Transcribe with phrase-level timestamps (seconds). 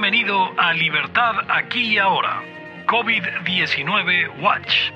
[0.00, 2.40] Bienvenido a Libertad aquí y ahora,
[2.86, 4.92] COVID-19 Watch,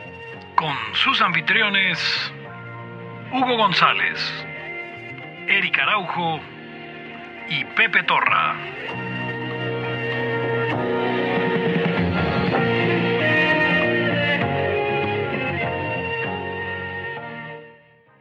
[0.55, 1.99] con sus anfitriones
[3.33, 4.21] Hugo González,
[5.49, 6.39] Eric Araujo
[7.49, 8.57] y Pepe Torra.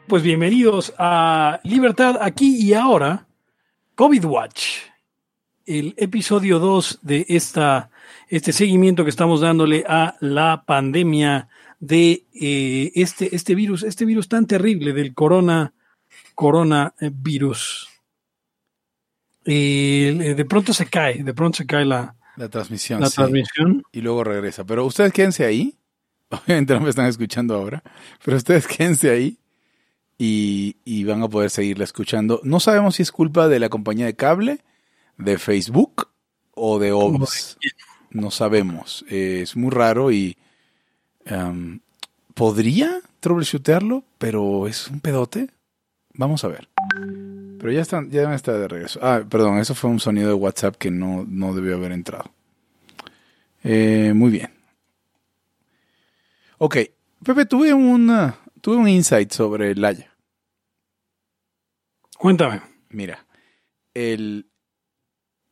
[0.07, 3.28] Pues bienvenidos a Libertad aquí y ahora,
[3.93, 4.90] COVID Watch,
[5.65, 7.89] el episodio 2 de esta,
[8.29, 11.47] este seguimiento que estamos dándole a la pandemia
[11.79, 15.74] de eh, este, este virus, este virus tan terrible del corona,
[16.36, 17.89] coronavirus.
[19.46, 23.01] Eh, de pronto se cae, de pronto se cae la, La transmisión.
[23.01, 23.15] la sí.
[23.15, 23.84] transmisión.
[23.92, 24.64] Y luego regresa.
[24.65, 25.75] Pero ustedes quédense ahí.
[26.29, 27.84] Obviamente no me están escuchando ahora.
[28.23, 29.37] Pero ustedes quédense ahí.
[30.18, 32.42] Y, y van a poder seguirla escuchando.
[32.44, 34.59] No sabemos si es culpa de la compañía de cable,
[35.17, 36.09] de Facebook
[36.54, 37.58] o de OBS.
[38.12, 39.06] No sabemos.
[39.09, 40.38] Eh, es muy raro y
[41.26, 41.80] em,
[42.34, 45.50] podría troubleshootearlo, pero es un pedote.
[46.14, 46.67] Vamos a ver.
[47.59, 49.00] Pero ya están, ya está de regreso.
[49.02, 52.32] Ah, perdón, eso fue un sonido de WhatsApp que no, no debió haber entrado.
[53.64, 54.52] Eh, muy bien.
[56.58, 56.78] Ok,
[57.23, 60.12] Pepe, tuve una, tuve un insight sobre Laya.
[62.17, 62.62] Cuéntame.
[62.89, 63.26] Mira,
[63.94, 64.51] el,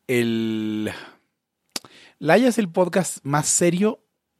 [0.09, 0.91] el
[2.17, 3.99] Laya es el podcast más serio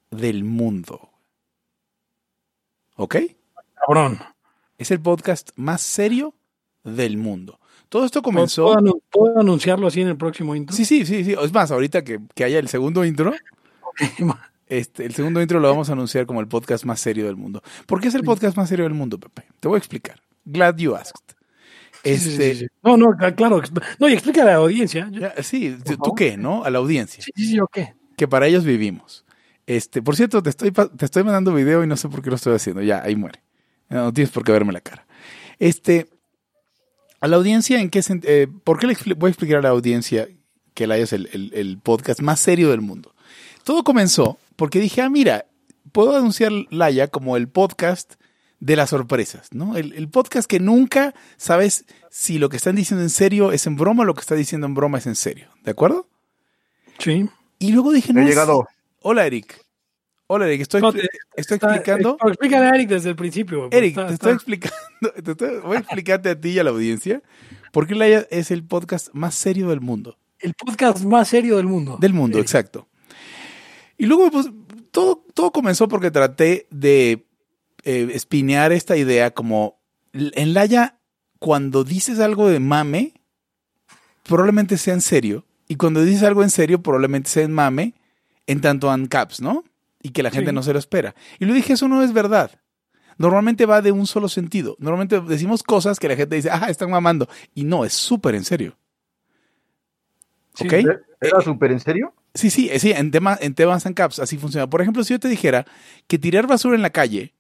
[0.10, 1.12] del mundo.
[2.96, 3.18] ¿Ok?
[3.76, 4.20] Cabrón.
[4.80, 6.34] Es el podcast más serio
[6.84, 7.60] del mundo.
[7.88, 8.74] Todo esto comenzó.
[8.74, 10.76] ¿Puedo, puedo anunciarlo así en el próximo intro?
[10.76, 11.36] Sí, sí, sí, sí.
[11.40, 13.32] Es más, ahorita que, que haya el segundo intro,
[14.68, 17.62] este, el segundo intro lo vamos a anunciar como el podcast más serio del mundo.
[17.86, 19.46] ¿Por qué es el podcast más serio del mundo, Pepe?
[19.60, 20.20] Te voy a explicar.
[20.46, 21.39] Glad you asked.
[22.04, 22.68] Sí, Este, sí, sí.
[22.84, 23.62] No, no, cla- claro.
[24.00, 25.10] No, y explica a la audiencia.
[25.12, 26.16] Yo- ya, sí, ¿tú favor.
[26.18, 26.64] qué, no?
[26.64, 27.22] A la audiencia.
[27.24, 27.78] Sí, sí, sí, ok.
[28.16, 29.26] que para ellos vivimos.
[29.66, 32.36] Este, por cierto, te estoy, te estoy mandando video y no sé por qué lo
[32.38, 32.82] estoy haciendo.
[32.82, 33.42] Ya, ahí muere.
[33.90, 35.06] No, tienes por qué verme la cara.
[35.60, 36.08] Este,
[37.22, 40.28] a la audiencia, ¿en qué eh, ¿Por qué le voy a explicar a la audiencia
[40.74, 43.14] que la es el, el- el podcast más serio del mundo?
[43.64, 45.46] Todo comenzó porque dije, ah, mira,
[45.92, 48.16] puedo anunciar Laya como el podcast
[48.60, 49.78] de las sorpresas, ¿no?
[49.78, 53.76] El, el podcast que nunca sabes si lo que están diciendo en serio es en
[53.78, 55.48] broma o lo que está diciendo en broma es en serio.
[55.64, 56.08] ¿De acuerdo?
[56.98, 57.30] Sí.
[57.60, 58.22] Y luego dije, no.
[58.22, 58.68] He llegado.
[59.02, 59.66] Hola, Eric.
[60.28, 60.62] Hola, Eric.
[60.62, 62.18] Estoy, No, te- estoy Está- explicando.
[62.28, 63.70] explícale a Eric desde el principio.
[63.72, 64.78] Eric, está- te está- estoy explicando.
[65.24, 67.22] te estoy- voy a explicarte a ti y a la audiencia
[67.72, 70.18] por qué Laia es el podcast más serio del mundo.
[70.40, 71.98] El podcast más serio del mundo.
[72.00, 72.88] Del mundo, exacto.
[73.98, 74.48] Y luego, pues,
[74.92, 77.26] todo, todo comenzó porque traté de
[77.84, 79.80] eh, espinear esta idea como
[80.14, 81.00] en Laia,
[81.40, 83.14] cuando dices algo de mame,
[84.24, 85.46] probablemente sea en serio.
[85.68, 87.94] Y cuando dices algo en serio, probablemente sea en mame,
[88.48, 89.64] en tanto en caps, ¿no?
[90.02, 90.56] Y que la gente Sí.
[90.56, 91.14] no se lo espera.
[91.40, 92.52] Y lo dije, eso no es verdad.
[93.18, 94.76] Normalmente va de un solo sentido.
[94.80, 97.28] Normalmente decimos cosas que la gente dice, ah, están mamando.
[97.54, 98.78] Y no, es súper en serio.
[100.56, 100.66] Sí.
[100.66, 100.74] ¿Ok?
[101.22, 102.14] ¿Era súper en serio?
[102.34, 104.70] Sí, sí, eh, sí, en, tema, en temas and caps así funciona.
[104.70, 105.66] Por ejemplo, si yo te dijera
[106.08, 107.34] que tirar basura en la calle,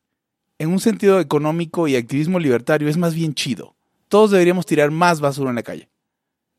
[0.60, 3.76] en un sentido económico y activismo libertario, es más bien chido.
[4.10, 5.90] Todos deberíamos tirar más basura en la calle.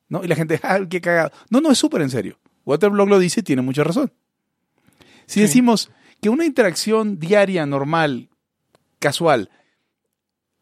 [0.09, 0.25] ¿No?
[0.25, 1.31] Y la gente, ah, qué cagado.
[1.51, 2.39] No, no, es súper en serio.
[2.65, 4.13] Waterblog lo dice y tiene mucha razón.
[5.27, 5.41] Si Sí.
[5.43, 5.91] decimos
[6.21, 8.29] que una interacción diaria, normal,
[8.99, 9.51] casual,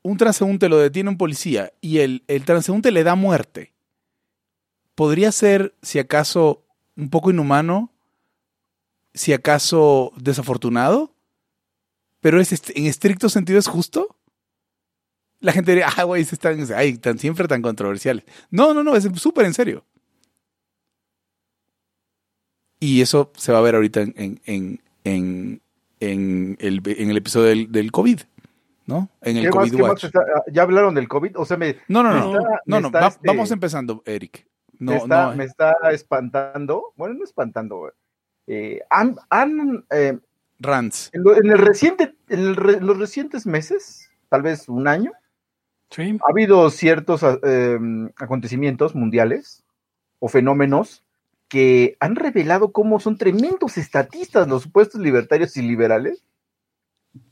[0.03, 3.75] un transeúnte lo detiene un policía y el, el transeúnte le da muerte,
[4.95, 6.65] podría ser, si acaso,
[6.97, 7.93] un poco inhumano,
[9.15, 11.15] si acaso desafortunado,
[12.21, 14.17] pero es est- en estricto sentido es justo.
[15.41, 18.25] La gente diría, ah, güey, están, ay, tan siempre tan controversiales.
[18.51, 19.85] No, no, no, es súper en serio.
[22.81, 25.61] Y eso se va a ver ahorita en, en, en, en,
[26.01, 28.21] en el, en el episodio del, del COVID,
[28.87, 29.09] ¿no?
[29.21, 30.05] En el ¿Qué más, COVID más Watch.
[30.05, 31.37] está- ah, ¿Ya hablaron del COVID?
[31.39, 34.47] O sea, me, No, no, me no, está- no, no, va- este, vamos empezando, Eric.
[34.79, 36.93] No, me, está, no, me está espantando.
[36.97, 37.79] Bueno, no espantando.
[37.79, 37.93] güey.
[38.47, 40.19] Eh, han, han, eh,
[40.61, 41.11] Rants.
[41.13, 45.13] en, lo- en el reciente, en el re- los recientes meses, tal vez un año,
[45.91, 46.19] Sí.
[46.27, 47.79] ha habido ciertos ah, eh,
[48.17, 49.65] acontecimientos mundiales
[50.19, 51.03] o fenómenos
[51.49, 56.23] que han revelado cómo son tremendos estatistas los supuestos libertarios y liberales.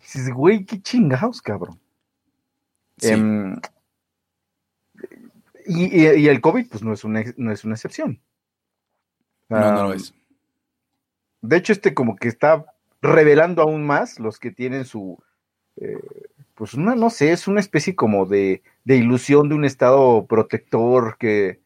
[0.01, 1.79] Dices, güey, qué chingados, cabrón.
[2.97, 3.11] Sí.
[3.11, 3.61] Em,
[5.67, 8.21] y, y- y el COVID, pues no es una, no es una excepción.
[9.49, 10.15] no, no lo es.
[11.43, 12.65] De hecho, este como que está
[13.03, 15.19] revelando aún más los que tienen su,
[15.77, 15.99] eh,
[16.55, 21.17] pues una, no sé, es una especie como de, de ilusión de un estado protector
[21.19, 21.61] que,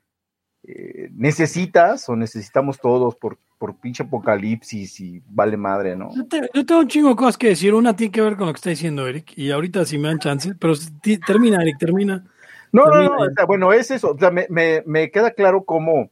[0.64, 6.14] eh, necesitas o necesitamos todos por, por pinche apocalipsis y vale madre, ¿no?
[6.14, 7.72] Yo, te- yo tengo un chingo de cosas que decir.
[7.72, 9.32] Una tiene que ver con lo que está diciendo Eric.
[9.36, 10.54] Y ahorita si me dan chance.
[10.60, 10.74] Pero
[11.26, 12.26] termina, Eric, termina.
[12.72, 13.28] No, no, Termina no, ahí.
[13.28, 16.10] o sea, bueno, es eso, o sea, me, me- me queda claro cómo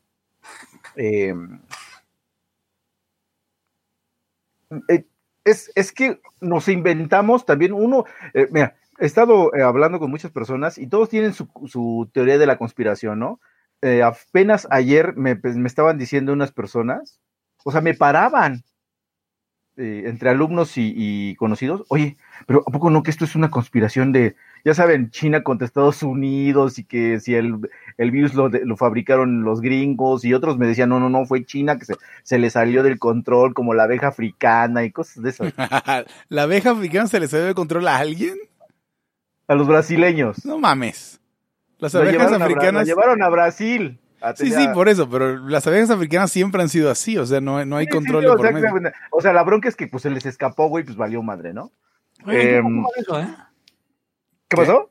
[0.96, 1.34] eh,
[4.88, 5.06] eh,
[5.44, 8.04] es, es que nos inventamos también uno,
[8.34, 12.38] eh, mira, he estado eh, hablando con muchas personas y todos tienen su, su teoría
[12.38, 13.40] de la conspiración, ¿no?
[14.04, 17.20] Apenas ayer me, pues, me estaban diciendo unas personas,
[17.64, 18.64] o sea, me paraban
[19.78, 22.16] eh, entre alumnos y, y conocidos, oye,
[22.46, 24.34] pero ¿a poco no que esto es una conspiración de,
[24.64, 27.58] ya saben, China contra Estados Unidos y que si el,
[27.96, 31.44] el virus lo, lo fabricaron los gringos y otros me decían, no, no, no, fue
[31.44, 31.94] China que se,
[32.24, 35.54] se le salió del control como la abeja africana y cosas de esas.
[36.28, 38.36] ¿La abeja africana se le salió de control a alguien?
[39.46, 40.44] A los brasileños.
[40.44, 41.20] No mames.
[41.78, 42.86] Las La abejas llevaron, a, Bra- la africanas.
[42.86, 43.98] llevaron a Brasil.
[44.20, 47.40] A Sí, sí, por eso, pero las abejas africanas siempre han sido así, o sea,
[47.40, 48.74] no, no hay Sí, control sí, o, por sea, medio.
[48.74, 51.52] que- o sea, la bronca es que pues se les escapó, güey, pues valió madre,
[51.52, 51.70] ¿no?
[52.26, 53.28] Oye, ¿qué Em, eso, eh?
[54.48, 54.90] ¿Qué pasó?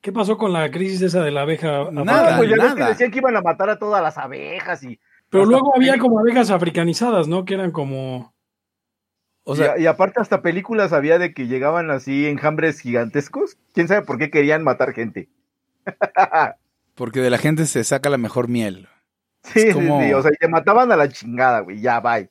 [0.00, 1.90] ¿Qué pasó con la crisis esa de la abeja?
[1.90, 4.82] Nada, Ah, pues ya ves que decían que iban a matar a todas las abejas
[4.82, 4.98] y
[5.30, 7.44] Pero luego había como abejas africanizadas, ¿no?
[7.44, 8.32] Que eran como...
[9.44, 13.56] O sea, y, y aparte hasta películas había de que llegaban así enjambres gigantescos.
[13.74, 15.28] ¿Quién sabe por qué querían matar gente?
[17.02, 18.86] porque de la gente se saca la mejor miel.
[19.42, 22.30] Sí, sí, sí, o sea, te mataban a la chingada, güey, ya, bye.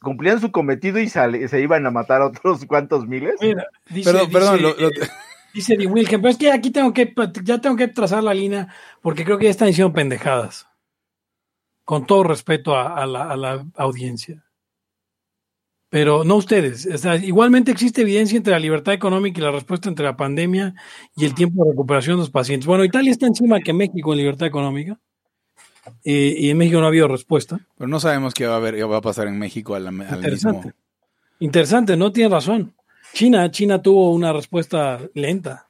[0.00, 3.36] Cumplían su cometido y sale- se iban a matar a otros cuantos miles.
[3.40, 5.08] Mira, dice, Perdón, perdón, dice, lo- lo- eh,
[5.54, 7.14] dice Di Wilhelm, pero es que aquí tengo que,
[7.44, 8.66] ya tengo que trazar la línea
[9.00, 10.66] porque creo que ya están diciendo pendejadas.
[11.84, 14.41] Con todo respeto a, a la, a la audiencia.
[15.92, 16.86] Pero no ustedes.
[16.86, 20.74] O sea, igualmente existe evidencia entre la libertad económica y la respuesta entre la pandemia
[21.14, 22.66] y el tiempo de recuperación de los pacientes.
[22.66, 24.98] Bueno, Italia está encima que México en libertad económica.
[26.02, 27.60] eh, y en México no ha habido respuesta.
[27.76, 29.94] pero no sabemos qué va a haber, qué va a pasar en México al, al
[29.94, 30.68] Interesante.
[30.68, 30.72] mismo.
[31.40, 32.74] Interesante, no tiene razón.
[33.12, 35.68] China, China tuvo una respuesta lenta.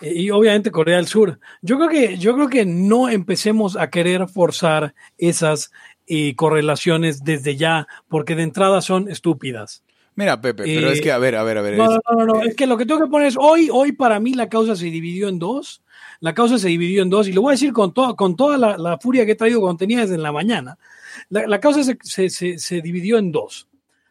[0.00, 1.40] Eh, Y obviamente Corea del Sur.
[1.62, 5.72] Yo creo que, yo creo que no empecemos a querer forzar esas
[6.08, 9.82] eh, correlaciones desde ya, porque de entrada son estúpidas.
[10.14, 11.76] Mira, Pepe, pero Eh, es que, a ver, a ver, a ver.
[11.76, 13.92] No, es- no, no, no, es que lo que tengo que poner es hoy, hoy
[13.92, 15.82] para mí la causa se dividió en dos.
[16.20, 18.58] La causa se dividió en dos, y lo voy a decir con, to- con toda
[18.58, 20.76] la, la furia que he traído cuando tenía desde la mañana.
[21.28, 23.68] La, la causa se, se- se- se dividió en dos.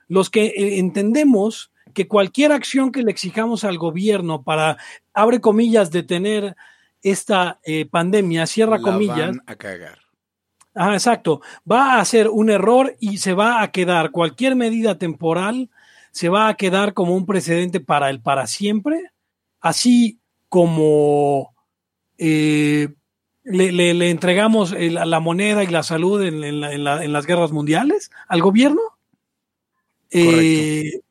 [0.07, 4.77] Los que eh, entendemos que cualquier acción que le exijamos al gobierno para,
[5.13, 6.55] abre comillas, detener
[7.01, 9.99] esta eh, pandemia, cierra la comillas, van a cagar.
[10.77, 11.41] Ajá, exacto.
[11.69, 15.69] Va a ser un error y se va a quedar cualquier medida temporal,
[16.11, 19.11] se va a quedar como un precedente para el para siempre,
[19.59, 20.19] así
[20.49, 21.53] como
[22.19, 22.89] eh,
[23.43, 27.03] le, le- le entregamos el- la moneda y la salud en, en la- en la-
[27.03, 28.81] en las guerras mundiales al gobierno.
[30.11, 31.01] Eh,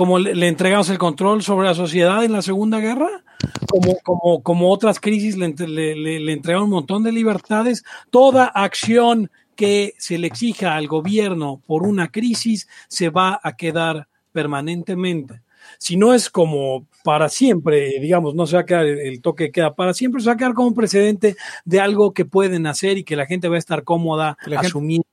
[0.00, 3.22] como le, le entregamos el control sobre la sociedad en la Segunda Guerra,
[3.68, 5.50] como, como, como otras crisis le,
[5.94, 12.10] le, un montón de libertades, toda acción que se le exija al gobierno por una
[12.10, 15.42] crisis se va a quedar permanentemente.
[15.76, 19.74] Si no es como para siempre, digamos, no se va a quedar el, toque queda
[19.74, 23.04] para siempre, se va a quedar como un precedente de algo que pueden hacer y
[23.04, 25.09] que la gente va a estar cómoda La asumiendo.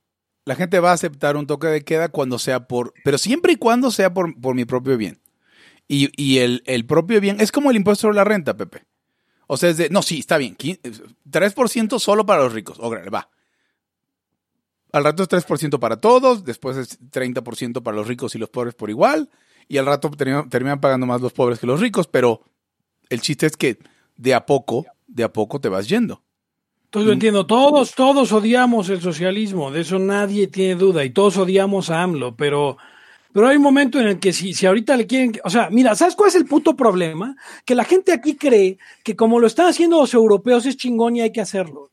[0.47, 3.55] La gente va a aceptar un toque de queda cuando sea por, pero siempre y
[3.57, 5.19] cuando sea por, por mi propio bien.
[5.89, 8.85] Y, y el, el propio bien es como el impuesto sobre la renta, Pepe.
[9.47, 10.79] O sea, es de, no, sí, está bien, qui-
[11.29, 12.77] 3% solo para los ricos.
[12.79, 13.29] Órale, va.
[14.93, 18.73] Al rato es 3% para todos, después es 30% para los ricos y los pobres
[18.73, 19.29] por igual,
[19.67, 22.41] y al rato terminan pagando más los pobres que los ricos, pero
[23.09, 23.79] el chiste es que
[24.15, 26.23] de a poco, de a poco te vas yendo.
[26.97, 31.37] Entonces yo entiendo, todos, todos odiamos el socialismo, de eso nadie tiene duda, y todos
[31.37, 32.77] odiamos a AMLO, pero,
[33.31, 35.93] pero hay un momento en el que si, si ahorita le quieren, o sea, mira,
[35.95, 37.35] ¿sabes cuál es el puto problema?
[37.65, 41.21] Que la gente aquí cree que como lo están haciendo los europeos es chingón y
[41.21, 41.91] hay que hacerlo.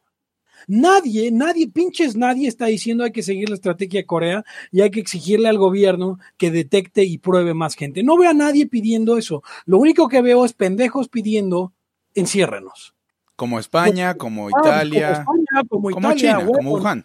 [0.69, 4.43] Nadie, nadie, pinches nadie está diciendo hay que seguir la estrategia de Corea
[4.73, 8.03] y hay que exigirle al gobierno que detecte y pruebe más gente.
[8.03, 9.43] No veo a nadie pidiendo eso.
[9.67, 11.75] Lo único que veo es pendejos pidiendo
[12.15, 12.94] enciérrenos.
[13.37, 17.05] Como España, como Italia, Como, España, como, como Italia, China, como Wuhan.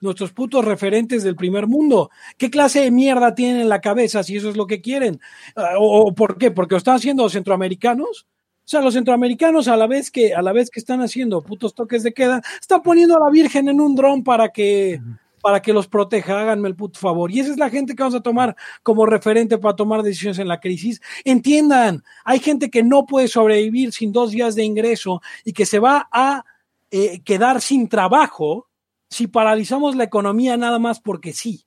[0.00, 2.10] Nuestros putos, referentes del primer mundo.
[2.36, 5.20] ¿Qué clase de mierda tienen en la cabeza si eso es lo que quieren?
[5.56, 6.50] Ah, ¿O, o por qué?
[6.50, 8.26] ¿Porque lo están haciendo los centroamericanos?
[8.64, 11.74] O sea, los centroamericanos a la vez que a la vez que están haciendo putos
[11.74, 15.00] toques de queda, están poniendo a la Virgen en un dron para que
[15.44, 17.30] para que los proteja, háganme el puto favor.
[17.30, 20.48] Y esa es la gente que vamos a tomar como referente para tomar decisiones en
[20.48, 21.02] la crisis.
[21.22, 25.80] Entiendan, hay gente que no puede sobrevivir sin dos días de ingreso y que se
[25.80, 26.46] va a
[26.90, 28.70] eh, quedar sin trabajo
[29.10, 31.66] si paralizamos la economía nada más porque sí.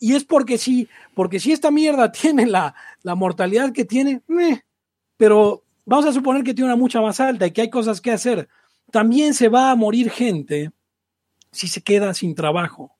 [0.00, 4.22] Y es porque sí, porque si esta mierda tiene la, la mortalidad que tiene,
[5.18, 8.12] pero vamos a suponer que tiene una mucha más alta y que hay cosas que
[8.12, 8.48] hacer.
[8.90, 10.72] También se va a morir gente
[11.52, 12.93] si se queda sin trabajo.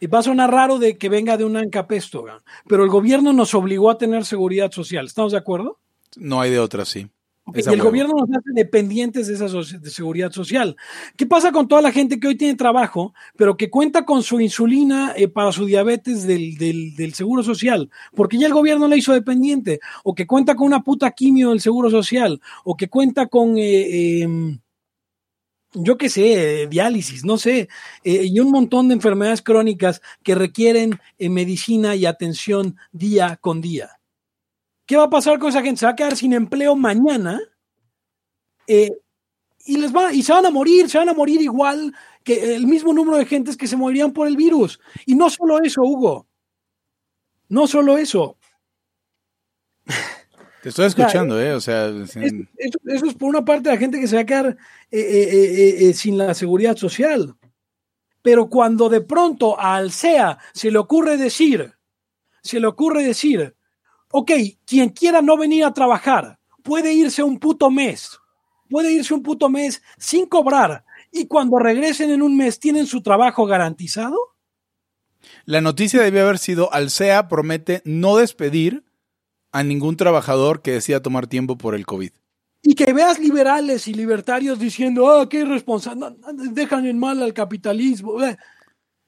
[0.00, 2.24] Y va a sonar raro de que venga de un ancapesto,
[2.66, 5.06] pero el gobierno nos obligó a tener seguridad social.
[5.06, 5.78] ¿Estamos de acuerdo?
[6.16, 7.08] No hay de otra, sí.
[7.54, 10.76] y el gobierno nos hace dependientes de esa de seguridad social.
[11.16, 14.40] ¿Qué pasa con toda la gente que hoy tiene trabajo, pero que cuenta con su
[14.40, 17.90] insulina eh, para su diabetes del, del, del, seguro social?
[18.14, 19.80] Porque ya el gobierno la hizo dependiente.
[20.04, 22.40] O que cuenta con una puta quimio del seguro social.
[22.64, 23.56] O que cuenta con...
[23.58, 24.58] Eh, eh,
[25.74, 27.68] yo qué sé, diálisis, no sé,
[28.04, 33.60] eh, y un montón de enfermedades crónicas que requieren eh, medicina y atención día con
[33.60, 33.90] día.
[34.86, 35.80] ¿Qué va a pasar con esa gente?
[35.80, 37.40] Se va a quedar sin empleo mañana
[38.66, 38.90] eh,
[39.66, 41.94] y, les va, y se van a morir, se van a morir igual
[42.24, 44.80] que el mismo número de gentes que se morirían por el virus.
[45.04, 46.26] Y no solo eso, Hugo.
[47.50, 48.38] No solo eso.
[50.68, 51.54] Te estoy escuchando, ¿eh?
[51.54, 52.46] O sea, sin...
[52.58, 54.48] eso, eso, es por una parte de la gente que se va a quedar
[54.90, 57.34] eh, eh, eh, sin la seguridad social.
[58.20, 61.72] Pero cuando de pronto al SEA se le ocurre decir,
[62.42, 63.56] se le ocurre decir,
[64.10, 64.30] ok,
[64.66, 68.18] quien quiera no venir a trabajar puede irse un puto mes,
[68.68, 73.00] puede irse un puto mes sin cobrar y cuando regresen en un mes tienen su
[73.00, 74.18] trabajo garantizado.
[75.46, 78.84] La noticia debe haber sido, Alsea promete no despedir
[79.58, 82.10] a ningún trabajador que decida tomar tiempo por el COVID.
[82.62, 86.14] Y que veas liberales y libertarios diciendo, ah, qué irresponsable,
[86.52, 88.14] dejan en mal al capitalismo.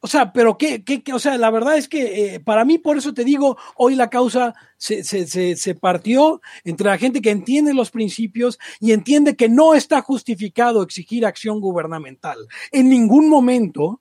[0.00, 2.97] O sea, pero qué, qué, o sea, la verdad es que eh, para mí, por
[2.97, 7.73] eso te digo, hoy la causa se, se, se, partió entre la gente que entiende
[7.73, 12.38] los principios y entiende que no está justificado exigir acción gubernamental.
[12.73, 14.00] En ningún momento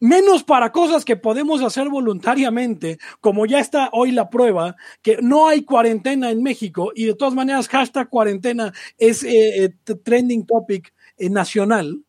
[0.00, 5.46] menos para cosas que podemos hacer voluntariamente, como ya está hoy la prueba, que no
[5.46, 10.92] hay cuarentena en México y de todas maneras hashtag cuarentena es eh, eh, trending topic
[11.18, 12.02] eh, nacional,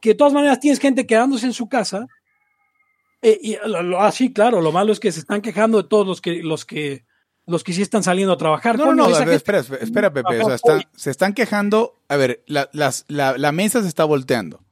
[0.00, 2.06] que de todas maneras tienes gente quedándose en su casa.
[3.22, 3.54] Y
[3.98, 6.64] así, ah, claro, lo malo es que se están quejando de todos los que, los
[6.64, 7.04] que,
[7.46, 8.78] los que sí están saliendo a trabajar.
[8.78, 12.42] No, no, no, ver, espera, espera, Pepe, o sea, están, se están quejando, a ver,
[12.46, 14.64] la, las, la, la mesa se está volteando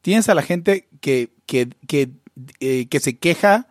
[0.00, 2.10] tienes a la gente que, que, que,
[2.60, 3.66] eh, que se queja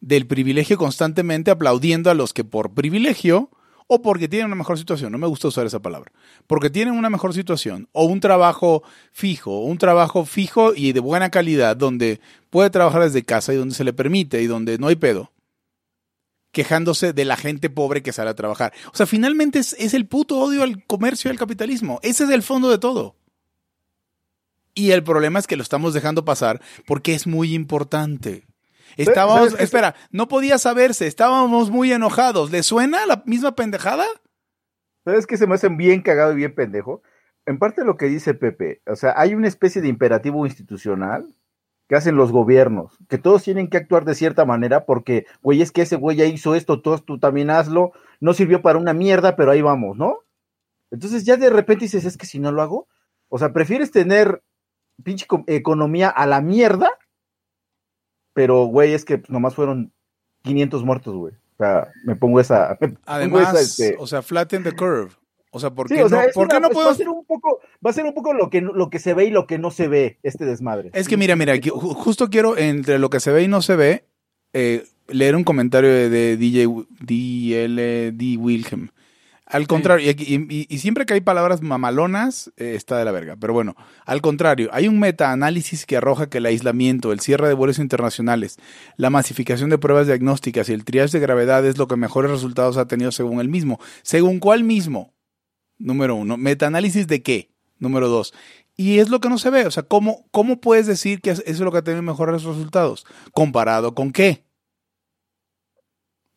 [0.00, 3.50] del privilegio constantemente aplaudiendo a los que por privilegio
[3.88, 6.12] o porque tienen una mejor situación, no me gusta usar esa palabra,
[6.46, 11.30] porque tienen una mejor situación o un trabajo fijo, un trabajo fijo y de buena
[11.30, 14.94] calidad donde puede trabajar desde casa y donde se le permite y donde no hay
[14.94, 15.32] pedo,
[16.52, 18.72] quejándose de la gente pobre que sale a trabajar.
[18.92, 21.98] O sea, finalmente es, es el puto odio al comercio y al capitalismo.
[22.04, 23.16] Ese es el fondo de todo.
[24.74, 28.44] Y el problema es que lo estamos dejando pasar porque es muy importante.
[28.96, 32.50] Estábamos, espera, no podía saberse, estábamos muy enojados.
[32.50, 34.04] ¿Le suena la misma pendejada?
[35.04, 37.02] ¿Sabes que se me hacen bien cagado y bien pendejo?
[37.46, 41.28] En parte lo que dice Pepe, o sea, hay una especie de imperativo institucional
[41.88, 45.70] que hacen los gobiernos, que todos tienen que actuar de cierta manera porque, güey, es
[45.70, 49.36] que ese güey ya hizo esto, tú, tú también hazlo, no sirvió para una mierda,
[49.36, 50.20] pero ahí vamos, ¿no?
[50.90, 52.88] Entonces ya de repente dices, es que si no lo hago,
[53.28, 54.42] o sea, prefieres tener
[55.02, 56.90] pinche economía a la mierda.
[58.32, 59.92] Pero, güey, es que nomás fueron
[60.42, 61.34] 500 muertos, güey.
[61.34, 62.76] O sea, me pongo esa.
[63.06, 65.10] Además, este o sea, flatten the curve.
[65.50, 66.88] O sea, ¿por qué no, ¿por qué no puedo...?
[66.88, 69.14] Va a, ser un poco, va a ser un poco lo que, lo que se
[69.14, 70.90] ve y lo que no se ve, este desmadre.
[70.94, 74.04] Es que mira, mira, justo quiero, entre lo que se ve y no se ve,
[74.52, 78.88] eh, leer un comentario de, de DJ DLD Wilhelm.
[79.54, 83.36] Al contrario, y, siempre que hay palabras mamalonas, eh, está de la verga.
[83.38, 87.54] Pero bueno, al contrario, hay un metaanálisis que arroja que el aislamiento, el cierre de
[87.54, 88.58] vuelos internacionales,
[88.96, 92.78] la masificación de pruebas diagnósticas y el triage de gravedad es lo que mejores resultados
[92.78, 93.78] ha tenido según el mismo.
[94.02, 95.14] ¿Según cuál mismo?
[95.78, 96.36] Número uno.
[96.36, 97.52] ¿Metaanálisis de qué?
[97.78, 98.34] Número dos.
[98.76, 99.66] Y es lo que no se ve.
[99.66, 103.06] O sea, ¿cómo, cómo puedes decir que eso es lo que ha tenido mejores resultados?
[103.32, 104.44] ¿Comparado con qué?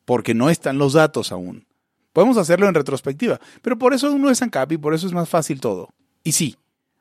[0.04, 1.67] Porque no están los datos aún.
[2.12, 5.28] Podemos hacerlo en retrospectiva, pero por eso uno es ANCAP y por eso es más
[5.28, 5.90] fácil todo.
[6.24, 6.56] Y sí,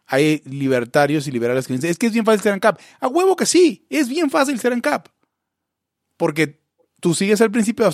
[0.06, 2.80] hay libertarios y liberales que dicen, es que es bien fácil ser ANCAP.
[3.00, 5.08] A huevo que sí, es bien fácil ser ANCAP.
[6.16, 6.60] Porque
[7.00, 7.90] tú sigues el principio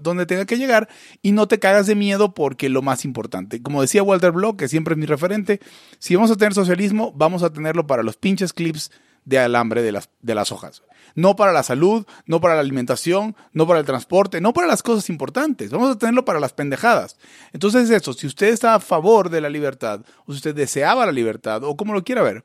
[0.00, 0.88] donde tenga que llegar
[1.22, 3.62] y no te cagas de miedo porque lo más importante.
[3.62, 5.60] Como decía Walter Block, que siempre es mi referente,
[5.98, 8.90] si vamos a tener socialismo, vamos a tenerlo para los pinches clips
[9.24, 10.82] de alambre de las, de las hojas.
[11.14, 14.82] No para la salud, no para la alimentación, no para el transporte, no para las
[14.82, 15.70] cosas importantes.
[15.70, 17.16] Vamos a tenerlo para las pendejadas.
[17.52, 21.12] Entonces eso, si usted está a favor de la libertad, o si usted deseaba la
[21.12, 22.44] libertad, o como lo quiera ver,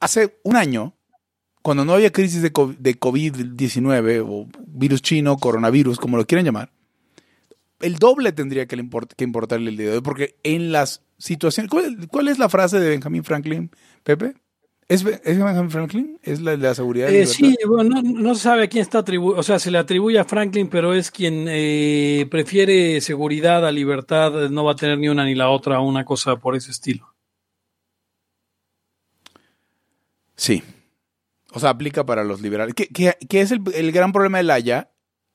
[0.00, 0.94] hace un año,
[1.62, 6.72] cuando no había crisis de COVID-19 o virus chino, coronavirus, como lo quieran llamar,
[7.80, 8.76] el doble tendría que,
[9.24, 11.70] importarle el día de hoy, porque en las situaciones...
[12.10, 13.70] ¿cuál, es la frase de Benjamin Franklin,
[14.04, 14.34] Pepe?
[14.90, 16.18] ¿Es, Benjamin Franklin?
[16.20, 17.08] ¿Es la la seguridad?
[17.10, 20.18] Eh, sí, bueno, no, se sabe a quién está atribuido, o sea, se le atribuye
[20.18, 25.08] a Franklin, pero es quien eh, prefiere seguridad a libertad, no va a tener ni
[25.08, 27.14] una ni la otra, una cosa por ese estilo.
[30.34, 30.64] Sí.
[31.52, 32.74] O sea, aplica para los liberales.
[32.74, 34.89] ¿Qué, es el, el, gran problema de Haya?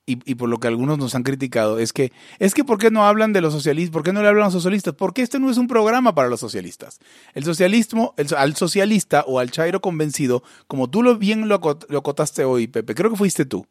[0.08, 3.04] Y, por lo que algunos nos han criticado, es que, es que ¿por qué no
[3.04, 3.92] hablan de los socialistas?
[3.92, 4.94] ¿Por qué no le hablan a los socialistas?
[4.94, 7.00] Porque este no es un programa para los socialistas.
[7.34, 12.68] El socialismo, al socialista o al chairo convencido, como tú lo bien lo, acotaste hoy,
[12.68, 13.66] Pepe, creo que fuiste tú.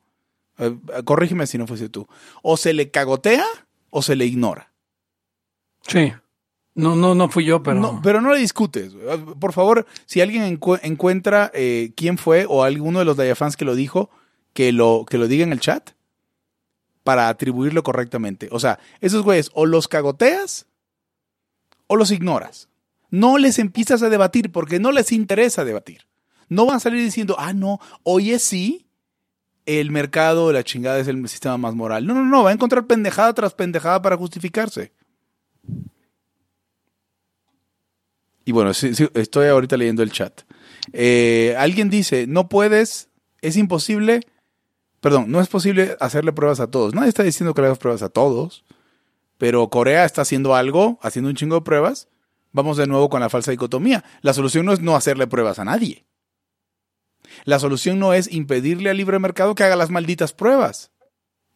[0.58, 0.76] Eh,
[1.06, 2.06] corrígeme si no fuiste tú.
[2.44, 3.46] O se le cagotea
[3.90, 4.74] o se le ignora.
[5.88, 6.12] Sí.
[6.74, 7.80] No, no, no fui yo, pero.
[7.80, 8.94] No, pero no le discutes.
[9.40, 13.74] Por favor, si alguien encuentra eh, quién fue o alguno de los Dayafans que lo
[13.74, 14.10] dijo,
[14.52, 15.92] que lo, que lo diga en el chat
[17.06, 18.50] para atribuirlo correctamente.
[18.52, 20.66] O sea, esos güeyes o los cagoteas
[21.86, 22.68] o los ignoras.
[23.12, 26.08] No les empiezas a debatir porque no les interesa debatir.
[26.50, 28.88] No van a salir diciendo, ah, no, hoy sí,
[29.68, 32.08] el mercado, la chingada es el sistema más moral.
[32.08, 34.92] No, no, no, va a encontrar pendejada tras pendejada para justificarse.
[38.46, 40.42] Y bueno, estoy ahorita leyendo el chat.
[40.92, 43.10] Eh, alguien dice, no puedes,
[43.42, 44.22] es imposible
[45.06, 46.96] Perdón, no es posible hacerle pruebas a todos.
[46.96, 48.66] Nadie está diciendo que le hagas pruebas a todos,
[49.38, 52.08] pero Corea está haciendo algo, haciendo un chingo de pruebas.
[52.54, 54.04] Vamos de nuevo con la falsa dicotomía.
[54.22, 56.08] La solución no es no hacerle pruebas a nadie.
[57.44, 60.90] La solución no es impedirle al libre mercado que haga las malditas pruebas.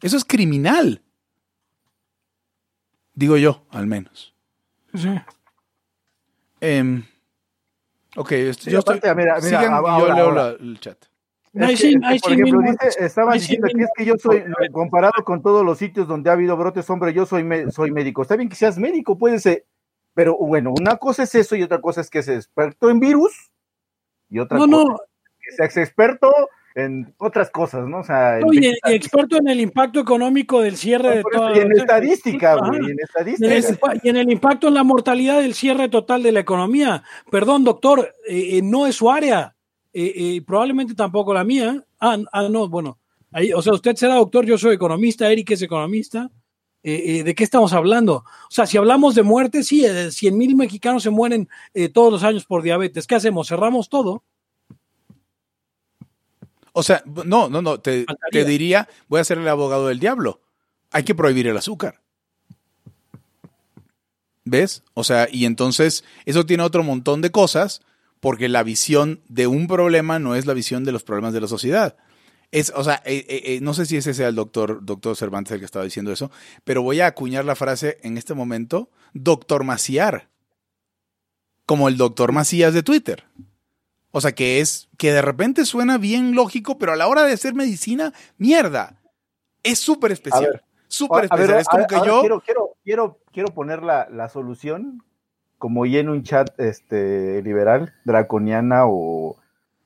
[0.04, 1.02] Eso es criminal.
[3.16, 4.36] Digo yo, al menos.
[4.94, 5.10] Sí.
[6.62, 7.04] Eh,
[8.16, 11.09] ok, yo estoy, yo leo el chat
[11.52, 16.08] por ejemplo, dice, estaba diciendo que es que yo soy, comparado con todos los sitios
[16.08, 18.22] donde ha habido brotes, hombre, yo soy, soy médico.
[18.22, 19.66] Está bien que seas médico, puede ser,
[20.14, 23.52] pero bueno, una cosa es eso y otra cosa es que seas experto en virus
[24.30, 25.00] y otra cosa es
[25.40, 26.32] que seas experto
[26.76, 28.00] en otras cosas, ¿no?
[28.00, 31.56] O sea, Oye, y experto en el impacto económico del cierre de todo.
[31.56, 33.94] Y en estadística, güey, en estadística.
[34.04, 37.04] Y en el impacto en la mortalidad del cierre total de la economía.
[37.32, 39.56] Perdón, doctor, eh, eh, no es su área
[39.94, 41.84] eh, probablemente tampoco la mía.
[42.00, 43.00] Ah, ah no, bueno.
[43.32, 46.30] Ahí, o sea, usted será doctor, yo soy economista, Eric es economista.
[46.82, 48.16] Eh, eh, ¿De qué estamos hablando?
[48.16, 51.50] O sea, si hablamos de muerte, sí, 100 mil mexicanos se mueren
[51.94, 53.06] todos los años por diabetes.
[53.06, 53.48] ¿Qué hacemos?
[53.50, 54.24] ¿Cerramos todo?
[56.72, 60.42] O sea, no, no, no, te, te, diría, voy a ser el abogado del diablo.
[60.92, 62.02] Hay que prohibir el azúcar.
[64.46, 64.84] ¿Ves?
[64.94, 67.82] O sea, y entonces eso tiene otro montón de cosas
[68.20, 71.48] porque la visión de un problema no es la visión de los problemas de la
[71.48, 71.96] sociedad.
[72.52, 75.54] Es, o sea, eh, eh, eh, no sé si ese sea el doctor, doctor Cervantes
[75.54, 76.32] el que estaba diciendo eso,
[76.64, 80.30] pero voy a acuñar la frase en este momento, doctor Maciar,
[81.66, 83.26] como el doctor Macías de Twitter.
[84.12, 87.34] O sea, que es, que de repente suena bien lógico, pero a la hora de
[87.34, 89.00] hacer medicina, mierda,
[89.62, 90.64] es súper especial.
[90.88, 91.60] Súper especial.
[91.60, 92.22] es como que yo...
[92.22, 95.04] Quiero, quiero, quiero, quiero poner la, la solución
[95.60, 99.38] como y en un chat este liberal, draconiana o,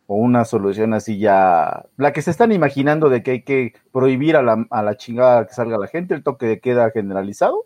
[0.05, 4.43] una solución así ya, la que se están imaginando de que hay que prohibir a
[4.43, 7.63] la, a la chingada que salga la gente, el toque de queda generalizado.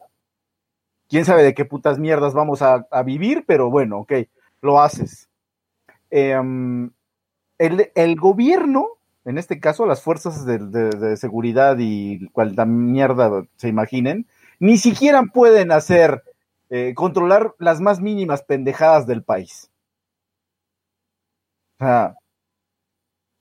[1.10, 4.13] Quién sabe de qué putas mierdas vamos a, vivir, pero bueno, ok,
[4.62, 5.28] lo haces.
[6.10, 6.91] Em,
[7.58, 8.88] el, gobierno,
[9.26, 14.26] en este caso las fuerzas de, de seguridad y cualta mierda se imaginen,
[14.60, 16.24] ni siquiera pueden hacer
[16.69, 19.71] eh, controlar las más mínimas pendejadas del país.
[21.80, 22.15] O sea,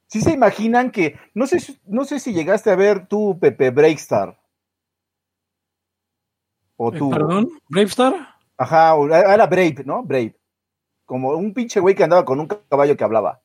[0.08, 4.38] si se imaginan que, no sé, no sé si llegaste a ver tú, Pepe Breakstar.
[6.76, 7.10] O tú.
[7.10, 7.48] ¿Perdón?
[7.68, 8.14] ¿Bravestar?
[8.58, 8.94] Ajá,
[9.32, 10.02] era Brave, ¿no?
[10.02, 10.36] Brave.
[11.04, 13.40] Como un pinche güey que andaba con un caballo que hablaba.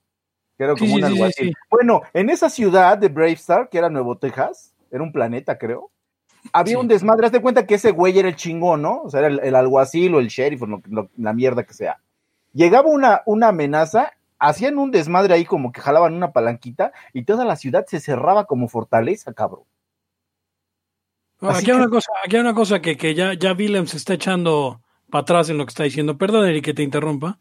[0.58, 1.54] Que era como un alguacil.
[1.70, 5.92] Bueno, en esa ciudad de Bravestar, que era Nuevo Texas, era un planeta, creo
[6.54, 9.02] había un desmadre, haz de cuenta que ese güey era el chingón, ¿no?
[9.04, 10.82] O sea, era el, alguacil o el sheriff o
[11.18, 12.00] la mierda que sea.
[12.54, 17.46] Llegaba una, una amenaza, hacían un desmadre ahí como que jalaban una palanquita y toda
[17.46, 19.64] la ciudad se cerraba como fortaleza, cabrón.
[21.42, 24.16] aquí, hay una cosa, aquí hay una cosa que, que ya, ya Willem se está
[24.16, 26.18] echando para atrás en lo que está diciendo.
[26.18, 27.40] Perdón, Eric, que te interrumpa.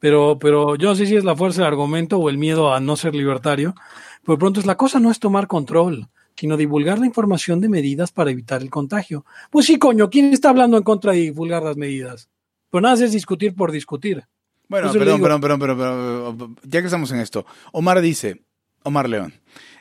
[0.00, 2.80] pero, pero yo no sé si es la fuerza del argumento o el miedo a
[2.80, 3.74] no ser libertario.
[4.24, 8.12] Pero pronto es la cosa no es tomar control, sino divulgar la información de medidas
[8.12, 9.24] para evitar el contagio.
[9.50, 12.28] Pues sí, coño, ¿quién está hablando en contra de divulgar las medidas?
[12.70, 14.24] Pues nada, es discutir por discutir.
[14.68, 17.44] Bueno, perdón, perdón, perdón, perdón, perdón, ya que estamos en esto.
[17.72, 18.42] Omar dice,
[18.84, 19.34] Omar León,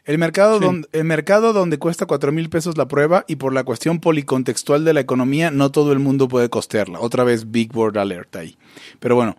[0.04, 0.66] el mercado, Sí.
[0.66, 4.84] donde, el mercado donde cuesta cuatro mil pesos la prueba y por la cuestión policontextual
[4.84, 7.00] de la economía, no todo el mundo puede costearla.
[7.00, 8.58] Otra vez Big Board Alert ahí.
[9.00, 9.38] Pero bueno,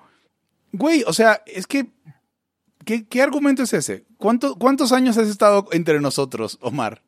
[0.72, 1.88] güey, o sea, es que,
[2.84, 4.04] ¿qué, qué argumento es ese?
[4.22, 7.02] ¿Cuánto- ¿Cuántos años has estado entre nosotros, Omar?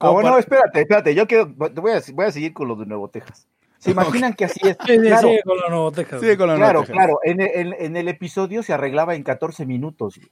[0.00, 2.86] Ah, bueno, para- espérate, espérate, yo quiero, voy a, voy a seguir con lo de
[2.86, 3.46] Nuevo Texas.
[3.78, 4.76] ¿Se imaginan que así es?
[4.86, 6.20] Sí, Claro, sí, con la Nuevo Texas.
[6.20, 7.18] Sigue con la claro, claro.
[7.22, 10.16] En, el- en- en el episodio se arreglaba en 14 minutos.
[10.16, 10.30] güey.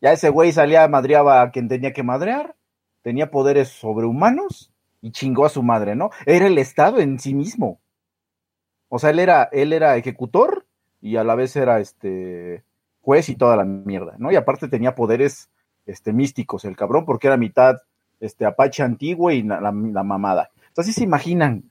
[0.00, 2.54] Ya ese güey salía, madreaba a quien tenía que madrear,
[3.02, 6.10] tenía poderes sobrehumanos y chingó a su madre, ¿no?
[6.26, 7.80] Era el Estado en sí mismo.
[8.88, 10.66] O sea, él era, él era ejecutor
[11.00, 12.64] y a la vez era este
[13.04, 14.32] juez y toda la mierda, ¿no?
[14.32, 15.50] Y aparte tenía poderes
[15.86, 17.76] este, místicos, el cabrón, porque era mitad
[18.20, 20.50] este, apache antiguo y la, la- mamada.
[20.68, 21.70] Entonces, ¿sí se imaginan.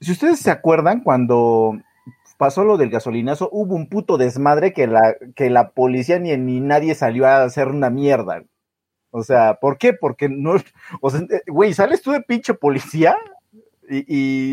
[0.00, 1.78] Si ustedes se acuerdan, cuando
[2.38, 6.60] pasó lo del gasolinazo, hubo un puto desmadre que la, que la policía ni, ni
[6.60, 8.42] nadie salió a hacer una mierda.
[9.10, 9.92] O sea, ¿por qué?
[9.92, 10.54] Porque no,
[11.00, 13.16] o sea, güey, sales tú de pinche policía
[13.88, 14.04] y,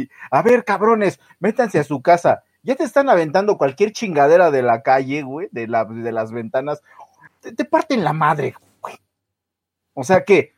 [0.02, 2.44] y, a ver, cabrones, métanse a su casa.
[2.68, 6.84] Ya te están aventando cualquier chingadera de la calle, güey, de, la, de las ventanas.
[7.40, 8.96] Te, te parten la madre, güey.
[9.94, 10.54] O sea que,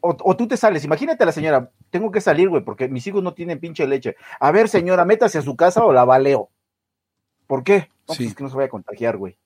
[0.00, 3.06] o, o tú te sales, imagínate a la señora, tengo que salir, güey, porque mis
[3.06, 4.16] hijos no tienen pinche leche.
[4.40, 6.50] A ver, señora, métase a su casa o la baleo.
[7.46, 7.90] ¿Por qué?
[8.08, 8.18] No, Sí.
[8.24, 9.38] pues es que no se vaya a contagiar, güey.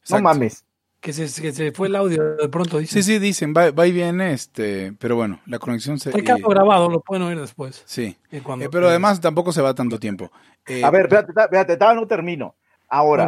[0.00, 0.16] Exacto.
[0.16, 0.64] No mames.
[1.04, 3.02] Que se, que se fue el audio de pronto, dice.
[3.02, 6.08] Sí, sí, dicen, va, va y viene, este, pero bueno, la conexión se...
[6.16, 7.82] Está grabado, lo pueden oír después.
[7.84, 10.32] sí, eh, cuando- Eh, pero además tampoco se va tanto tiempo.
[10.66, 12.54] Eh, A ver, espérate, espérate, espérate, no termino.
[12.88, 13.26] Ahora,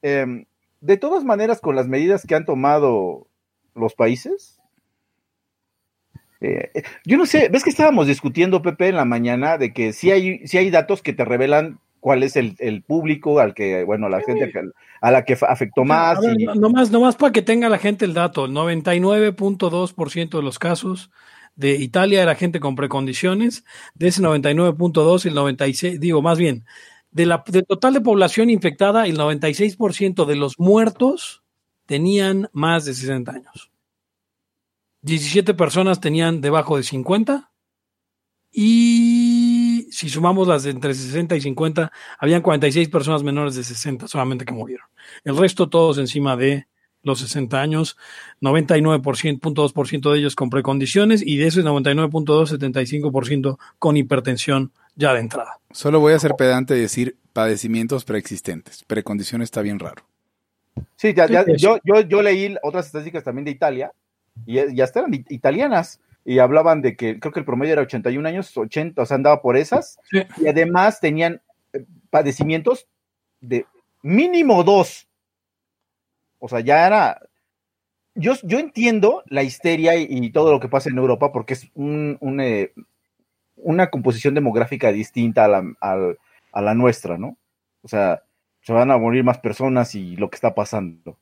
[0.00, 0.44] em,
[0.80, 3.26] de todas maneras, con las medidas que han tomado
[3.74, 4.60] los países,
[6.40, 9.92] eh, eh, yo no sé, ves que estábamos discutiendo, Pepe, en la mañana, de que
[9.92, 13.84] sí hay, sí hay datos que te revelan cuál es el, el público al que,
[13.84, 14.52] bueno, la gente
[15.00, 16.20] a la que afectó más.
[16.20, 20.42] Ver, y- no- nomás, nomás para que tenga la gente el dato, el 99.2% de
[20.42, 21.12] los casos
[21.54, 26.64] de Italia era gente con precondiciones, de ese 99.2 el 96, digo más bien,
[27.12, 31.44] de la, del total de población infectada, el 96% de los muertos
[31.86, 33.70] tenían más de 60 años.
[35.02, 37.52] 17 personas tenían debajo de 50
[38.50, 44.08] y si sumamos las de entre 60 y 50, habían 46 personas menores de 60
[44.08, 44.86] solamente que murieron.
[45.24, 46.66] El resto todos encima de
[47.02, 47.96] los 60 años,
[48.40, 55.58] 99.2% de ellos con precondiciones y de ese 99.2, 75% con hipertensión ya de entrada.
[55.72, 58.84] Solo voy a ser pedante y decir padecimientos preexistentes.
[58.86, 60.04] Precondición está bien raro.
[60.96, 61.26] Sí, ya,
[61.56, 63.92] yo, yo, yo leí otras estadísticas también de Italia
[64.46, 68.56] y ya it- italianas y hablaban de que creo que el promedio era 81 años,
[68.56, 70.22] 80, o sea, andaba por esas Sí.
[70.38, 72.86] y además tenían eh, padecimientos
[73.40, 73.66] de
[74.02, 75.08] mínimo dos.
[76.38, 77.20] O sea, ya era...
[78.14, 81.70] Yo, yo entiendo la histeria y, y todo lo que pasa en Europa porque es
[81.74, 82.72] un, un, eh,
[83.56, 87.38] una composición demográfica distinta a la, a la nuestra, ¿no?
[87.82, 88.22] O sea,
[88.60, 91.18] se van a morir más personas y lo que está pasando.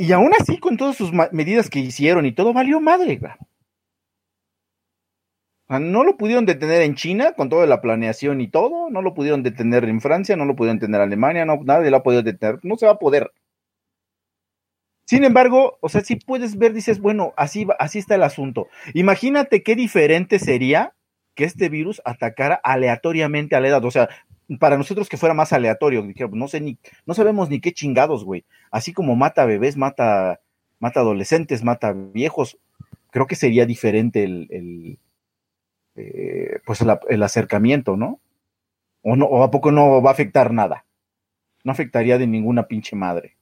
[0.00, 3.20] Y aún así, con todas sus medidas que hicieron y todo, valió madre,
[5.68, 9.42] no lo pudieron detener en China con toda la planeación y todo, no lo pudieron
[9.42, 12.60] detener en Francia, no lo pudieron detener en Alemania, no, nadie lo ha podido detener,
[12.62, 13.30] no se va a poder.
[15.04, 18.68] Sin embargo, o sea, si puedes ver, dices, bueno, así, así está el asunto.
[18.94, 20.94] Imagínate qué diferente sería
[21.34, 23.84] que este virus atacara aleatoriamente a la edad.
[23.84, 24.08] O sea,
[24.58, 28.24] para nosotros que fuera más aleatorio, dijera, no sé ni, no sabemos ni qué chingados,
[28.24, 28.44] güey.
[28.70, 30.40] Así como mata bebés, mata,
[30.78, 32.58] mata adolescentes, mata viejos,
[33.10, 34.98] creo que sería diferente el, el,
[35.96, 38.20] eh, pues el, el acercamiento, ¿no?
[39.02, 40.84] O no, o a poco no va a afectar nada.
[41.64, 43.36] No afectaría de ninguna pinche madre.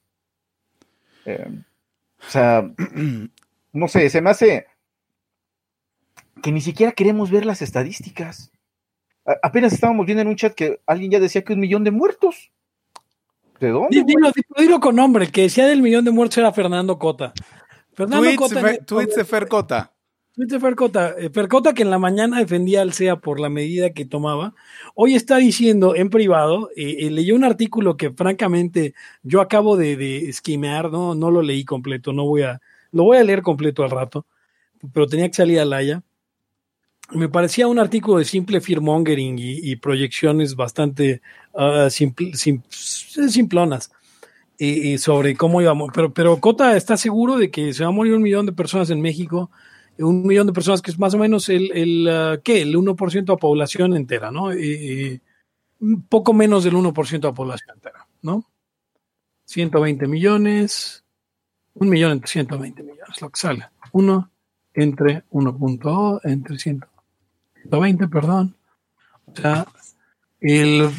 [1.25, 1.63] Eh,
[2.21, 2.71] o sea,
[3.73, 4.67] no sé, se me hace
[6.43, 8.53] que ni siquiera queremos ver las estadísticas.
[9.29, 11.91] A- apenas estábamos viendo en un chat que alguien ya decía que un millón de
[11.91, 12.51] muertos.
[13.61, 14.03] ¿De dónde?
[14.05, 17.33] Dilo, dilo, dilo con nombre, que decía del millón de muertos era Fernando Cota.
[17.93, 18.61] Fernando Tweets, Cota.
[18.61, 19.93] Fe- tweets de Fercota.
[20.35, 21.15] Tweets de Fercota.
[21.19, 24.55] Eh, Fercota, que en la mañana defendía al CEA por la medida que tomaba,
[24.95, 29.97] hoy está diciendo en privado, eh, eh, leyó un artículo que francamente yo acabo de,
[29.97, 31.17] de esquimear, ¿no?
[31.17, 32.61] no lo leí completo, no voy a,
[32.93, 34.25] lo voy a leer completo al rato,
[34.93, 36.03] pero tenía que salir al haya.
[37.11, 41.23] Me parecía un artículo de simple fearmongering y, proyecciones bastante
[41.55, 43.91] uh, simplonas
[44.59, 45.91] eh, sobre cómo íbamos.
[45.95, 48.91] Pero, pero Cota está seguro de que se va a morir un millón de personas
[48.91, 49.51] en México,
[49.99, 52.63] un millón de personas que es más o menos el, uh, ¿qué?
[52.63, 54.53] El 1% de la población entera, ¿no?
[54.53, 55.21] Eh,
[55.81, 58.45] un poco menos del 1% de la población entera, ¿no?
[59.47, 61.05] 120 millones,
[61.75, 63.67] un millón entre 120 millones, lo que sale.
[63.93, 64.31] Uno
[64.75, 66.59] entre 1.2, entre
[67.71, 68.57] 120, perdón.
[69.27, 69.67] O sea,
[70.41, 70.91] el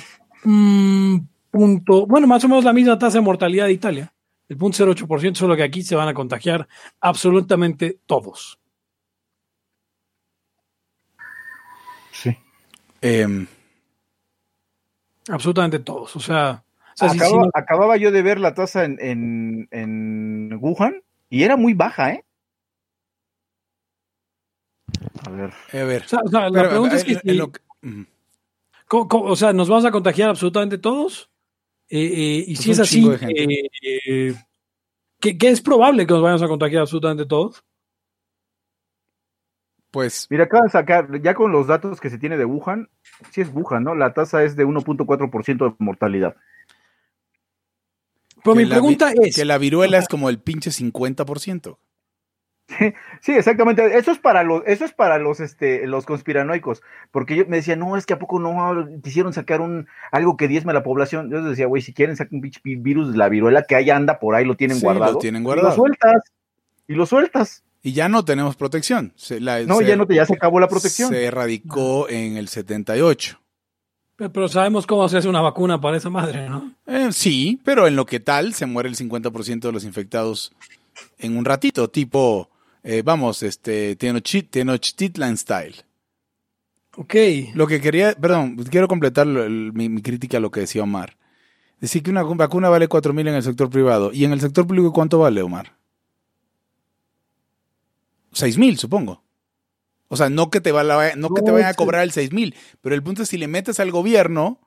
[0.43, 1.17] mm,
[1.51, 4.13] punto, bueno, más o menos la misma tasa de mortalidad de Italia,
[4.47, 6.67] el punto 0.8%, solo que aquí se van a contagiar
[6.99, 8.59] absolutamente todos.
[12.11, 12.37] Sí.
[13.01, 13.47] Eh,
[15.29, 16.15] absolutamente todos.
[16.15, 18.97] O sea, o sea Acaba, si, si no, acababa yo de ver la tasa en,
[18.99, 22.25] en, en Wuhan y era muy baja, ¿eh?
[25.25, 25.53] A ver.
[25.73, 26.03] a ver.
[26.03, 28.05] o sea, o sea, la Pero, pregunta es que en- si- en lo que- Ujú.
[28.87, 31.29] ¿cómo- cómo- o sea, ¿nos vamos a contagiar absolutamente todos?
[31.89, 34.35] Eh, eh, y Pues si es así, eh, eh,
[35.19, 37.63] ¿qué, qué es probable que nos vayamos a contagiar absolutamente todos?
[39.91, 42.89] Pues Mira, acaba de sacar, ya con los datos que se tiene de Wuhan,
[43.31, 43.95] sí es Wuhan, ¿no?
[43.95, 46.35] La tasa es de 1.4% de mortalidad.
[48.43, 51.79] Pero que mi pregunta es, que la viruela es como el pinche 50%.
[53.21, 53.97] Sí, exactamente.
[53.97, 57.75] Eso es para los, eso es para los, este, los conspiranoicos, porque yo me decía,
[57.75, 61.29] no, es que a poco no quisieron sacar un algo que diezme a la población.
[61.31, 63.89] Yo les decía, güey, si quieren sacar un pinche virus de la viruela que ahí
[63.89, 65.13] anda por ahí, lo tienen Sí, guardado.
[65.13, 65.69] lo tienen Y guardado.
[65.69, 66.21] lo sueltas.
[66.87, 67.63] Y lo sueltas.
[67.81, 69.13] Y ya no tenemos protección.
[69.15, 71.09] Se, la- No, se- ya no te, ya se acabó la protección.
[71.09, 73.39] Se erradicó en el 78.
[74.15, 76.73] pero, pero sabemos cómo se hace una vacuna para esa madre, ¿no?
[76.87, 80.51] Eh, sí, pero en lo que tal se muere el 50% de los infectados
[81.19, 82.48] en un ratito, tipo,
[82.83, 85.75] eh, vamos, este, Tenochti- Tenochtitlan style.
[86.97, 87.15] Ok.
[87.53, 91.17] Lo que quería, perdón, quiero completar el- mi, mi crítica a lo que decía Omar.
[91.79, 94.11] Decir que una vacuna vale 4 mil en el sector privado.
[94.11, 95.77] ¿Y en el sector público cuánto vale, Omar?
[98.33, 99.23] 6 mil, supongo.
[100.07, 101.77] O sea, no que te, va la- no que te vayan a sí.
[101.77, 104.59] cobrar el 6 mil, pero el punto es si le metes al gobierno...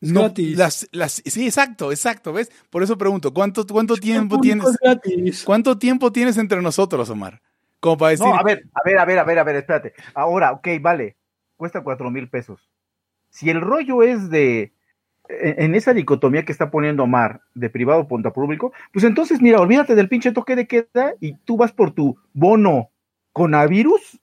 [0.00, 0.56] Es no, gratis.
[0.56, 2.50] las, las, sí, exacto, exacto, ¿ves?
[2.70, 4.66] Por eso pregunto, ¿cuánto, cuánto tiempo tienes?
[4.80, 5.44] gratis.
[5.44, 7.42] ¿Cuánto tiempo tienes entre nosotros, Omar?
[7.80, 9.94] Como para decir, No, a ver, a ver, a ver, a ver, a ver, espérate.
[10.14, 11.16] Ahora, ok, vale,
[11.56, 12.70] cuesta cuatro mil pesos.
[13.28, 14.72] Si el rollo es de,
[15.28, 19.60] en en esa dicotomía que está poniendo Omar, de privado punto público, pues entonces, mira,
[19.60, 22.90] olvídate del pinche toque de queda y tú vas por tu bono
[23.32, 24.18] coronavirus,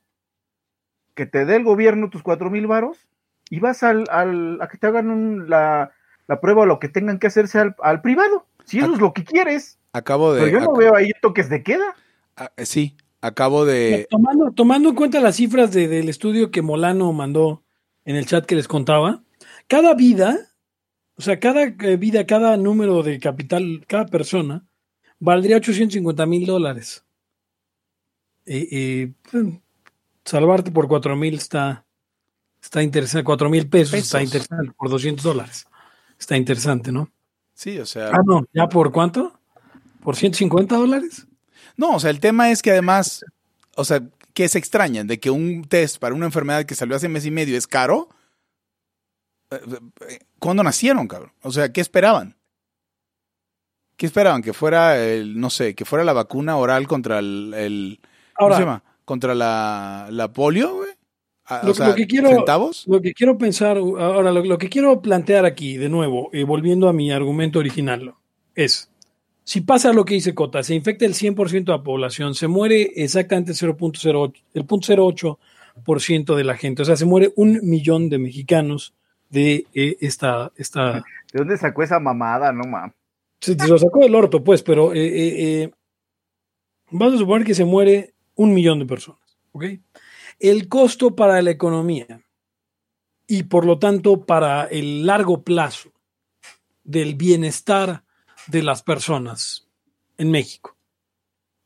[1.15, 3.07] que te dé el gobierno tus cuatro mil varos,
[3.49, 5.91] y vas al, al, a que te hagan un- la,
[6.27, 8.45] la prueba o lo que tengan que hacerse al, al privado.
[8.65, 9.79] Si eso Ac- es lo que quieres.
[9.93, 10.41] acabo de...
[10.43, 11.95] Pero yo no veo ahí toques de queda.
[12.36, 14.07] ah, sí, acabo de...
[14.10, 17.63] Tomando, tomando en cuenta las cifras de- del estudio que Molano mandó
[18.05, 19.23] en el chat que les contaba,
[19.67, 20.38] cada vida,
[21.17, 24.65] o sea, cada eh, vida, cada número de capital, cada persona,
[25.19, 27.03] valdría 850 mil dólares.
[28.45, 29.13] Eh, eh,
[30.23, 31.86] salvarte por 4 mil está,
[32.61, 34.05] está interesante, 4 mil pesos, Pesos.
[34.07, 35.65] está interesante, por 200 dólares.
[36.19, 37.11] Está interesante, ¿no?
[37.53, 38.09] Sí, o sea...
[38.13, 39.39] Ah, no, ¿ya por cuánto?
[40.03, 41.27] ¿Por 150 dólares?
[41.75, 43.23] No, o sea, el tema es que además,
[43.75, 44.01] o sea,
[44.33, 47.31] que se extrañan de que un test para una enfermedad que salió hace mes y
[47.31, 48.09] medio es caro.
[49.51, 49.59] Eh,
[50.09, 51.31] eh, ¿Cuándo nacieron, cabrón?
[51.41, 52.35] O sea, ¿qué esperaban?
[53.95, 54.41] ¿Qué esperaban?
[54.43, 57.99] Que fuera el, no sé, que fuera la vacuna oral contra el, el-
[58.37, 58.83] ¿cómo se llama?
[59.05, 60.91] Contra la, la polio, güey.
[61.49, 62.86] Ah, Lo- o sea, lo que quiero- centavos.
[62.88, 66.89] Lo que quiero pensar, ahora lo, lo que quiero plantear aquí, de nuevo, eh, volviendo
[66.89, 68.13] a mi argumento original,
[68.53, 68.91] es,
[69.43, 72.91] si pasa lo que dice Cota, se infecta el 100% de la población, se muere
[72.97, 78.17] exactamente el 0.08%, el 0.08% de la gente, o sea, se muere un millón de
[78.17, 78.93] mexicanos
[79.29, 80.95] de eh, esta, esta,
[81.33, 82.51] ¿De dónde sacó esa mamada?
[82.51, 82.93] No, mames.
[83.39, 85.71] se, se lo sacó del orto, pues, pero eh, eh, eh,
[86.91, 89.19] vamos a suponer que se muere un millón de personas,
[89.51, 89.65] ¿ok?
[90.39, 92.21] El costo para la economía
[93.28, 95.91] y por lo tanto para el largo plazo
[96.84, 98.04] del bienestar
[98.47, 99.67] de las personas
[100.17, 100.78] en México.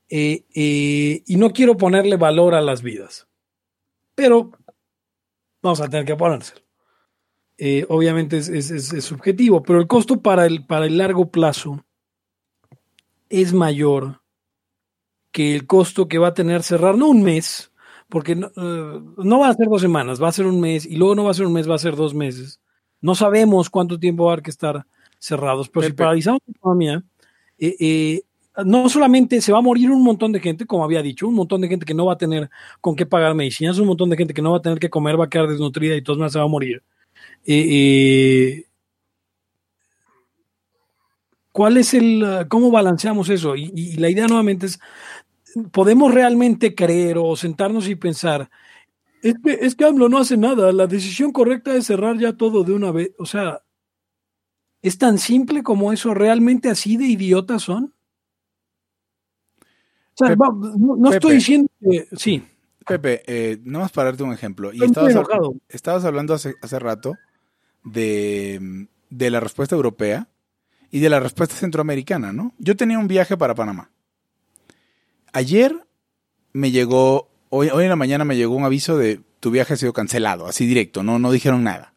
[0.09, 3.27] Eh, eh, y no quiero ponerle valor a las vidas,
[4.15, 4.51] pero
[5.61, 6.61] vamos a tener que ponérselo.
[7.57, 11.85] Eh, obviamente es, es- subjetivo, pero el costo para el, para el largo plazo
[13.29, 14.21] es mayor
[15.31, 17.70] que el costo que va a tener cerrar, no un mes,
[18.11, 20.97] porque no, eh, no va a ser dos semanas, va a ser un mes, y
[20.97, 22.59] luego no va a ser un mes, va a ser dos meses.
[22.99, 24.85] No sabemos cuánto tiempo va a haber que estar
[25.17, 27.03] cerrados, pero si paralizamos la economía,
[27.57, 28.21] eh, eh,
[28.65, 31.61] no solamente se va a morir un montón de gente, como había dicho, un montón
[31.61, 32.49] de gente que no va a tener
[32.81, 35.19] con qué pagar medicinas, un montón de gente que no va a tener que comer,
[35.19, 36.83] va a quedar desnutrida y todos más se va a morir.
[37.45, 38.65] Eh, eh,
[41.51, 43.55] ¿Cuál es el, uh, cómo balanceamos eso?
[43.55, 44.79] Y, y, la idea nuevamente es,
[45.71, 48.49] ¿podemos realmente creer o sentarnos y pensar,
[49.21, 52.63] es que, es que AMLO no hace nada, la decisión correcta es cerrar ya todo
[52.63, 53.11] de una vez?
[53.19, 53.61] O sea,
[54.81, 56.13] ¿es tan simple como eso?
[56.13, 57.93] ¿Realmente así de idiotas son?
[60.13, 60.43] O sea, Pepe,
[60.77, 62.43] no, no estoy diciendo que, sí.
[62.85, 64.73] Pepe, eh, nomás para darte un ejemplo.
[64.73, 65.15] Y estabas,
[65.69, 67.15] estabas hablando hace, hace rato
[67.83, 70.27] de, de la respuesta europea
[70.89, 72.53] y de la respuesta centroamericana, ¿no?
[72.57, 73.91] Yo tenía un viaje para Panamá.
[75.33, 75.85] Ayer
[76.53, 79.77] me llegó, hoy, hoy en la mañana me llegó un aviso de tu viaje ha
[79.77, 81.93] sido cancelado, así directo, no, no dijeron nada.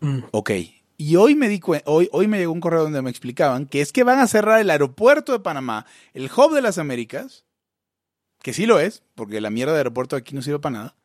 [0.00, 0.20] Mm.
[0.32, 0.50] Ok.
[0.96, 3.92] Y hoy me, di hoy, hoy me llegó un correo donde me explicaban que es
[3.92, 7.44] que van a cerrar el aeropuerto de Panamá, el hub de las Américas,
[8.42, 10.96] que sí lo es, porque la mierda de aeropuerto aquí no sirve para nada,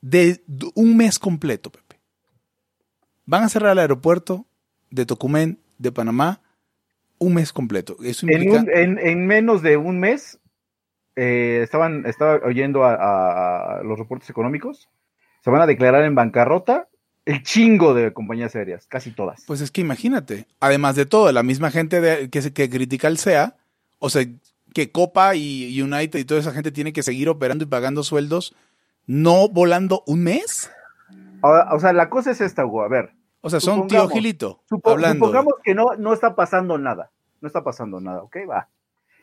[0.00, 0.42] de
[0.74, 2.00] un mes completo, Pepe.
[3.26, 4.46] Van a cerrar el aeropuerto
[4.90, 6.40] de Tocumen, de Panamá,
[7.20, 7.96] un mes completo.
[8.02, 8.62] Eso En, implica...
[8.62, 10.40] un- en- en menos de un mes,
[11.16, 14.88] eh, estaban, estaba oyendo a, los reportes económicos,
[15.44, 16.88] se van a declarar en bancarrota
[17.26, 19.44] el chingo de compañías aéreas, casi todas.
[19.46, 23.18] Pues es que imagínate, además de todo, la misma gente de- que, que critica el
[23.18, 23.56] SEA,
[23.98, 24.24] o sea,
[24.74, 28.54] que Copa y United y toda esa gente tiene que seguir operando y pagando sueldos,
[29.06, 30.70] no volando un mes.
[31.42, 32.82] Ahora, o sea, la cosa es esta, Hugo.
[32.82, 33.10] A ver,
[33.42, 35.26] O sea, son tío Gilito supo- hablando.
[35.26, 37.10] supongamos que no, no está pasando nada.
[37.40, 38.36] No está pasando nada, ¿ok?
[38.48, 38.68] Va.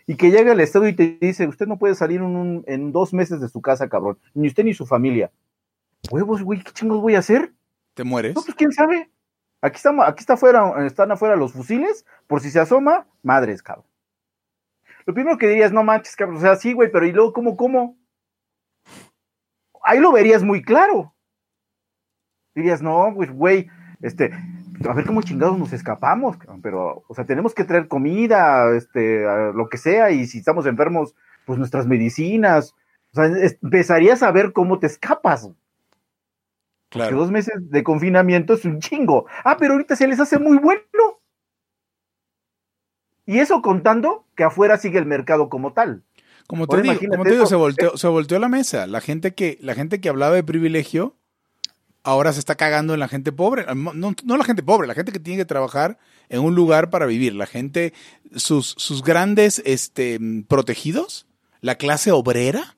[0.08, 2.92] Y que llega el Estado y te dice, usted no puede salir en, un- en
[2.92, 4.18] dos meses de su casa, cabrón.
[4.34, 5.32] Ni usted ni su familia.
[6.10, 7.54] Huevos, güey, ¿qué chingos voy a hacer?
[7.94, 8.36] ¿Te mueres?
[8.36, 9.10] No, pues quién sabe.
[9.62, 13.86] Aquí estamos, aquí está afuera, están afuera los fusiles, por si se asoma, madres, cabrón.
[15.06, 17.58] Lo primero que dirías, no manches, cabrón, o sea, sí, güey, pero ¿y luego cómo,
[17.58, 17.98] cómo?
[19.84, 21.14] Ahí lo verías muy claro.
[22.56, 23.68] Dirías, no, pues, güey,
[24.02, 24.32] este,
[24.88, 29.70] a ver cómo chingados nos escapamos, pero, o sea, tenemos que traer comida, este, lo
[29.70, 32.76] que sea, y si estamos enfermos, pues nuestras medicinas.
[33.14, 33.26] O sea,
[33.62, 35.50] empezarías a ver cómo te escapas.
[36.90, 37.18] Claro.
[37.18, 39.26] dos meses de confinamiento es un chingo.
[39.44, 41.20] Ah, pero ahorita se les hace muy bueno.
[43.26, 46.04] Y eso contando que afuera sigue el mercado como tal.
[46.48, 48.88] Como te Ahora digo, como te digo, se volteó, se volteó la mesa.
[48.88, 51.18] La gente que, la gente que hablaba de privilegio,
[52.08, 53.65] ahora se está cagando en la gente pobre.
[53.76, 55.98] No, no la gente pobre, la gente que tiene que trabajar
[56.30, 57.36] en un lugar para vivir.
[57.36, 57.93] La gente,
[58.36, 60.17] sus, sus grandes este,
[60.48, 61.28] protegidos,
[61.60, 62.78] la clase obrera,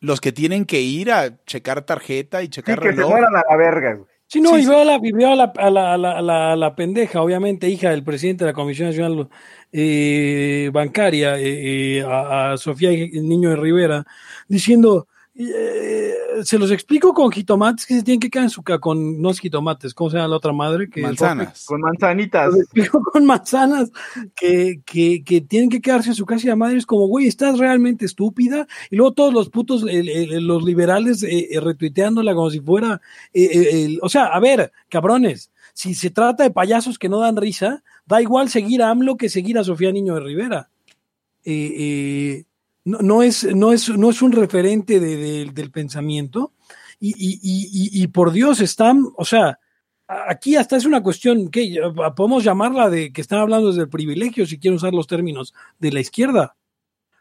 [0.00, 3.56] los que tienen que ir a checar tarjeta y Sí, checar que se a la
[3.56, 3.94] verga.
[3.94, 4.06] güey.
[4.26, 4.68] Sí, no, Sí, y sí.
[4.70, 6.74] veo, a la, y veo a, la, a, la, a la- a la- a la
[6.74, 9.28] pendeja, obviamente, hija del presidente de la Comisión Nacional
[9.72, 14.06] eh, Bancaria, eh, eh, a, a Sofía Niño de Rivera,
[14.48, 16.14] diciendo, eh,
[16.44, 19.30] se los explico con jitomates que se tienen que quedar en su casa, con, no
[19.30, 20.88] es jitomates, ¿cómo se llama la otra madre?
[20.90, 21.64] Que Manzanas.
[21.64, 22.48] Con manzanitas.
[22.50, 23.90] Los explico con manzanas
[24.36, 27.26] que, que, que tienen que quedarse en su casa y la madre es como, güey,
[27.26, 28.66] estás realmente estúpida.
[28.90, 33.00] Y luego todos los putos, el- el- los liberales eh, eh, retuiteándola como si fuera,
[33.32, 37.36] eh, el- o sea, a ver, cabrones, si se trata de payasos que no dan
[37.36, 40.68] risa, da igual seguir a AMLO que seguir a Sofía Niño de Rivera.
[41.44, 42.44] Eh, eh,
[42.84, 46.52] no, no es, no, es, no es un referente de- de- del pensamiento.
[47.00, 49.58] Y, y, y, y- por Dios, están, o sea,
[50.06, 51.80] aquí hasta es una cuestión que
[52.16, 55.90] podemos llamarla de que están hablando desde el privilegio, si quieren usar los términos de
[55.92, 56.56] la izquierda.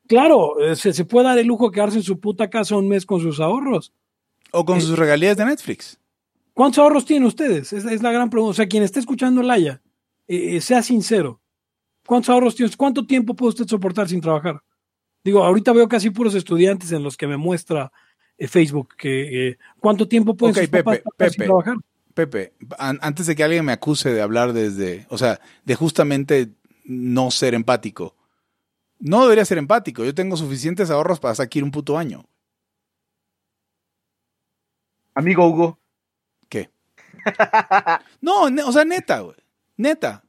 [0.08, 2.88] Claro, eh, se, se puede dar el lujo de quedarse en su puta casa un
[2.90, 3.94] mes con sus ahorros.
[4.52, 5.98] O con Eh, sus regalías de Netflix.
[6.54, 7.72] ¿Cuántos ahorros tienen ustedes?
[7.72, 8.52] Es, es la gran pregunta.
[8.52, 9.82] O sea, quien esté escuchando Laya,
[10.28, 11.40] eh, eh, sea sincero.
[12.06, 12.72] ¿Cuántos ahorros tiene?
[12.76, 14.62] ¿Cuánto tiempo puede usted soportar sin trabajar?
[15.24, 17.92] Digo, ahorita veo casi puros estudiantes en los que me muestra
[18.38, 21.46] eh, Facebook que eh, cuánto tiempo pueden Ok, sus papás Pepe, sin Pepe.
[21.46, 21.76] trabajar.
[22.14, 26.50] Pepe, an- antes de que alguien me acuse de hablar desde, o sea, de justamente
[26.86, 28.16] no ser empático.
[29.00, 30.04] No debería ser empático.
[30.04, 32.26] Yo tengo suficientes ahorros para sacar un puto año.
[35.16, 35.80] Amigo Hugo.
[36.50, 36.70] ¿Qué?
[38.22, 39.36] No, o sea, neta, güey.
[39.78, 40.24] Neta.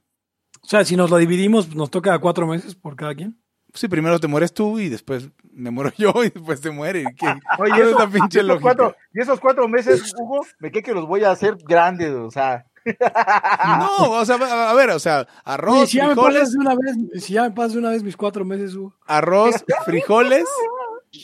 [0.62, 3.38] O sea, si nos lo dividimos, nos toca cuatro meses por cada quien.
[3.75, 7.04] Sí, primero te mueres tú y después me muero yo y después te muere.
[7.18, 7.27] ¿Qué?
[7.58, 10.70] Oye, ¿Cuál es eso- la pinche y esos cuatro, y esos cuatro meses, Hugo, me
[10.70, 12.66] quedé que los voy a hacer grandes, o sea.
[12.85, 14.35] No, o sea,
[14.70, 17.42] a ver, o sea, arroz, si ya me frijoles, pasas de una vez, si ya
[17.44, 18.94] me pasas de una vez mis cuatro meses, Hugo.
[19.06, 20.46] arroz, frijoles,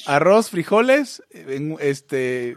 [0.07, 1.21] arroz, frijoles,
[1.81, 2.57] este,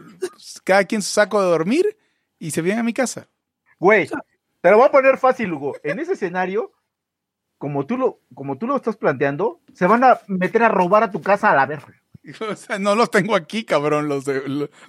[0.64, 1.96] cada quien su saco de dormir
[2.38, 3.28] y se viene a mi casa.
[3.80, 4.08] Güey,
[4.60, 5.74] te lo voy a poner fácil, Hugo.
[5.82, 6.70] En ese escenario,
[7.62, 11.12] como tú lo, como tú lo estás planteando, se van a meter a robar a
[11.12, 11.94] tu casa a la verga.
[12.50, 14.24] O sea, no los tengo aquí, cabrón, los,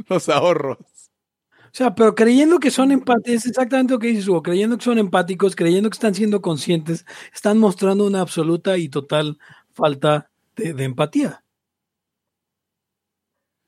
[0.09, 0.79] los ahorros.
[0.79, 4.85] O sea, pero creyendo que son empáticos, es exactamente lo que dices, Hugo, creyendo que
[4.85, 9.37] son empáticos, creyendo que están siendo conscientes, están mostrando una absoluta y total
[9.73, 11.43] falta de, empatía.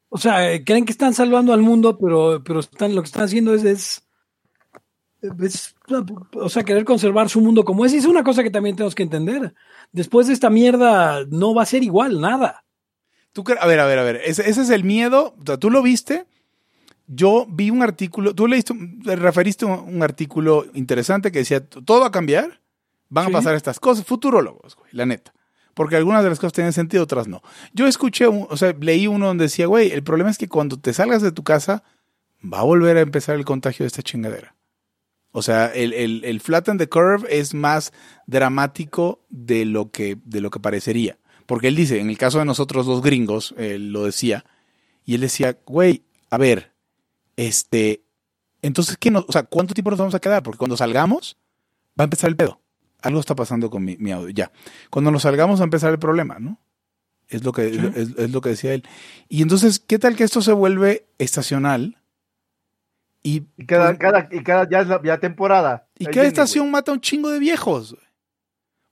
[0.10, 3.26] O sea, eh, creen que están salvando al mundo, pero, pero están, lo que están
[3.26, 4.05] haciendo es, es,
[6.34, 7.94] o sea, querer conservar su mundo como es.
[7.94, 9.54] Y es una cosa que también tenemos que entender.
[9.92, 12.64] Después de esta mierda no va a ser igual, nada.
[13.34, 15.70] Tú, a ver, a ver, a ver, ese, ese es el miedo, o sea, tú
[15.70, 16.26] lo viste
[17.08, 18.74] yo vi un artículo, tú leíste,
[19.04, 22.62] referiste un, un artículo interesante que decía, todo va a cambiar,
[23.10, 25.34] van a pasar estas cosas, futurólogos, güey, la neta.
[25.74, 27.42] Porque algunas de las cosas tienen sentido, otras no.
[27.74, 30.94] Yo escuché, o sea, leí uno donde decía, güey, el problema es que cuando te
[30.94, 31.84] salgas de tu casa,
[32.42, 34.55] va a volver a empezar el contagio de esta chingadera.
[35.38, 37.92] O sea, el, el, el flatten the curve es más
[38.26, 41.20] dramático de lo que, de lo que parecería.
[41.46, 44.46] Porque él dice, en el caso de nosotros los gringos, él lo decía,
[45.04, 46.72] y él decía, güey, a ver,
[47.36, 48.06] este,
[48.62, 50.42] entonces, ¿qué o sea, ¿cuánto tiempo nos vamos a quedar?
[50.42, 51.36] Porque cuando salgamos,
[52.00, 52.62] va a empezar el pedo.
[53.02, 54.54] Algo está pasando con mi, audio, ya.
[54.90, 56.62] Cuando nos salgamos va a empezar el problema, ¿no?
[57.28, 58.84] Es lo que, es, lo que decía él.
[59.28, 61.98] Y entonces, ¿qué tal que esto se vuelve estacional?
[63.28, 65.88] Y, cada, pues cada, y cada ya es la ya temporada.
[65.98, 67.98] Y cada estación mata un chingo de viejos.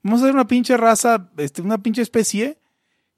[0.01, 2.57] Vamos a hacer una pinche raza, este, una pinche especie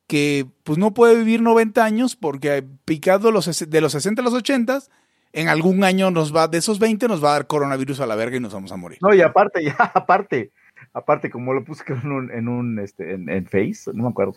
[0.08, 4.34] que pues no puede vivir 90 años porque picado los, de los 60 a los
[4.34, 4.80] 80
[5.32, 8.16] en algún año nos va, de esos 20 nos va a dar coronavirus a la
[8.16, 8.98] verga y nos vamos a morir.
[9.02, 10.52] No, y aparte, ya, aparte,
[10.92, 14.36] aparte, como lo puse en un, en un, este, en, Face, no me acuerdo.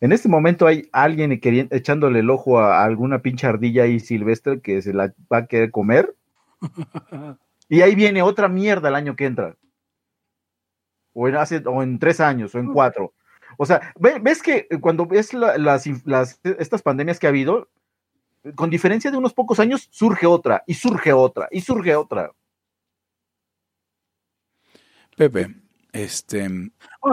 [0.00, 4.80] En este momento hay alguien echándole el ojo a alguna pinche ardilla ahí silvestre que
[4.80, 6.16] se la va a querer comer.
[7.68, 9.56] y ahí viene otra mierda el año que entra.
[11.12, 13.12] O en, hace, o en tres años, o en cuatro.
[13.58, 17.68] O sea, ves que cuando ves las, las, estas pandemias que ha habido,
[18.54, 22.30] con diferencia de unos pocos años, surge otra, y surge otra, y surge otra.
[25.16, 25.54] Pepe,
[25.92, 26.48] este.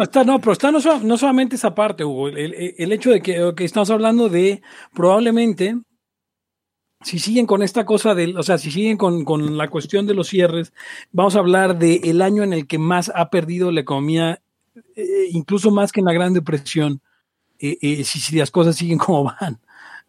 [0.02, 0.80] está, no, pero está no,
[1.18, 2.30] solamente esa parte, Hugo.
[2.30, 4.62] El, hecho de que, estamos hablando de
[4.94, 5.80] probablemente,
[7.02, 10.28] si siguen con esta cosa del, o sea, si siguen con, la cuestión de los
[10.28, 10.74] cierres,
[11.12, 14.42] vamos a hablar del el año en el que más ha perdido la economía,
[14.96, 17.02] eh, incluso más que en la Gran Depresión,
[17.60, 19.60] eh, eh, si, si las cosas siguen como van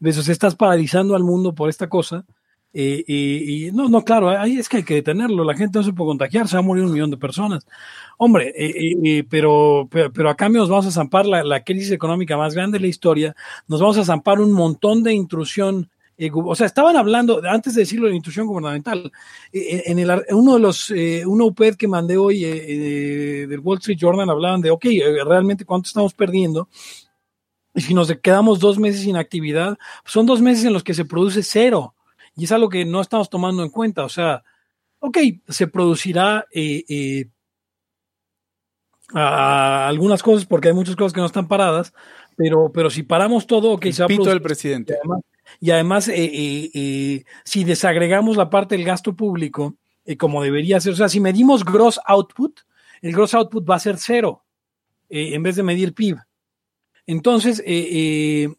[0.00, 2.24] de eso, se estás paralizando al mundo por esta cosa.
[2.72, 5.44] Eh, y, no, no, claro, ahí es que hay que detenerlo.
[5.44, 7.66] La gente no se puede contagiar, se va a morir un millón de personas.
[8.18, 12.54] Hombre, eh, eh, pero, pero, a cambio nos vamos a zampar la, crisis económica más
[12.54, 13.34] grande de la historia,
[13.68, 15.90] nos vamos a zampar un montón de intrusión.
[16.32, 19.12] o sea, estaban hablando, antes de decirlo de intrusión gubernamental,
[19.52, 20.90] en el, uno de los,
[21.26, 24.84] una UPED que mandé hoy del Wall Street Journal hablaban de, ok,
[25.24, 26.68] realmente cuánto estamos perdiendo
[27.74, 31.04] y si nos quedamos dos meses sin actividad, son dos meses en los que se
[31.04, 31.94] produce cero.
[32.38, 34.04] Y es algo que no estamos tomando en cuenta.
[34.04, 34.44] O sea,
[35.00, 35.18] ok,
[35.48, 37.28] se producirá eh, eh,
[39.12, 41.92] algunas cosas porque hay muchas cosas que no están paradas,
[42.36, 44.32] pero, pero si paramos todo, ok, se va a producir.
[44.32, 44.96] del presidente.
[45.60, 49.74] Y además, eh, si desagregamos la parte del gasto público,
[50.18, 52.60] como debería ser, o sea, si medimos gross output,
[53.02, 54.44] el gross output va a ser cero
[55.10, 56.18] en vez de medir PIB.
[57.08, 58.54] Entonces, eh, eh,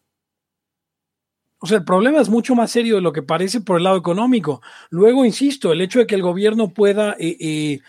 [1.60, 3.96] o sea, el problema es mucho más serio de lo que parece por el lado
[3.96, 4.62] económico.
[4.88, 7.80] Luego, insisto, el hecho de que el gobierno pueda eh,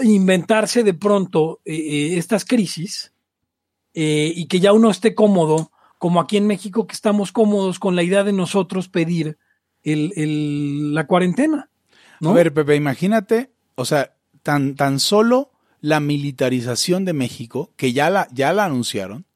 [0.00, 3.12] inventarse de pronto estas crisis
[3.94, 8.02] y que ya uno esté cómodo, como aquí en México que estamos cómodos con la
[8.02, 9.38] idea de nosotros pedir
[9.84, 11.70] la cuarentena.
[12.22, 18.10] A ver, Pepe, imagínate, o sea, tan, tan solo la militarización de México, que ya
[18.10, 19.26] la, ya la anunciaron,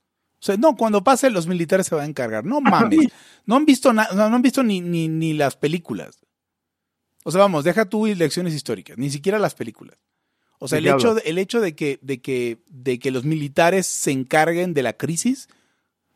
[0.59, 2.44] no, cuando pase los militares se van a encargar.
[2.44, 3.09] No mames.
[3.44, 6.18] No han visto nada, no han visto ni, ni, las películas.
[7.24, 9.99] O sea, vamos, deja tú lecciones históricas, ni siquiera las películas.
[10.59, 13.86] O sea, el hecho, de, el hecho de que, de que, de que los militares
[13.86, 15.49] se encarguen de la crisis,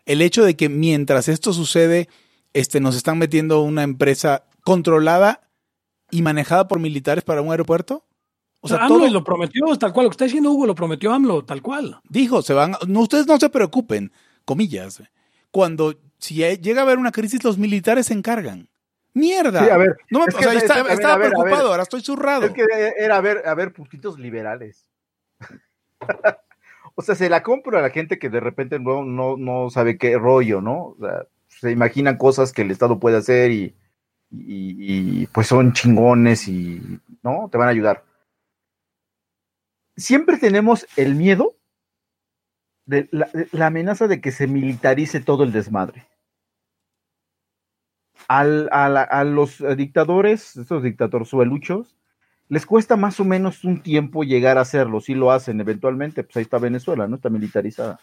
[0.06, 2.08] el hecho de que mientras esto sucede,
[2.52, 5.48] este, nos están metiendo una empresa controlada
[6.10, 8.06] y manejada por militares para un aeropuerto,
[8.60, 9.10] o sea, AMLO todo...
[9.10, 10.04] lo prometió, tal cual.
[10.04, 12.00] Lo que está diciendo Hugo lo prometió AMLO, tal cual.
[12.08, 12.76] Dijo, se van.
[12.86, 14.12] No, ustedes no se preocupen,
[14.44, 15.02] comillas.
[15.50, 18.68] Cuando si llega a haber una crisis, los militares se encargan.
[19.14, 19.64] ¡Mierda!
[19.64, 19.96] Sí, a ver.
[20.10, 22.44] No me, o sea, estaba preocupado, ahora estoy zurrado.
[22.44, 22.64] Es que
[22.96, 24.86] era a ver, a ver, puntitos liberales.
[26.94, 29.98] o sea, se la compro a la gente que de repente no, no, no sabe
[29.98, 30.78] qué rollo, ¿no?
[30.84, 33.74] O sea, se imaginan cosas que el Estado puede hacer y,
[34.30, 36.80] y, y pues son chingones y,
[37.22, 37.48] ¿no?
[37.50, 38.04] Te van a ayudar
[39.96, 41.56] siempre tenemos el miedo
[42.86, 43.30] de la,
[43.66, 46.06] amenaza de que se militarice todo el desmadre.
[48.28, 51.96] Al- a, a los dictadores, estos dictatorzueluchos,
[52.48, 55.00] les cuesta más o menos un tiempo llegar a hacerlo.
[55.00, 57.16] Si lo hacen eventualmente, pues ahí está Venezuela, ¿no?
[57.16, 58.00] Está militarizada.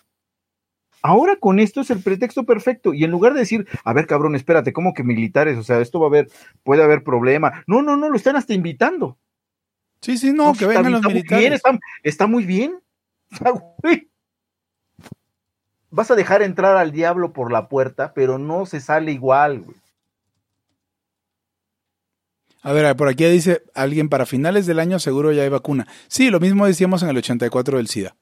[1.03, 2.93] Ahora con esto es el pretexto perfecto.
[2.93, 5.57] Y en lugar de decir, a ver, cabrón, espérate, ¿cómo que militares?
[5.57, 6.29] O sea, esto va a haber,
[6.63, 7.63] puede haber problema.
[7.67, 9.17] No, no, no, lo están hasta invitando.
[10.01, 12.81] Sí, sí, no, que está vengan bien, los está muy bien, está, está muy bien.
[15.89, 19.77] Vas a dejar entrar al diablo por la puerta, pero no se sale igual, güey.
[22.61, 25.87] A ver, por aquí dice alguien, para finales del año seguro ya hay vacuna.
[26.07, 28.17] Sí, lo mismo decíamos en el 84 del SIDA.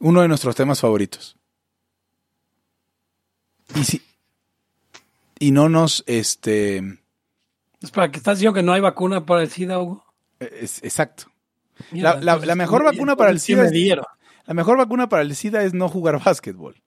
[0.00, 1.36] Uno de nuestros temas favoritos.
[3.74, 4.02] Y si...
[5.38, 6.98] Y no nos, este...
[7.80, 10.05] Espera, que estás diciendo que no hay vacuna para el SIDA, Hugo.
[10.40, 11.24] Es- exacto.
[11.92, 13.72] La- la- mejor ¿qué- vacuna para el entonces, ¿qué SIDA me es-?
[14.46, 16.82] La mejor vacuna para el SIDA es no jugar básquetbol.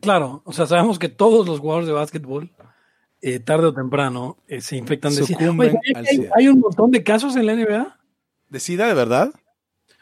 [0.00, 2.50] Claro, o sea, sabemos que todos los jugadores de básquetbol,
[3.22, 5.50] eh, tarde o temprano, eh, se infectan de SIDA.
[5.50, 6.30] Oye, hay, SIDA.
[6.36, 7.98] hay un montón de casos en la NBA.
[8.48, 9.30] ¿De SIDA de verdad?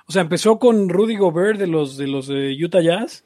[0.06, 3.24] O sea, empezó con Rudy Gobert de los de los eh, Utah Jazz.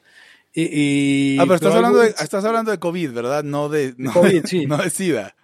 [0.53, 3.43] y- y- ah, pero estás hablando, de, estás hablando de COVID, ¿verdad?
[3.43, 4.65] No de, no, COVID, sí.
[4.65, 5.35] no de SIDA.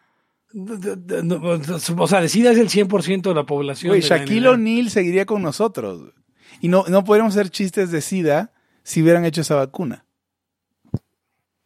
[0.53, 3.93] O sea, de SIDA es el 100% de la población.
[3.93, 4.47] La Shaquille.
[4.47, 6.13] O'Neal seguiría con nosotros.
[6.61, 8.51] Y no, no podríamos hacer chistes de SIDA
[8.83, 10.05] si hubieran hecho esa vacuna.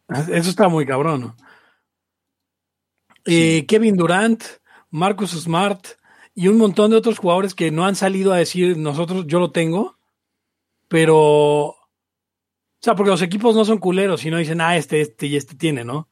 [0.08, 1.20] Eso está muy cabrón.
[1.20, 1.36] ¿no?
[3.24, 4.44] Eh, Kevin Durant,
[4.90, 5.86] Marcus Smart
[6.34, 9.50] y un montón de otros jugadores que no han salido a decir nosotros, yo lo
[9.50, 9.98] tengo,
[10.88, 11.76] pero, o
[12.80, 15.84] sea, porque los equipos no son culeros, sino dicen, ah, este, este y este tiene,
[15.84, 16.08] ¿no?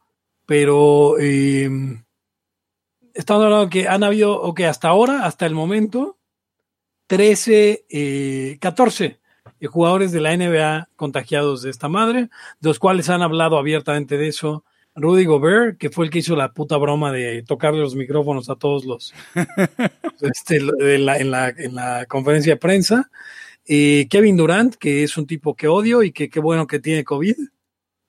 [0.46, 1.68] Pero eh,
[3.14, 6.18] estamos hablando que han habido, o que hasta ahora, hasta el momento,
[7.06, 9.20] 13, eh, 14
[9.60, 12.22] eh, jugadores de la NBA contagiados de esta madre,
[12.60, 14.64] de los cuales han hablado abiertamente de eso.
[14.94, 18.56] Rudy Gobert, que fue el que hizo la puta broma de tocarle los micrófonos a
[18.56, 19.14] todos los
[20.20, 23.10] este, de la- en, la, en la conferencia de prensa.
[23.64, 27.04] Eh, Kevin Durant, que es un tipo que odio y que qué bueno que tiene
[27.04, 27.36] COVID.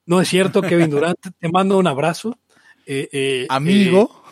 [0.07, 2.37] No es cierto, Kevin Durant, te mando un abrazo.
[2.85, 4.22] Eh, eh, Amigo.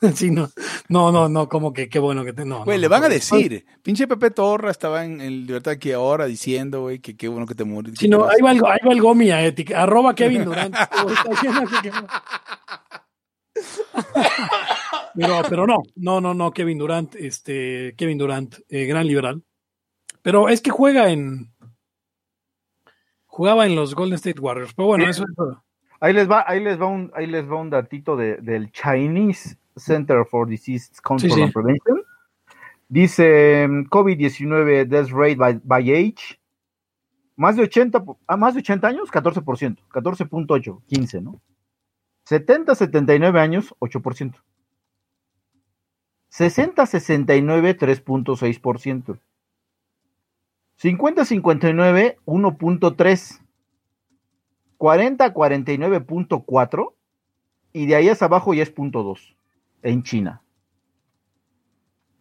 [0.00, 0.48] Eh, sí, no,
[0.88, 2.44] no, no, no, como que qué bueno que te.
[2.44, 3.14] No, Güey, no, le no, van a no.
[3.14, 3.64] decir.
[3.82, 7.54] Pinche Pepe Torra estaba en, en Libertad aquí ahora diciendo, güey, que qué bueno que
[7.54, 8.00] te moriste.
[8.00, 10.74] Sí, no, ahí va el, ahí va el Gomi a ética, arroba Kevin Durant.
[15.14, 19.42] pero, pero no, no, no, no, Kevin Durant, este, Kevin Durant, eh, gran liberal.
[20.22, 21.52] Pero es que juega en,
[23.26, 24.74] jugaba en los Golden State Warriors.
[24.74, 25.62] Pero bueno, eso, eso-
[26.00, 29.56] Ahí les va, ahí les va un, ahí les va un datito de- del Chinese
[29.78, 31.42] Center for Disease Control Sí, sí.
[31.42, 32.02] and Prevention.
[32.88, 36.40] Dice mm, COVID-19 death rate by, by age.
[37.36, 41.40] Más de 80, po- ah, más de 80 años, 14%, 14.8, 15, ¿no?
[42.24, 44.34] 70, 79 años, 8%.
[46.30, 49.18] 60, 69, 3.6%.
[50.76, 53.40] 50, 59, 1.3.
[54.76, 56.94] 40 49.4
[57.72, 59.34] y de ahí hacia abajo ya es punto 2
[59.82, 60.42] en China.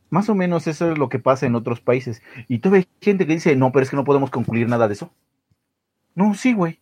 [0.09, 2.21] Más o menos eso es lo que pasa en otros países.
[2.47, 4.93] Y todavía hay gente que dice, no, pero es que no podemos concluir nada de
[4.93, 5.11] eso.
[6.15, 6.79] No, sí, güey.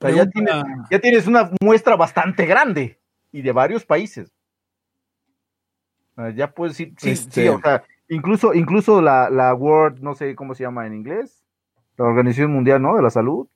[0.00, 0.54] O sea, ya, tienes,
[0.90, 3.00] ya tienes una muestra bastante grande
[3.32, 4.32] y de varios países.
[6.34, 10.34] Ya puedes decir, sí, Este- sí, o sea, incluso, incluso la, la World, no sé
[10.34, 11.44] cómo se llama en inglés,
[11.96, 12.96] la Organización Mundial, ¿no?
[12.96, 13.46] De la Salud,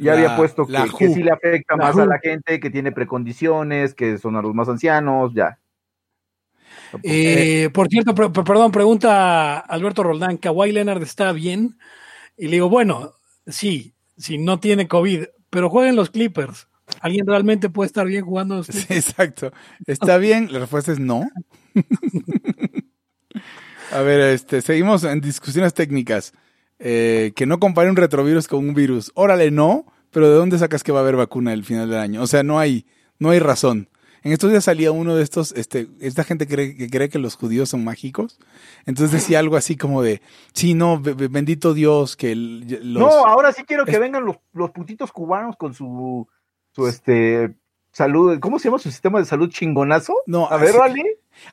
[0.00, 1.14] ya La- había puesto que, que WHO.
[1.14, 2.02] sí le afecta La más WHO.
[2.02, 5.58] a la gente, que tiene precondiciones, que son a los más ancianos, ya.
[7.02, 11.78] Eh, por cierto, per- per- perdón, pregunta Alberto Roldán, ¿Kawhi Leonard está bien?
[12.36, 13.12] Y le digo, bueno,
[13.46, 16.68] sí, sí, no tiene COVID, pero jueguen los Clippers.
[17.00, 18.88] ¿Alguien realmente puede estar bien jugando los Clippers?
[18.88, 19.52] Sí, exacto.
[19.86, 20.52] ¿Está bien?
[20.52, 21.28] La respuesta es no.
[23.92, 26.32] A ver, este, seguimos en discusiones técnicas.
[26.80, 29.12] Eh, que no compare un retrovirus con un virus.
[29.14, 32.22] Órale, no, pero ¿de dónde sacas que va a haber vacuna el final del año?
[32.22, 32.86] O sea, no hay,
[33.18, 33.88] no hay razón.
[34.22, 37.36] En estos días salía uno de estos, este, esta gente cree, que cree que los
[37.36, 38.38] judíos son mágicos.
[38.86, 40.20] Entonces decía algo así como de,
[40.52, 43.02] sí, no, be- be- bendito Dios, que el- los...
[43.02, 46.26] No, ahora sí quiero que Es- vengan los, los putitos cubanos con su,
[46.74, 47.54] su este
[48.04, 50.14] salud, ¿cómo se llama su sistema de salud chingonazo?
[50.26, 51.02] No, a ver, vale.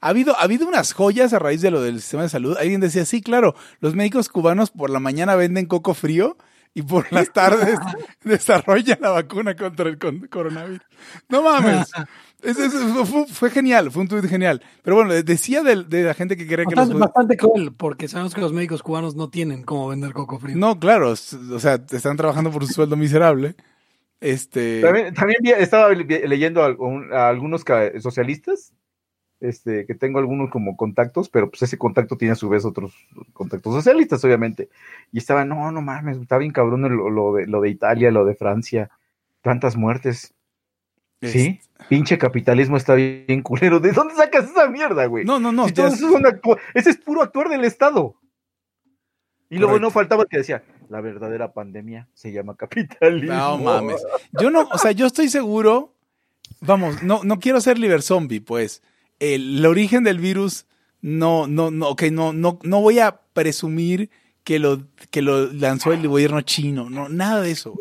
[0.02, 2.58] Ha habido, ha habido unas joyas a raíz de lo del sistema de salud.
[2.58, 6.38] Alguien decía, sí, claro, los médicos cubanos por la mañana venden coco frío
[6.74, 7.80] y por las tardes
[8.24, 9.98] desarrolla la vacuna contra el
[10.30, 10.82] coronavirus.
[11.30, 11.90] No mames.
[12.44, 12.72] Es- es-
[13.10, 14.62] fue, fue genial, fue un tuit genial.
[14.84, 16.88] Pero bueno, decía de, de la gente que cree que los...
[16.90, 20.56] Bastante, bastante cruel, porque sabemos que los médicos cubanos no tienen cómo vender coco frío.
[20.56, 21.16] No, claro, o
[21.60, 23.56] sea, están trabajando por un sueldo miserable.
[24.20, 24.82] Este...
[24.82, 25.14] También,
[25.58, 27.64] estaba le- leyendo a, un- a algunos
[28.00, 28.74] socialistas,
[29.40, 32.94] este, que tengo algunos como contactos, pero pues ese contacto tiene a su vez otros
[33.34, 34.70] contactos socialistas, obviamente.
[35.12, 38.26] Y estaba, no, no mames, está bien cabrón lo, lo de, lo de Italia, lo
[38.26, 38.90] de Francia,
[39.42, 40.34] tantas muertes.
[41.22, 43.80] es- Sí, pinche capitalismo está bien culero.
[43.80, 45.26] ¿De dónde sacas esa mierda, güey?
[45.26, 45.68] No, no, no.
[45.68, 46.02] Si eso es
[46.74, 48.16] ese es puro actuar del Estado.
[49.50, 49.88] Y luego Correcto.
[49.88, 53.34] no faltaba que decía, la verdadera pandemia se llama capitalismo.
[53.34, 54.04] No mames.
[54.40, 55.94] Yo no, o sea, yo estoy seguro.
[56.62, 58.82] Vamos, no, no quiero ser liver zombie, pues.
[59.20, 60.66] El, origen del virus,
[61.02, 64.10] no, no, no, ok, no, no, no voy a presumir
[64.44, 66.90] que lo, que lo lanzó el gobierno chino.
[66.90, 67.76] No, nada de eso.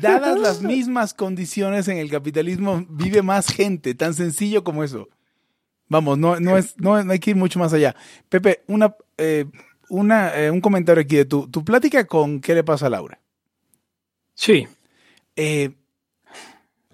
[0.00, 5.08] Dadas las mismas condiciones en el capitalismo, vive más gente, tan sencillo como eso.
[5.88, 7.94] Vamos, no, no es, no, no hay que ir mucho más allá.
[8.28, 9.44] Pepe, una, eh,
[9.88, 13.20] una, eh, un comentario aquí de tu, tu plática con qué le pasa a Laura.
[14.34, 14.66] Sí.
[15.36, 15.70] Eh,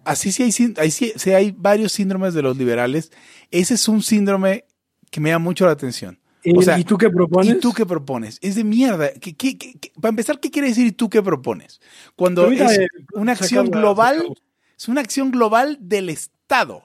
[0.05, 3.13] así sí hay, hay, sí- hay varios síndromes de los liberales.
[3.51, 4.65] Ese es un síndrome
[5.11, 6.19] que me da mucho la atención.
[6.55, 7.55] O ¿Y, sea, ¿y tú qué propones?
[7.57, 8.39] ¿Y tú qué propones?
[8.41, 9.13] Es de mierda.
[9.13, 9.59] ¿Qué- qué-
[10.01, 11.81] para empezar, ¿qué quiere decir y tú qué propones?
[12.17, 12.79] Cuando es
[13.13, 14.25] una acción global,
[14.79, 16.85] es una acción global del Estado.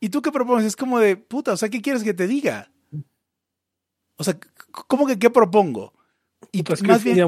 [0.00, 0.66] ¿Y tú qué propones?
[0.66, 2.70] Es como de, puta, o sea, ¿qué quieres que te diga?
[4.16, 4.38] O sea,
[4.70, 5.92] ¿cómo que qué propongo?
[6.52, 7.26] Y Pues más bien,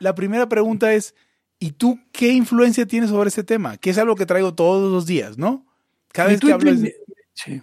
[0.00, 1.14] la- primera pregunta es,
[1.58, 3.76] ¿y tú qué influencia tienes sobre este tema?
[3.76, 5.66] Que es algo que traigo todos los días, ¿no?
[6.12, 6.74] Cada vez que hablo...
[6.74, 6.96] de-
[7.32, 7.60] Sí.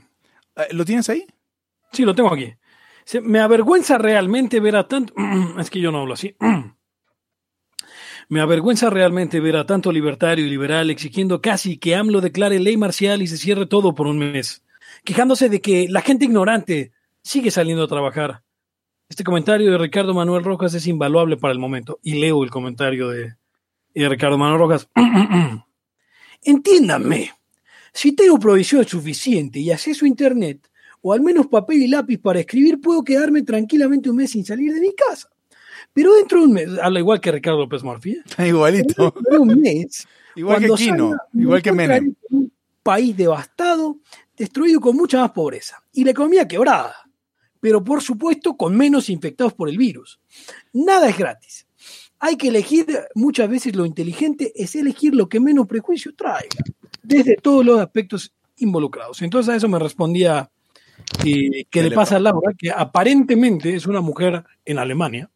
[0.57, 1.25] Eh, ¿Lo tienes ahí?
[1.93, 2.53] Sí, lo tengo aquí.
[3.05, 5.13] Se- me avergüenza realmente ver a tanto.
[5.59, 6.35] Es que yo no hablo así.
[8.29, 12.77] Me avergüenza realmente ver a tanto libertario y liberal exigiendo casi que AMLO declare ley
[12.77, 14.63] marcial y se cierre todo por un mes,
[15.03, 18.43] quejándose de que la gente ignorante sigue saliendo a trabajar.
[19.09, 21.99] Este comentario de Ricardo Manuel Rojas es invaluable para el momento.
[22.01, 23.35] Y leo el comentario de,
[23.93, 24.87] de Ricardo Manuel Rojas.
[26.43, 27.31] Entiéndanme,
[27.93, 30.69] si tengo provisión suficiente y acceso a Internet,
[31.01, 34.73] o al menos papel y lápiz para escribir, puedo quedarme tranquilamente un mes sin salir
[34.73, 35.29] de mi casa.
[35.93, 38.47] Pero dentro de un mes, habla igual que Ricardo López Murphy, ¿eh?
[38.47, 39.11] Igualito.
[39.15, 42.15] dentro de un mes, Igual que salga, igual que me Menem.
[42.29, 43.97] Un país devastado,
[44.37, 46.95] destruido con mucha más pobreza y la economía quebrada,
[47.61, 50.19] pero por supuesto con menos infectados por el virus.
[50.73, 51.67] Nada es gratis.
[52.19, 52.85] Hay que elegir,
[53.15, 56.49] muchas veces lo inteligente es elegir lo que menos prejuicio traiga,
[57.01, 59.21] desde todos los aspectos involucrados.
[59.21, 60.51] Entonces a eso me respondía
[61.25, 65.29] eh, que le pasa a Laura, que aparentemente es una mujer en Alemania.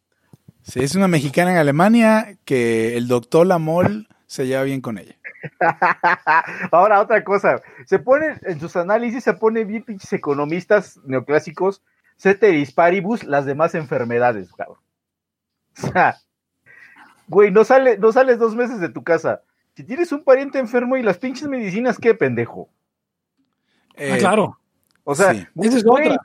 [0.62, 5.16] Sí, es una mexicana en Alemania que el doctor Lamol se lleva bien con ella.
[6.72, 7.62] Ahora, otra cosa.
[7.86, 11.82] Se pone, en sus análisis, se pone bien pinches economistas neoclásicos,
[12.16, 14.78] ceteris paribus, las demás enfermedades, cabrón.
[15.82, 16.16] O sea,
[17.28, 19.42] güey, no, sale, no sales dos meses de tu casa.
[19.74, 22.68] Si tienes un pariente enfermo y las pinches medicinas, ¿qué pendejo?
[23.96, 24.58] Eh, Ah, claro,
[25.04, 25.46] O sea, Sí.
[25.62, 26.20] esa es güey, otra.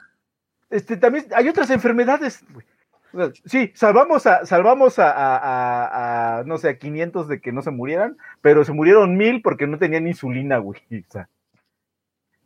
[0.69, 2.43] este, también hay otras enfermedades.
[2.51, 2.65] güey.
[3.13, 7.41] O sea, sí, salvamos a, salvamos a, a- a- a, no sé, a 500 de
[7.41, 10.79] que no se murieran, pero se murieron mil porque no tenían insulina, güey.
[11.09, 11.27] O sea,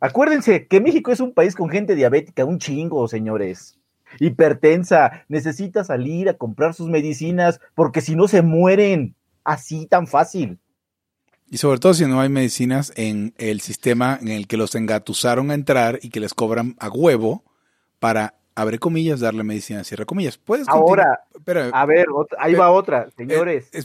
[0.00, 3.78] acuérdense que México es un país con gente diabética, un chingo, señores.
[4.20, 10.58] Hipertensa, necesita salir a comprar sus medicinas porque si no se mueren así tan fácil.
[11.48, 15.50] Y sobre todo si no hay medicinas en el sistema en el que los engatusaron
[15.50, 17.44] a entrar y que les cobran a huevo
[18.00, 20.38] para, abre comillas, darle medicina, cierre comillas.
[20.38, 21.24] Puedes Ahora?
[21.34, 23.68] Espera, a ver, otra- ahí va otra, señores.
[23.72, 23.84] eh,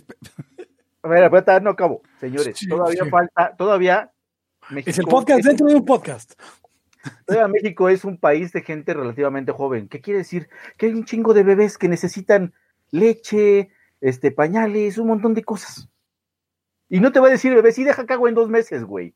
[1.03, 2.01] A ver, no acabo.
[2.19, 3.09] Señores, Sí, todavía sí.
[3.09, 4.11] falta, todavía.
[4.85, 6.33] Es el podcast es- dentro de un podcast.
[7.49, 9.87] México es un país de gente relativamente joven.
[9.87, 10.49] ¿Qué quiere decir?
[10.77, 12.53] Que hay un chingo de bebés que necesitan
[12.91, 15.89] leche, este, pañales, un montón de cosas.
[16.89, 19.15] Y no te va a decir bebé, sí, deja cago en dos meses, güey.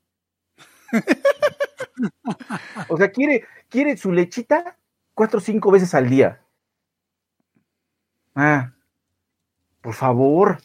[2.90, 4.78] o sea, quiere, quiere su lechita
[5.14, 6.42] cuatro o cinco veces al día.
[8.34, 8.74] Ah,
[9.82, 10.58] por favor.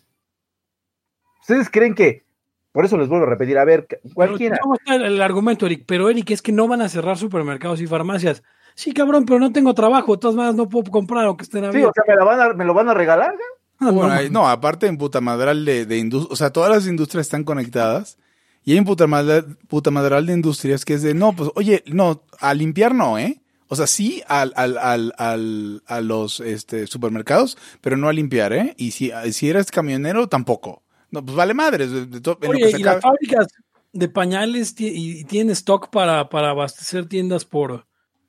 [1.40, 2.24] ¿Ustedes creen que,
[2.72, 5.84] por eso les vuelvo a repetir, a ver, cualquiera, ¿Cómo está el, el argumento, Eric?
[5.86, 8.42] Pero, Eric, es que no van a cerrar supermercados y farmacias.
[8.74, 10.12] Sí, cabrón, pero no tengo trabajo.
[10.14, 11.92] De todas maneras, no puedo comprar aunque estén sí, abiertos.
[11.98, 13.34] o sea, me, la van a- me lo van a regalar?
[13.78, 14.14] Ah, no, Bueno, no.
[14.14, 17.44] hay- no, aparte en puta madral de, de industria, o sea, todas las industrias están
[17.44, 18.18] conectadas
[18.64, 21.82] y hay un puta madral, puta madral de industrias que es de, no, pues, oye,
[21.86, 23.40] no, a limpiar no, ¿eh?
[23.68, 28.52] O sea, sí al, al, al, al, a los este, supermercados, pero no a limpiar,
[28.52, 28.74] ¿eh?
[28.76, 30.82] Y si, si eres camionero, tampoco.
[31.10, 31.84] No, pues vale madre.
[31.84, 33.48] Oye, y las fábricas
[33.92, 37.86] de pañales y tienen stock para, para abastecer tiendas por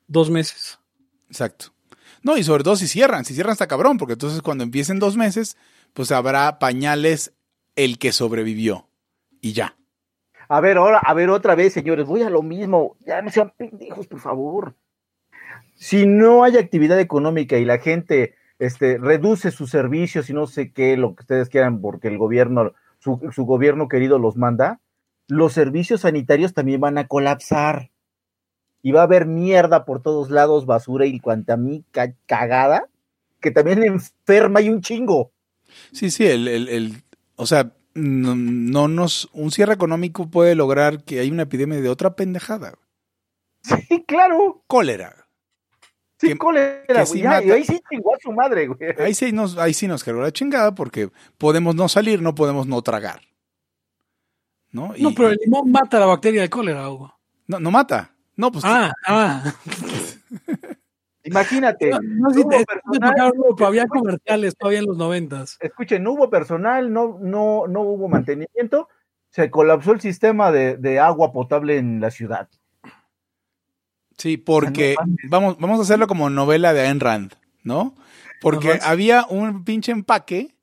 [0.08, 0.80] dos meses.
[1.28, 1.68] Exacto.
[2.24, 5.18] No, y sobre todo si cierran, si cierran está cabrón, porque entonces cuando empiecen dos
[5.18, 5.58] meses,
[5.94, 7.34] pues habrá pañales
[7.76, 8.88] el que sobrevivió.
[9.40, 9.76] Y ya.
[10.48, 12.98] A ver, ahora, a ver otra vez, señores, voy a lo mismo.
[13.00, 14.76] Ya no sean pendejos, por favor.
[15.76, 20.72] Si no hay actividad económica y la gente este, reduce sus servicios y no sé
[20.72, 24.80] qué, lo que ustedes quieran, porque el gobierno, su, su gobierno querido los manda,
[25.28, 27.90] los servicios sanitarios también van a colapsar
[28.84, 31.84] y va a haber mierda por todos lados, basura y cuanta mí
[32.28, 32.88] cagada,
[33.40, 35.32] que también enferma y un chingo.
[35.92, 37.04] Sí, sí, el, el, el
[37.38, 41.90] o sea, no, no, nos, un cierre económico puede lograr que haya una epidemia de
[41.90, 42.76] otra pendejada.
[43.88, 44.64] Sí, claro.
[44.68, 45.21] Cólera.
[46.22, 47.22] Sí, cólera, güey.
[47.22, 48.92] y ahí sí chingó a su madre, güey.
[49.00, 51.10] Ahí sí nos, ahí sí nos cargó la chingada porque
[51.40, 53.22] podemos no salir, no podemos no tragar.
[54.72, 54.94] ¿No?
[55.00, 57.12] no, pero el limón mata la bacteria de cólera, Hugo.
[57.48, 58.14] No, no mata.
[58.36, 58.64] No, pues.
[58.68, 59.52] Ah, ah.
[61.24, 61.90] Imagínate.
[61.90, 63.34] No, si te, personal,
[63.66, 65.58] había comerciales todavía en los noventas.
[65.60, 68.90] Escuchen, no hubo personal, no, no, no hubo mantenimiento,
[69.30, 72.48] se colapsó el sistema de, de agua potable en la ciudad.
[74.22, 74.96] Sí, porque
[75.30, 77.96] vamos, vamos a hacerlo como novela de Ayn Rand, ¿no?
[78.40, 80.54] Porque había un pinche empaque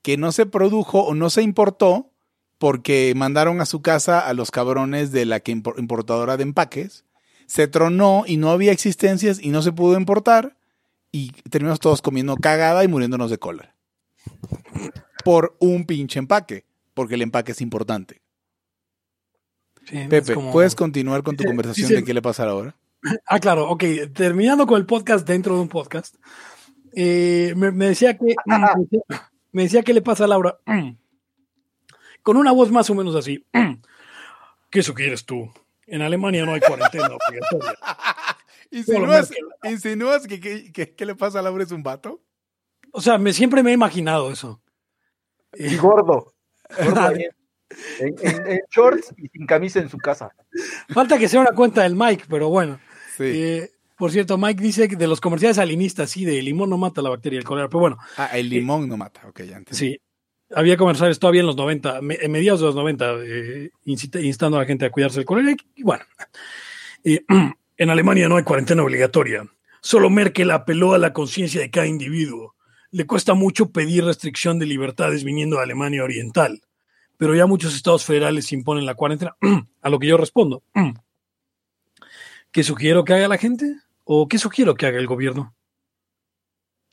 [0.00, 2.10] que no se produjo o no se importó
[2.56, 7.04] porque mandaron a su casa a los cabrones de la que importadora de empaques,
[7.44, 10.56] se tronó y no había existencias y no se pudo importar
[11.12, 13.76] y terminamos todos comiendo cagada y muriéndonos de cólera.
[15.22, 18.22] Por un pinche empaque, porque el empaque es importante.
[20.08, 22.74] Pepe, ¿puedes continuar con tu conversación de qué le pasa ahora?
[23.26, 23.84] Ah, claro, ok.
[24.14, 26.16] Terminando con el podcast dentro de un podcast.
[26.92, 28.34] Eh, me, decía que
[29.52, 30.58] me decía que le pasa a Laura
[32.22, 33.46] con una voz más o menos así.
[34.70, 35.50] ¿Qué eso quieres tú?
[35.86, 37.78] En Alemania no hay cuarentena obligatoria.
[39.62, 42.20] ¿Insinúas, que, qué le pasa a Laura es un vato?
[42.92, 44.60] O sea, me, siempre me he imaginado eso.
[45.54, 46.34] Y gordo.
[48.00, 50.34] en, shorts y sin camisa en su casa.
[50.88, 52.80] Falta que sea una cuenta del Mike, pero bueno.
[53.20, 57.00] Eh, por cierto, Mike dice que de los comerciales alinistas, sí, de limón no mata
[57.02, 57.98] la bacteria del cólera, pero bueno.
[58.16, 59.74] Ah, el limón no mata, ok, ya entiendo.
[59.74, 59.98] Sí,
[60.54, 64.66] había comerciales todavía en los 90, en mediados de los 90, eh, instando a la
[64.66, 65.56] gente a cuidarse del cólera.
[65.74, 66.04] Y bueno,
[67.04, 69.46] en Alemania no hay cuarentena obligatoria.
[69.80, 72.54] Solo Merkel apeló a la conciencia de cada individuo.
[72.90, 76.62] Le cuesta mucho pedir restricción de libertades viniendo de Alemania Oriental,
[77.16, 79.36] pero ya muchos estados federales imponen la cuarentena.
[79.82, 80.62] a lo que yo respondo,
[82.56, 83.76] ¿qué sugiero que haga la gente?
[84.04, 85.54] ¿O qué sugiero que haga el gobierno?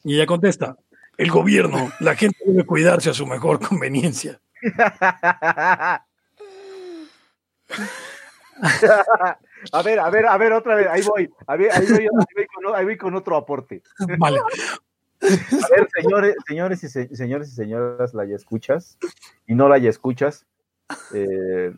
[0.03, 0.75] Y ella contesta,
[1.15, 4.41] el gobierno, la gente debe cuidarse a su mejor conveniencia.
[9.71, 12.09] A ver, a ver, a ver, otra vez, ahí voy, ahí voy, ahí voy,
[12.75, 13.81] ahí voy, con, otro aporte.
[14.19, 14.39] Vale.
[14.39, 14.47] A
[15.21, 18.97] ver, señores, señores y señores y señoras, la ya escuchas
[19.47, 20.45] y no la ya escuchas.
[21.13, 21.73] Eh,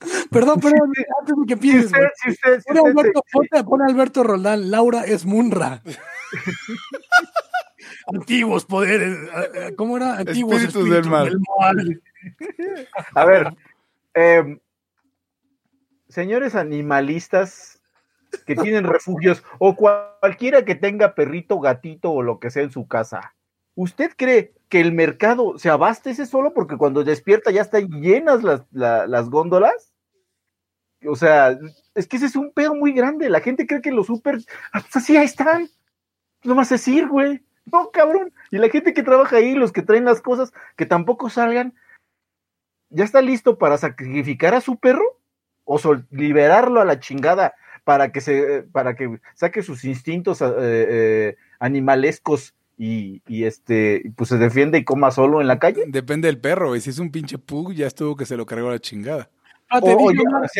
[0.30, 1.92] perdón, perdón, antes de que empieces.
[2.22, 3.22] Si usted, si usted, Alberto,
[3.64, 5.82] pone, Alberto Roldán, Laura es Munra
[8.06, 9.16] antiguos poderes,
[9.76, 10.18] ¿cómo era?
[10.18, 12.00] Antiguos espíritus, del, mal.
[13.14, 13.56] A ver,
[14.14, 14.58] em,
[16.08, 17.80] señores animalistas
[18.46, 22.86] que tienen refugios o cualquiera que tenga perrito, gatito o lo que sea en su
[22.86, 23.34] casa,
[23.76, 28.62] ¿usted cree que el mercado se abastece solo porque cuando despierta ya están llenas las,
[28.72, 29.92] las góndolas?
[31.06, 31.56] O sea,
[31.94, 33.30] es que ese es un pedo muy grande.
[33.30, 34.38] La gente cree que los super,
[34.72, 35.68] ah, pues así ahí están.
[36.42, 37.44] No más decir, güey.
[37.70, 38.32] No, cabrón.
[38.50, 41.74] Y la gente que trabaja ahí, los que traen las cosas, que tampoco salgan,
[42.90, 45.20] ¿ya está listo para sacrificar a su perro?
[45.64, 45.78] ¿O
[46.10, 47.54] liberarlo a la chingada
[47.84, 54.28] para que se, para que saque sus instintos eh, eh, animalescos y, y, este, pues
[54.28, 55.84] se defiende y coma solo en la calle?
[55.88, 58.68] Depende del perro, y si es un pinche pug, ya estuvo que se lo cargó
[58.68, 59.30] a la chingada.
[59.68, 59.96] Ah, te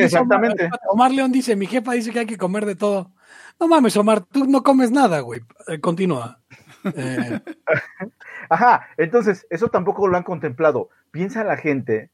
[0.03, 0.69] exactamente.
[0.89, 3.13] Omar León dice, mi jefa dice que hay que comer de todo.
[3.61, 5.41] No mames, Omar, tú no comes nada, güey.
[5.69, 6.41] Eh, continúa.
[6.85, 7.41] Eh.
[8.51, 10.91] Ajá, entonces, eso tampoco lo han contemplado.
[11.11, 12.11] Piensa la gente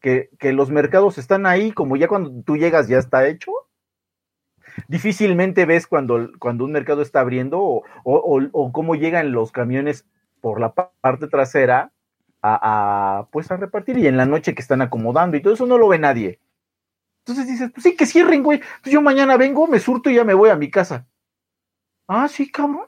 [0.00, 3.52] que, los mercados están ahí, como ya cuando tú llegas ya está hecho.
[4.88, 7.60] Difícilmente ves cuando, cuando un mercado está abriendo
[8.04, 10.06] o, cómo llegan los camiones
[10.40, 11.92] por la parte trasera
[12.42, 15.78] a, pues a repartir y en la noche que están acomodando y todo eso no
[15.78, 16.38] lo ve nadie.
[17.20, 18.60] Entonces dices, pues sí, que cierren, güey.
[18.82, 21.06] Pues yo mañana vengo, me surto y ya me voy a mi casa.
[22.08, 22.86] Ah, sí, cabrón.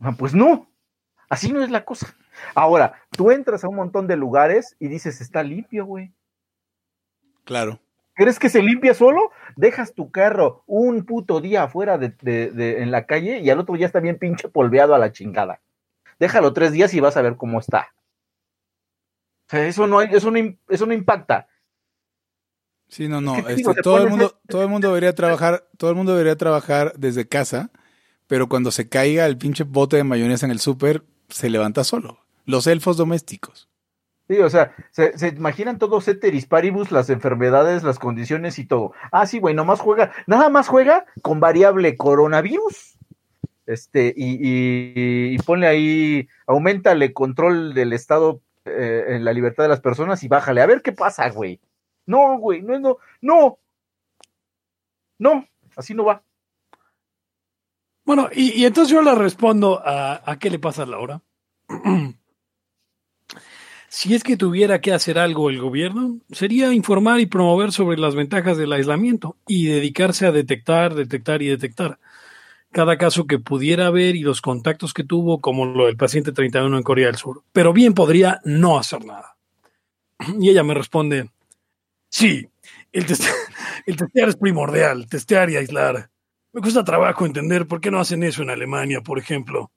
[0.00, 0.68] Ah, pues no.
[1.28, 2.14] Así no es la cosa.
[2.54, 6.12] Ahora, tú entras a un montón de lugares y dices, está limpio, güey.
[7.44, 7.80] Claro.
[8.16, 9.30] ¿Crees que se limpia solo?
[9.56, 13.58] Dejas tu carro un puto día afuera de, de- de- en la calle y al
[13.60, 15.60] otro ya está bien pinche polveado a la chingada.
[16.18, 17.92] Déjalo tres días y vas a ver cómo está.
[19.46, 20.38] O sea, eso no, hay- eso no,
[20.68, 21.46] eso no impacta.
[22.88, 23.36] Sí, no, no.
[23.48, 26.94] este, todo el mundo, este- todo el mundo debería trabajar, todo el mundo debería trabajar
[26.96, 27.70] desde casa,
[28.26, 32.20] pero cuando se caiga el pinche bote de mayonesa en el súper, se levanta solo.
[32.44, 33.68] Los elfos domésticos.
[34.28, 38.92] Sí, o sea, se, imaginan todos ceteris paribus, las enfermedades, las condiciones y todo.
[39.12, 42.98] Ah, sí, güey, nomás juega, nada más juega con variable coronavirus.
[43.66, 49.68] Este, y, y, y ponle ahí, aumentale control del Estado eh, en la libertad de
[49.68, 50.60] las personas y bájale.
[50.60, 51.60] A ver qué pasa, güey.
[52.04, 53.58] No, güey, no, no, no.
[55.18, 55.46] No,
[55.76, 56.22] así no va.
[58.04, 61.22] Bueno, y, y entonces yo le respondo a, a qué le pasa a Laura.
[63.88, 68.14] si es que tuviera que hacer algo el gobierno, sería informar y promover sobre las
[68.14, 71.98] ventajas del aislamiento y dedicarse a detectar, detectar y detectar
[72.76, 76.76] cada caso que pudiera haber y los contactos que tuvo, como lo del paciente 31
[76.76, 77.42] en Corea del Sur.
[77.52, 79.36] Pero bien podría no hacer nada.
[80.38, 81.30] Y ella me responde,
[82.10, 82.46] sí,
[82.92, 83.06] el,
[83.86, 86.10] el testear es primordial, testear y aislar.
[86.52, 89.70] Me cuesta trabajo entender por qué no hacen eso en Alemania, por ejemplo.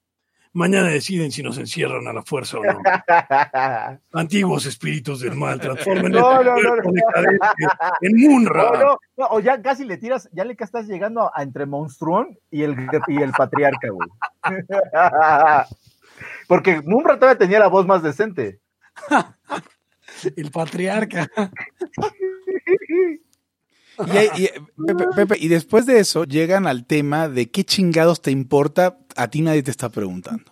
[0.52, 2.80] Mañana deciden si nos encierran a la fuerza o no.
[4.14, 6.54] Antiguos espíritus del mal, transformen No, el no,
[8.02, 8.64] en Munra.
[8.64, 11.44] No, no, no, o ya casi le tiras, ya le que estás llegando a, a
[11.44, 12.76] entre Monstruón y el,
[13.08, 14.10] y el patriarca, güey.
[16.48, 18.60] Porque Mumbra todavía tenía la voz más decente.
[20.36, 21.30] El patriarca.
[24.08, 24.50] Y, hay- y-
[24.88, 29.30] Pepe, Pepe, y después de eso llegan al tema de qué chingados te importa, a
[29.30, 30.52] ti nadie te está preguntando.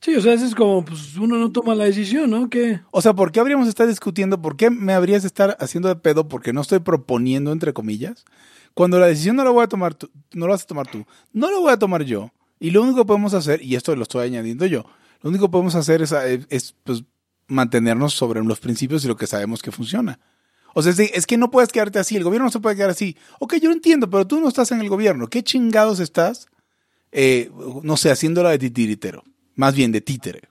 [0.00, 2.48] Sí, o sea, eso es como, pues uno no toma la decisión, ¿no?
[2.90, 4.40] O sea, ¿por qué habríamos de estar discutiendo?
[4.40, 8.24] ¿Por qué me habrías de estar haciendo de pedo porque no estoy proponiendo, entre comillas?
[8.74, 11.06] Cuando la decisión no la voy a tomar tú, no la vas a tomar tú,
[11.32, 12.30] no la voy a tomar yo.
[12.60, 14.84] Y lo único que podemos hacer, y esto lo estoy añadiendo yo,
[15.22, 17.04] lo único que podemos hacer es, eh, es, pues,
[17.48, 20.18] mantenernos sobre los principios y lo que sabemos que funciona.
[20.74, 23.16] O sea, es que no puedes quedarte así, el gobierno no se puede quedar así.
[23.38, 25.28] Ok, yo lo entiendo, pero tú no estás en el gobierno.
[25.28, 26.48] ¿Qué chingados estás,
[27.18, 27.50] eh,
[27.82, 29.24] no sé, haciéndola de titiritero?
[29.54, 30.42] Más bien de títere.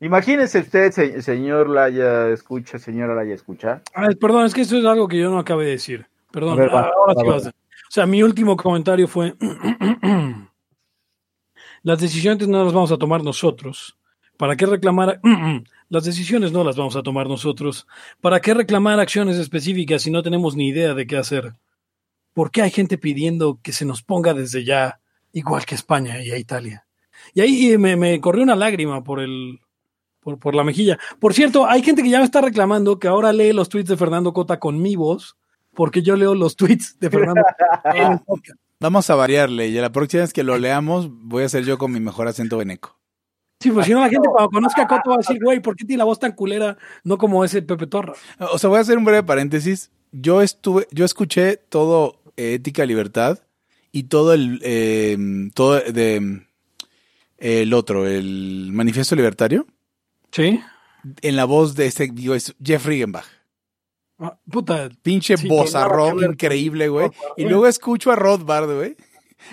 [0.00, 3.80] Imagínese usted, se- señor Laya, escucha, señora Laya, escucha.
[4.20, 6.06] Perdón, es que esto es algo que yo no acabé de decir.
[6.32, 7.34] Perdón, ver, va, ahora va, sí va.
[7.34, 9.34] vas a- O sea, mi último comentario fue,
[11.82, 13.96] las decisiones no las vamos a tomar nosotros.
[14.36, 15.20] ¿Para qué reclamar?
[15.90, 17.86] Las decisiones no las vamos a tomar nosotros.
[18.20, 21.52] ¿Para qué reclamar acciones específicas si no tenemos ni idea de qué hacer?
[22.32, 24.98] ¿Por qué hay gente pidiendo que se nos ponga desde ya,
[25.34, 26.86] igual que España y a Italia?
[27.34, 29.60] Y ahí me, me corrió una lágrima por el,
[30.20, 30.98] por, por la mejilla.
[31.20, 33.96] Por cierto, hay gente que ya me está reclamando que ahora lee los tweets de
[33.96, 35.36] Fernando Cota con mi voz,
[35.74, 37.42] porque yo leo los tweets de Fernando
[38.26, 38.52] Cota.
[38.80, 41.92] Vamos a variarle y la próxima vez que lo leamos voy a hacer yo con
[41.92, 42.98] mi mejor acento veneco.
[43.60, 45.76] Sí, pues si no la gente cuando conozca a Cota va a decir, güey, ¿por
[45.76, 46.76] qué tiene la voz tan culera?
[47.02, 48.14] No como ese Pepe Torra.
[48.52, 49.90] O sea, voy a hacer un breve paréntesis.
[50.12, 53.38] Yo estuve, yo escuché todo eh, Ética Libertad
[53.94, 55.16] y todo el eh,
[55.54, 56.42] todo de
[57.38, 59.66] el otro, el Manifiesto Libertario,
[60.32, 60.60] Sí.
[61.22, 63.26] en la voz de este, digo, es Jeff Riegenbach.
[64.18, 64.88] Ah, puta.
[65.02, 67.08] Pinche Sí, bozarrón increíble, güey.
[67.36, 68.96] Y luego escucho a Rothbard, güey.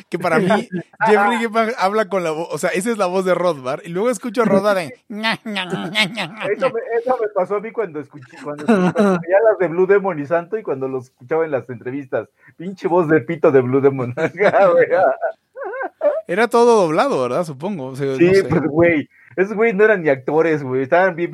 [0.09, 0.47] Que para mí,
[1.05, 3.81] Jeff Riegenbach habla con la voz, o sea, esa es la voz de Rothbard.
[3.85, 4.91] Y luego escucho a Rothbard en...
[5.11, 10.19] Eso me, eso me pasó a mí cuando escuché, cuando escuché las de Blue Demon
[10.19, 12.29] y Santo y cuando los escuchaba en las entrevistas.
[12.57, 14.13] Pinche voz de pito de Blue Demon.
[16.27, 17.43] Era todo doblado, ¿verdad?
[17.43, 17.87] Supongo.
[17.87, 18.43] O sea, sí, no sé.
[18.45, 19.09] pues güey.
[19.35, 20.83] Esos güey no eran ni actores, güey.
[20.83, 21.33] Estaban bien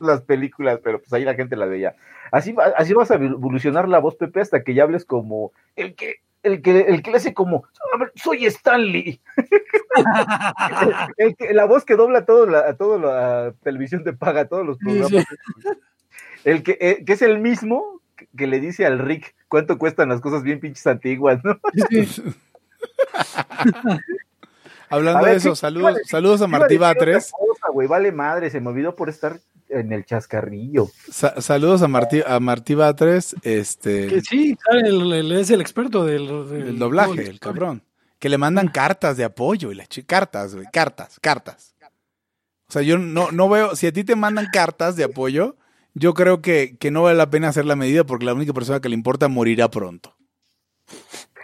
[0.00, 1.94] las películas, pero pues ahí la gente las veía.
[2.32, 5.94] Así, va- así vas a evolucionar la voz, Pepe, hasta que ya hables como el
[5.94, 7.64] que, el que, el que le hace como,
[7.94, 9.20] "A ver, soy Stanley.
[11.16, 14.64] El que- la voz que dobla todo la, a toda la televisión te paga, todos
[14.64, 15.24] los Sí, programas.
[16.44, 20.08] El que, eh, que es el mismo que, que le dice al Rick cuánto cuestan
[20.10, 21.58] las cosas bien pinches antiguas, ¿no?
[24.90, 27.32] Hablando ver, de eso, ¿qué- saludos, saludos a Martí Batres.
[27.88, 30.90] vale madre, se me olvidó por estar en el chascarrillo.
[31.10, 36.04] Sa- saludos a Martí, a Martí Batres, este, Que sí, el- el- es el experto
[36.04, 37.82] del, del- el doblaje, el cabrón.
[38.18, 41.74] Que le mandan cartas de apoyo y la chi- cartas, güey, cartas, cartas.
[42.68, 45.56] O sea, yo no, no veo, si a ti te mandan cartas de apoyo,
[45.94, 48.80] yo creo que, que no vale la pena hacer la medida porque la única persona
[48.80, 50.14] que le importa morirá pronto.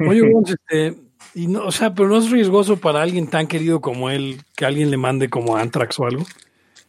[0.06, 0.96] Oye, este,
[1.34, 4.64] Y no, o sea, pero no es riesgoso para alguien tan querido como él que
[4.64, 6.24] alguien le mande como Antrax o algo.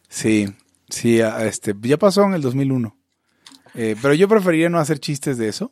[0.08, 0.48] Sí,
[0.88, 2.96] sí, este, ya pasó en el 2001.
[3.74, 5.70] Eh, pero yo preferiría no hacer chistes de eso.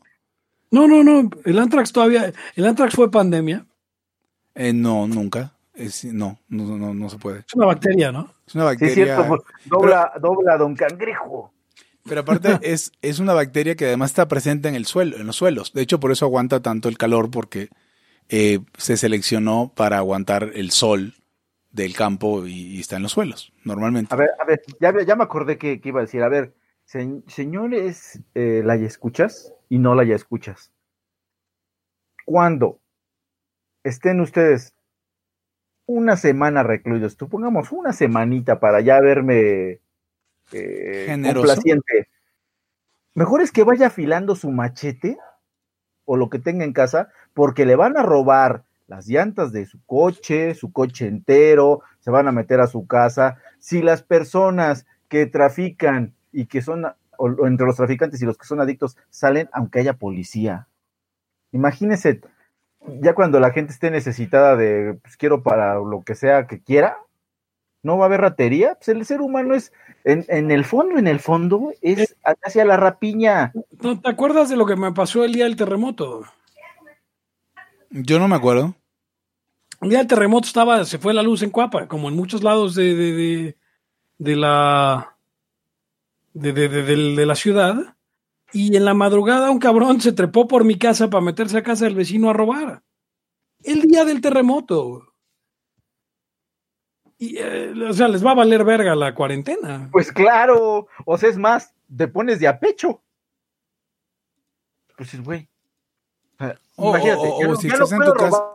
[0.71, 1.31] No, no, no.
[1.45, 2.33] El Antrax todavía.
[2.55, 3.67] El Antrax fue pandemia.
[4.55, 5.55] Eh, no, nunca.
[5.75, 7.41] Es- no, no, no, no se puede.
[7.41, 8.33] Es una bacteria, ¿no?
[8.47, 9.05] Es una Sí, es bacteria.
[9.17, 9.27] cierto.
[9.29, 11.53] pues, Dobla, dobla, don Cangrejo.
[12.07, 15.37] Pero aparte es, es una bacteria que además está presente en el suelo, en los
[15.37, 15.73] suelos.
[15.73, 17.71] De hecho, por eso aguanta tanto el calor, porque
[18.29, 21.15] eh, se seleccionó para aguantar el sol
[21.75, 24.15] del campo y, y está en los suelos, normalmente.
[24.15, 26.23] A ver, a ver, ya, ya me acordé que, que iba a decir.
[26.23, 26.55] A ver,
[26.85, 30.73] se- señores, eh, la ya escuchas y no la ya escuchas.
[32.25, 32.79] Cuando
[33.83, 34.73] estén ustedes
[35.87, 39.81] una semana recluidos, supongamos una semanita para ya verme
[40.53, 41.47] eh, Generoso.
[41.49, 42.09] complaciente,
[43.15, 45.19] mejor es que vaya afilando su machete
[46.05, 49.83] o lo que tenga en casa, porque le van a robar las llantas de su
[49.87, 53.39] coche, su coche entero, se van a meter a su casa.
[53.59, 58.37] Si las personas que trafican y que son, o, o entre los traficantes y los
[58.37, 60.69] que son adictos, salen aunque haya policía.
[61.53, 62.21] Imagínense,
[63.01, 66.99] ya cuando la gente esté necesitada de, pues quiero para lo que sea que quiera,
[67.83, 68.75] no va a haber ratería.
[68.75, 69.73] Pues el ser humano es,
[70.05, 73.53] en, en el fondo, en el fondo, es hacia la rapiña.
[73.83, 76.25] ¿No te acuerdas de lo que me pasó el día del terremoto?
[77.97, 78.75] Yo no me acuerdo.
[79.81, 82.75] El día del terremoto estaba, se fue la luz en Cuapa, como en muchos lados
[82.75, 83.57] de, de, de,
[84.19, 85.17] de la
[86.33, 87.97] de, de, de- del- de la ciudad.
[88.53, 91.85] Y en la madrugada un cabrón se trepó por mi casa para meterse a casa
[91.85, 92.83] del vecino a robar.
[93.63, 95.13] El día del terremoto.
[97.19, 99.89] Y, eh, o sea, les va a valer verga la cuarentena.
[99.93, 103.03] Pues claro, o sea, es más, te pones de a pecho.
[104.97, 105.49] Pues es güey.
[106.77, 108.51] O- imagínate, o- si estás en tu casa-.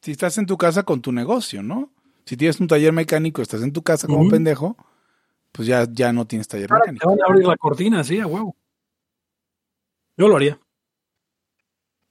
[0.00, 1.90] Si estás en tu casa con tu negocio, ¿no?
[2.26, 4.76] Si tienes un taller mecánico, estás en tu casa como pendejo,
[5.52, 7.08] pues ya, ya no tienes taller Te mecánico.
[7.08, 8.54] van a abrir la cortina, sí, a huevo.
[10.16, 10.58] Yo lo haría.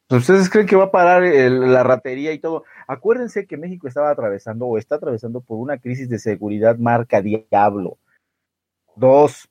[0.09, 2.63] ¿Ustedes creen que va a parar el- la ratería y todo?
[2.87, 7.97] Acuérdense que México estaba atravesando o está atravesando por una crisis de seguridad marca diablo.
[8.95, 9.49] Dos,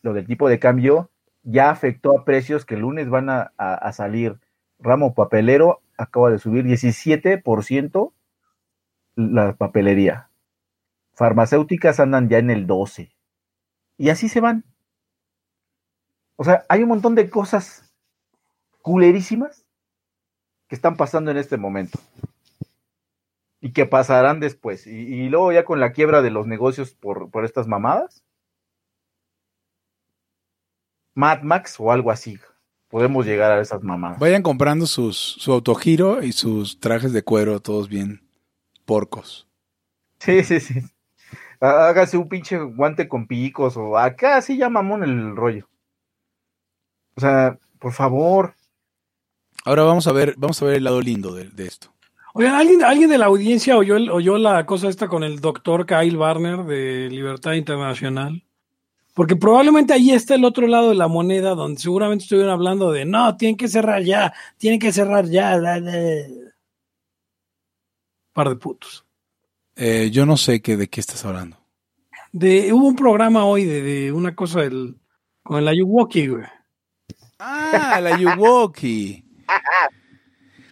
[0.00, 1.10] lo del tipo de cambio
[1.44, 4.40] ya afectó a precios que el lunes van a, a- a salir.
[4.82, 8.12] Ramo papelero acaba de subir 17%
[9.14, 10.30] la papelería.
[11.14, 13.12] Farmacéuticas andan ya en el 12.
[13.98, 14.64] Y así se van.
[16.36, 17.94] O sea, hay un montón de cosas
[18.80, 19.64] culerísimas
[20.66, 21.98] que están pasando en este momento
[23.60, 24.86] y que pasarán después.
[24.86, 28.24] Y, luego ya con la quiebra de los negocios por, por estas mamadas,
[31.14, 32.40] Mad Max o algo así,
[32.92, 34.18] podemos llegar a esas mamadas.
[34.18, 38.20] Vayan comprando sus, su autogiro y sus trajes de cuero, todos bien
[38.84, 39.48] porcos.
[40.18, 40.80] Sí, sí, sí.
[41.58, 45.68] Há- Hágase un pinche guante con picos o acá sí ya mamón el rollo.
[47.16, 48.54] O sea, por favor.
[49.64, 51.88] Ahora vamos a ver, vamos a ver el lado lindo de, de esto.
[52.34, 55.86] Oigan, ¿alguien, ¿alguien de la audiencia oyó, el- oyó la cosa esta con el doctor
[55.86, 58.44] Kyle Barner de Libertad Internacional?
[59.14, 63.04] Porque probablemente ahí está el otro lado de la moneda, donde seguramente estuvieron hablando de
[63.04, 65.56] no, tienen que cerrar ya, tienen que cerrar ya.
[65.58, 65.92] la, la".
[68.32, 69.04] Par de putos.
[69.76, 71.58] Eh, yo no sé qué, de qué estás hablando.
[72.32, 74.96] De, hubo un programa hoy de, de una cosa del,
[75.42, 76.44] con el Ayuwoki, güey.
[77.44, 79.24] Ah, la Yuwoki.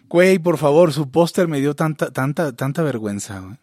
[0.07, 3.39] Güey, por favor, su póster me dio tanta, tanta, tanta vergüenza.
[3.39, 3.57] güey.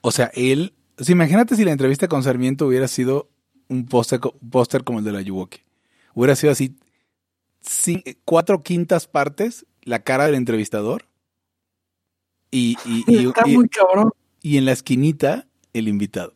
[0.00, 0.74] O sea, él,
[1.04, 3.28] sea, imagínate si la entrevista con Sarmiento hubiera sido
[3.68, 5.60] un póster co- póster como el de la Yuwoki.
[6.14, 6.76] Hubiera sido así,
[8.24, 11.04] cuatro quintas partes, la cara del entrevistador.
[12.50, 14.10] Y, y, y- Está y- muy cabrón.
[14.42, 16.32] y en la esquinita, el invitado.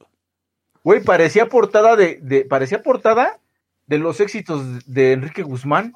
[0.85, 3.41] Güey, parecía portada de, de- parecía portada
[3.87, 5.93] de los éxitos de Enrique Guzmán.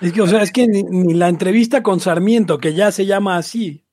[0.00, 3.06] Es que, o sea, es que ni, ni la entrevista con Sarmiento, que ya se
[3.06, 3.84] llama así,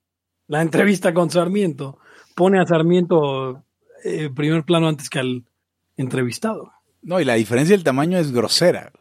[0.47, 1.99] la entrevista con Sarmiento,
[2.39, 3.65] pone a Sarmiento
[4.05, 5.43] eh, en primer plano antes que al
[5.97, 6.71] entrevistado.
[7.01, 8.93] No, y la diferencia del tamaño es grosera.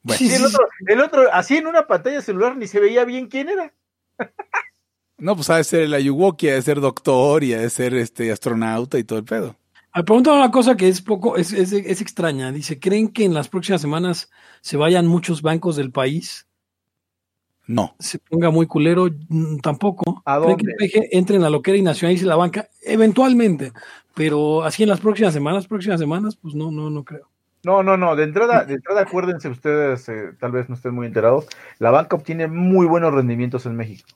[0.00, 0.18] Bueno.
[0.18, 3.28] Sí, Sí, el, otro, el otro, así en una pantalla celular ni se veía bien
[3.28, 3.74] quién era.
[5.20, 7.92] No, pues ha de ser el Ayuwoki, ha de ser doctor y ha de ser
[7.94, 9.56] este astronauta y todo el pedo.
[9.92, 12.52] Me preguntan una cosa que es poco, es, es, es extraña.
[12.52, 16.47] Dice, ¿creen que en las próximas semanas se vayan muchos bancos del país?
[17.68, 17.94] No.
[18.00, 20.22] Se ponga muy culero, Mm, tampoco.
[20.24, 20.64] ¿A ¿Creen dónde?
[20.88, 22.68] que el PG entre en la loquera y nacionalice la banca?
[22.82, 23.72] Eventualmente.
[24.14, 27.28] Pero así en las próximas semanas, próximas semanas, pues no, no, no creo.
[27.64, 28.16] No, no, no.
[28.16, 31.46] De entrada, de entrada acuérdense ustedes, eh, tal vez no estén muy enterados,
[31.78, 34.08] la banca obtiene muy buenos rendimientos en México.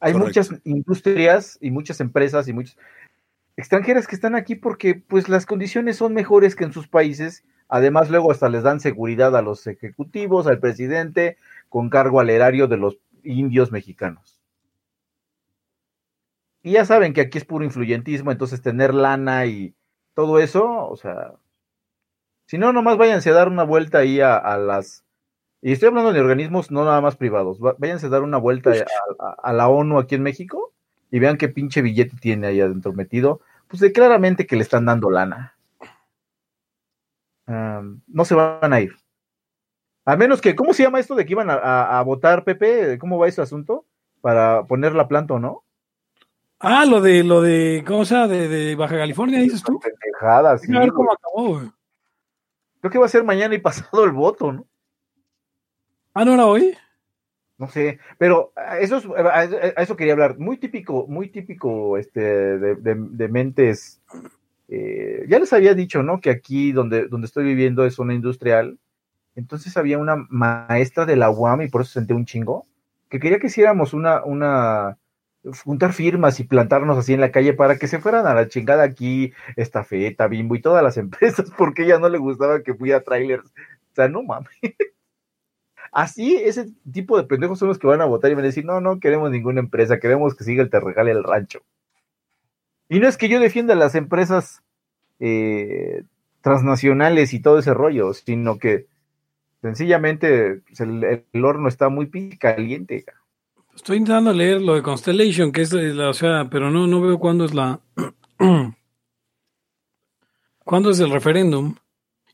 [0.00, 0.40] Hay Correcto.
[0.40, 2.76] muchas industrias y muchas empresas y muchas
[3.56, 7.44] extranjeras que están aquí porque pues las condiciones son mejores que en sus países.
[7.68, 11.38] Además, luego hasta les dan seguridad a los ejecutivos, al presidente,
[11.72, 14.38] con cargo al erario de los indios mexicanos.
[16.62, 19.74] Y ya saben que aquí es puro influyentismo, entonces tener lana y
[20.14, 21.32] todo eso, o sea,
[22.46, 25.02] si no, nomás váyanse a dar una vuelta ahí a, a las...
[25.62, 27.58] Y estoy hablando de organismos no nada más privados.
[27.58, 28.74] va- Váyanse a dar una vuelta a,
[29.26, 30.72] a- a la ONU aquí en México
[31.10, 33.40] y vean qué pinche billete tiene ahí adentro metido.
[33.68, 35.54] Pues de claramente que le están dando lana.
[38.06, 38.94] No se van a ir.
[40.04, 42.98] A menos que, ¿cómo se llama esto de que iban a, a- a votar, Pepe?
[42.98, 43.86] ¿Cómo va ese asunto?
[44.20, 45.62] Para poner la planta o no.
[46.58, 48.28] Ah, lo de, lo de, ¿cómo se llama?
[48.28, 49.80] De, de Baja California, dices tú.
[49.80, 51.70] Pendejadas, sí, a ver cómo acabó, güey.
[52.80, 54.66] Creo que va a ser mañana y pasado el voto, ¿no?
[56.14, 56.76] Ah, no era hoy.
[57.58, 59.06] No sé, pero a eso, es-
[59.76, 60.36] a eso quería hablar.
[60.38, 64.00] Muy típico, muy típico este, de, de- de mentes.
[64.68, 66.20] eh, ya les había dicho, ¿no?
[66.20, 68.78] Que aquí donde, donde estoy viviendo es zona industrial.
[69.34, 72.66] Entonces había una maestra de la UAM y por eso senté un chingo,
[73.08, 74.98] que quería que hiciéramos una, una,
[75.64, 78.82] juntar firmas y plantarnos así en la calle para que se fueran a la chingada
[78.82, 83.02] aquí, Estafeta, Bimbo y todas las empresas, porque ella no le gustaba que fui a
[83.02, 83.46] trailers.
[83.46, 84.50] O sea, no mames.
[85.92, 88.64] Así, ese tipo de pendejos son los que van a votar y van a decir,
[88.64, 91.60] no, no queremos ninguna empresa, queremos que siga el te regale el rancho.
[92.88, 94.62] Y no es que yo defienda las empresas
[95.20, 96.04] eh,
[96.40, 98.86] transnacionales y todo ese rollo, sino que
[99.62, 103.06] sencillamente pues, el, el horno está muy caliente.
[103.74, 107.18] Estoy intentando leer lo de Constellation, que es la, o sea, pero no, no veo
[107.18, 107.80] cuándo es la.
[110.64, 111.74] ¿Cuándo es el referéndum?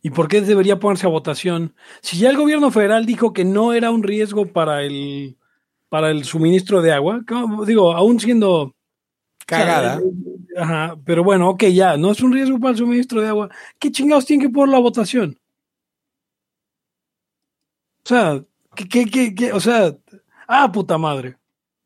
[0.03, 1.75] ¿Y por qué debería ponerse a votación?
[2.03, 5.37] Si ya el gobierno federal dijo que no era un riesgo para el,
[5.89, 7.21] para el suministro de agua,
[7.67, 8.75] digo, aún siendo
[9.49, 9.99] Cagada.
[10.59, 13.49] Ajá, pero bueno, ok, ya, no es un riesgo para el suministro de agua.
[13.79, 15.39] ¿Qué chingados tienen que poner la votación?
[18.09, 18.43] O sea,
[18.75, 19.53] ¿qué, qué, qué, qué?
[19.53, 19.95] O sea,
[20.47, 21.37] ah, puta madre.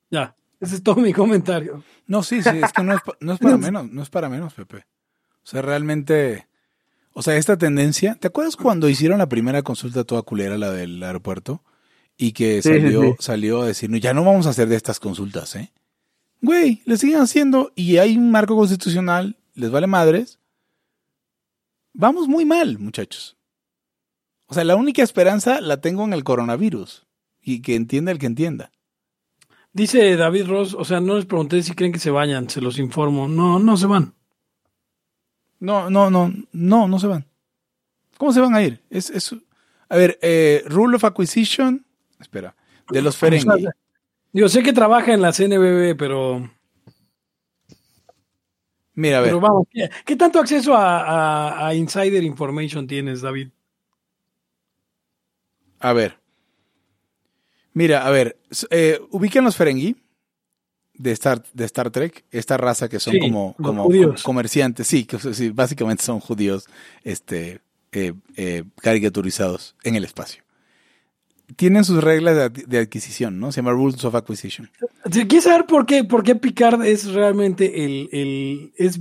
[0.08, 1.82] Ya, ese es todo mi comentario.
[2.06, 4.54] No, sí, sí, es que no es, no es para menos, no es para menos,
[4.54, 4.86] Pepe.
[5.42, 6.46] O sea, realmente,
[7.12, 11.02] o sea, esta tendencia, ¿te acuerdas cuando hicieron la primera consulta toda culera, la del
[11.02, 11.64] aeropuerto?
[12.16, 13.16] Y que sí, salió, sí.
[13.18, 15.72] salió a decir, no, ya no vamos a hacer de estas consultas, ¿eh?
[16.40, 20.38] Güey, le siguen haciendo y hay un marco constitucional, les vale madres.
[21.92, 23.36] Vamos muy mal, muchachos.
[24.52, 27.06] O sea, la única esperanza la tengo en el coronavirus.
[27.40, 28.70] Y que entienda el que entienda.
[29.72, 32.78] Dice David Ross, o sea, no les pregunté si creen que se vayan, se los
[32.78, 33.28] informo.
[33.28, 34.12] No, no se van.
[35.58, 37.24] No, no, no, no, no se van.
[38.18, 38.82] ¿Cómo se van a ir?
[38.90, 39.34] Es, es,
[39.88, 41.86] a ver, eh, Rule of Acquisition,
[42.20, 42.54] espera,
[42.90, 43.48] de los Ferengi.
[43.48, 43.70] O sea,
[44.32, 46.50] Digo, sé que trabaja en la CNBB, pero,
[48.94, 53.22] Mira, a ver, pero vamos, ¿qué, qué tanto acceso a, a- a insider information tienes,
[53.22, 53.48] David?
[55.82, 56.18] A ver.
[57.74, 58.38] Mira, a ver,
[58.70, 59.96] eh, ubican los Ferengi
[60.94, 63.88] de Star, de Star Trek, esta raza que son Sí, como, como
[64.22, 66.66] comerciantes, sí, que sí, básicamente son judíos
[67.02, 67.60] este,
[67.92, 70.42] eh, eh, caricaturizados en el espacio.
[71.56, 73.52] Tienen sus reglas de, de adquisición, ¿no?
[73.52, 74.70] Se llama Rules of Acquisition.
[75.10, 79.00] Si ¿Quieres saber por qué, por qué Picard es realmente el, el es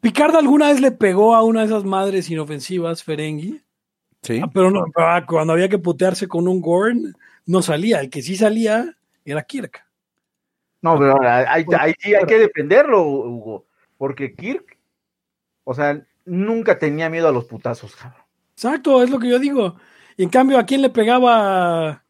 [0.00, 3.62] Picard alguna vez le pegó a una de esas madres inofensivas, Ferengi,
[4.26, 4.40] Sí.
[4.42, 7.16] Ah, pero no, ah, cuando había que putearse con un Gorn,
[7.46, 8.00] no salía.
[8.00, 9.84] El que sí salía era Kirk.
[10.82, 11.64] No, pero ahí,
[11.98, 13.66] sí hay que defenderlo, Hugo,
[13.96, 14.78] porque Kirk,
[15.64, 18.22] o sea, nunca tenía miedo a los putazos, cabrón.
[18.52, 19.76] Exacto, es lo que yo digo.
[20.16, 22.04] Y en cambio, ¿a quién le pegaba?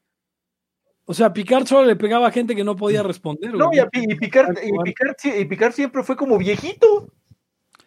[1.04, 3.52] O sea, Picard solo le pegaba a gente que no podía responder.
[3.54, 7.12] No, y, a y Picard, y, Picard, y Picard siempre fue como viejito.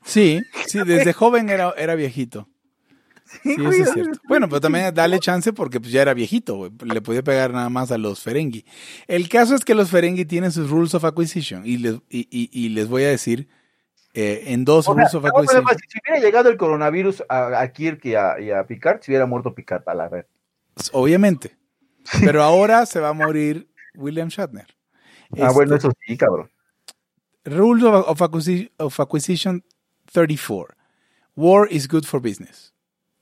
[0.03, 2.47] Sí, sí, desde joven era, era viejito.
[3.43, 4.19] Sí, eso es cierto.
[4.27, 6.71] Bueno, pero también dale chance porque pues, ya era viejito.
[6.83, 8.65] Le podía pegar nada más a los Ferengi.
[9.07, 12.49] El caso es que los Ferengi tienen sus Rules of Acquisition y les, y, y-
[12.51, 13.47] y les voy a decir
[14.15, 15.63] eh, en dos O sea, Rules of Acquisition.
[15.87, 19.25] si hubiera llegado el coronavirus a, a Kirk y a, y a Picard, se hubiera
[19.27, 20.25] muerto Picard a la vez.
[20.91, 21.55] Obviamente.
[22.21, 24.65] Pero ahora se va a morir William Shatner.
[25.33, 26.49] Ah, Este, bueno, eso sí, cabrón.
[27.45, 29.63] Rules of, of Acquisi- of Acquisition
[30.11, 30.75] 34.
[31.35, 32.73] War is good for business.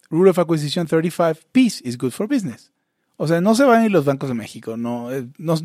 [0.10, 1.46] Rule of Acquisition 35.
[1.52, 2.72] Peace is good for business.
[3.18, 4.78] O sea, no se van a ir los bancos de México.
[4.78, 5.64] No, eh, nos,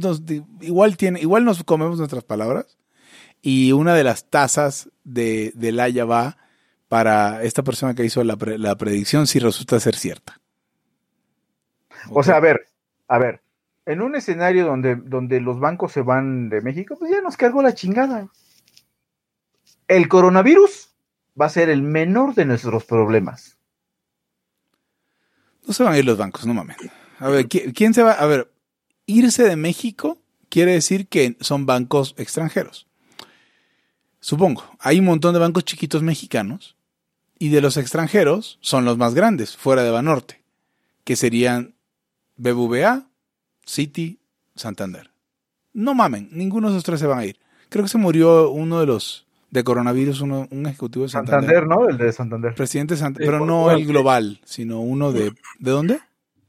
[0.61, 2.79] igual, tiene, igual nos comemos nuestras palabras.
[3.43, 6.39] Y una de las tasas de, del Haya va
[6.89, 10.41] para esta persona que hizo la, pre- la predicción si resulta ser cierta.
[12.11, 12.69] O sea, a ver,
[13.09, 13.43] a ver,
[13.87, 17.63] en un escenario donde, donde los bancos se van de México, pues ya nos cargó
[17.63, 18.29] la chingada.
[19.89, 20.95] El coronavirus
[21.41, 23.59] va a ser el menor de nuestros problemas.
[25.67, 26.77] No se van a ir los bancos, no mames.
[27.19, 28.13] A ver, ¿qui- ¿quién se va?
[28.13, 28.51] A ver,
[29.07, 30.19] irse de México
[30.49, 32.87] quiere decir que son bancos extranjeros.
[34.21, 36.77] Supongo, hay un montón de bancos chiquitos mexicanos
[37.39, 40.43] y de los extranjeros son los más grandes, fuera de Banorte,
[41.05, 41.75] que serían
[42.37, 43.09] BBVA,
[43.67, 44.21] Citi,
[44.55, 45.11] Santander.
[45.73, 47.39] No mamen, ninguno de esos tres se van a ir.
[47.69, 51.61] Creo que se murió uno de los de coronavirus, uno, un ejecutivo de Santander.
[51.61, 51.89] Santander, ¿no?
[51.89, 52.55] El de Santander.
[52.55, 55.33] Presidente de Santander, pero no el global, sino uno de...
[55.59, 56.01] ¿De dónde?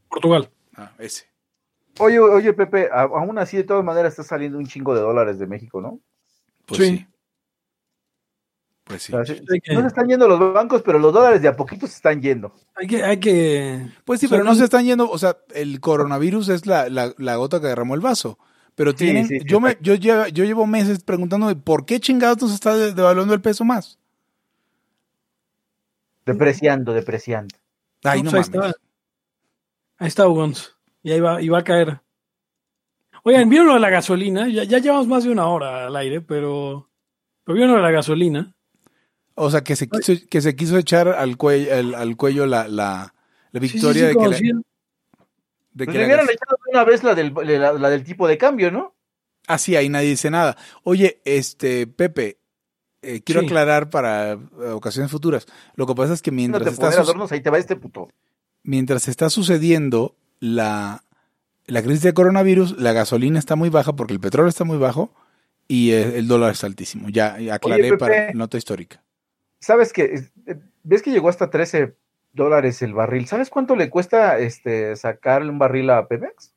[0.07, 0.49] Portugal.
[0.77, 1.25] Ah, ese.
[1.99, 5.47] Oye, oye, Pepe, aún así de todas maneras está saliendo un chingo de dólares de
[5.47, 5.99] México, ¿no?
[6.65, 6.97] Pues Sí.
[6.97, 7.07] sí.
[8.85, 9.13] Pues sí.
[9.13, 9.35] O sea,
[9.73, 12.53] no se están yendo los bancos, pero los dólares de a poquito se están yendo.
[12.75, 13.85] Hay que, hay que.
[14.05, 17.35] Pues sí, pero no se están yendo, o sea, el coronavirus es la, la, la
[17.35, 18.39] gota que derramó el vaso.
[18.75, 22.41] Pero tienen, sí, sí, yo, me, yo, llevo, yo llevo meses preguntándome por qué chingados
[22.41, 23.99] nos está de- devaluando el peso más.
[26.25, 27.55] Depreciando, depreciando.
[28.03, 28.65] Ay, No, no, ahí mames.
[28.71, 28.79] está.
[29.97, 30.75] Ahí está Ugons.
[31.03, 32.01] Y ahí va, y va a caer.
[33.23, 34.47] Oigan, ¿vieron lo de la gasolina?
[34.49, 36.89] Ya, ya llevamos más de una hora al aire, pero.
[37.43, 38.55] Pero vieron lo de la gasolina.
[39.35, 42.67] O sea, que se quiso, que se quiso echar al cuello, al, al cuello la,
[42.67, 43.13] la,
[43.51, 44.61] la Sí, sí, victoria sí, de que, la,
[45.73, 48.37] de Pues que hubieran echado de una vez la del, la, la del tipo de
[48.37, 48.95] cambio, ¿no?
[49.47, 50.55] Ah, sí, ahí nadie dice nada.
[50.83, 52.37] Oye, este, Pepe,
[53.01, 53.47] eh, quiero Sí.
[53.47, 54.37] aclarar para eh,
[54.73, 55.45] ocasiones futuras.
[55.75, 58.07] Lo que pasa es que No mientras te está, adornos, ahí te va este puto.
[58.63, 61.03] mientras está sucediendo la,
[61.65, 65.13] la crisis de coronavirus, la gasolina está muy baja porque el petróleo está muy bajo
[65.67, 67.09] y eh, el dólar está altísimo.
[67.09, 67.97] Ya, ya aclaré Pepe.
[67.97, 69.03] para nota histórica.
[69.59, 70.29] ¿Sabes que
[70.83, 71.95] ¿Ves que llegó hasta 13
[72.33, 73.27] dólares el barril?
[73.27, 76.53] ¿Sabes cuánto le cuesta este sacarle un barril a Pemex?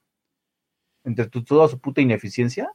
[1.04, 2.70] Entre tu- toda su puta ineficiencia.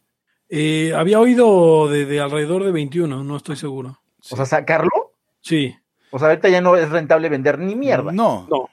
[0.50, 4.00] Eh, había oído de, de alrededor de 21, no estoy seguro.
[4.22, 4.34] Sí.
[4.34, 5.14] O sea, sacarlo.
[5.42, 5.76] Sí.
[6.12, 8.12] O sea, ahorita ya no es rentable vender ni mierda.
[8.12, 8.48] No.
[8.50, 8.70] No.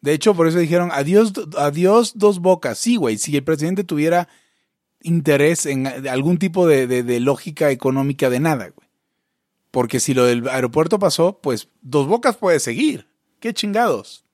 [0.00, 2.78] De hecho, por eso dijeron adiós, adiós dos bocas.
[2.78, 4.28] Sí, güey, si el presidente tuviera
[5.00, 8.88] interés en algún tipo de, de- de lógica económica de nada, güey.
[9.70, 13.06] Porque si lo del aeropuerto pasó, pues dos bocas puede seguir.
[13.44, 14.24] ¿Qué chingados?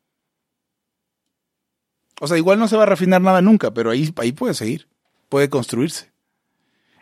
[2.20, 4.86] O sea, igual no se va a refinar nada nunca, pero ahí, ahí puede seguir.
[5.28, 6.12] Puede construirse.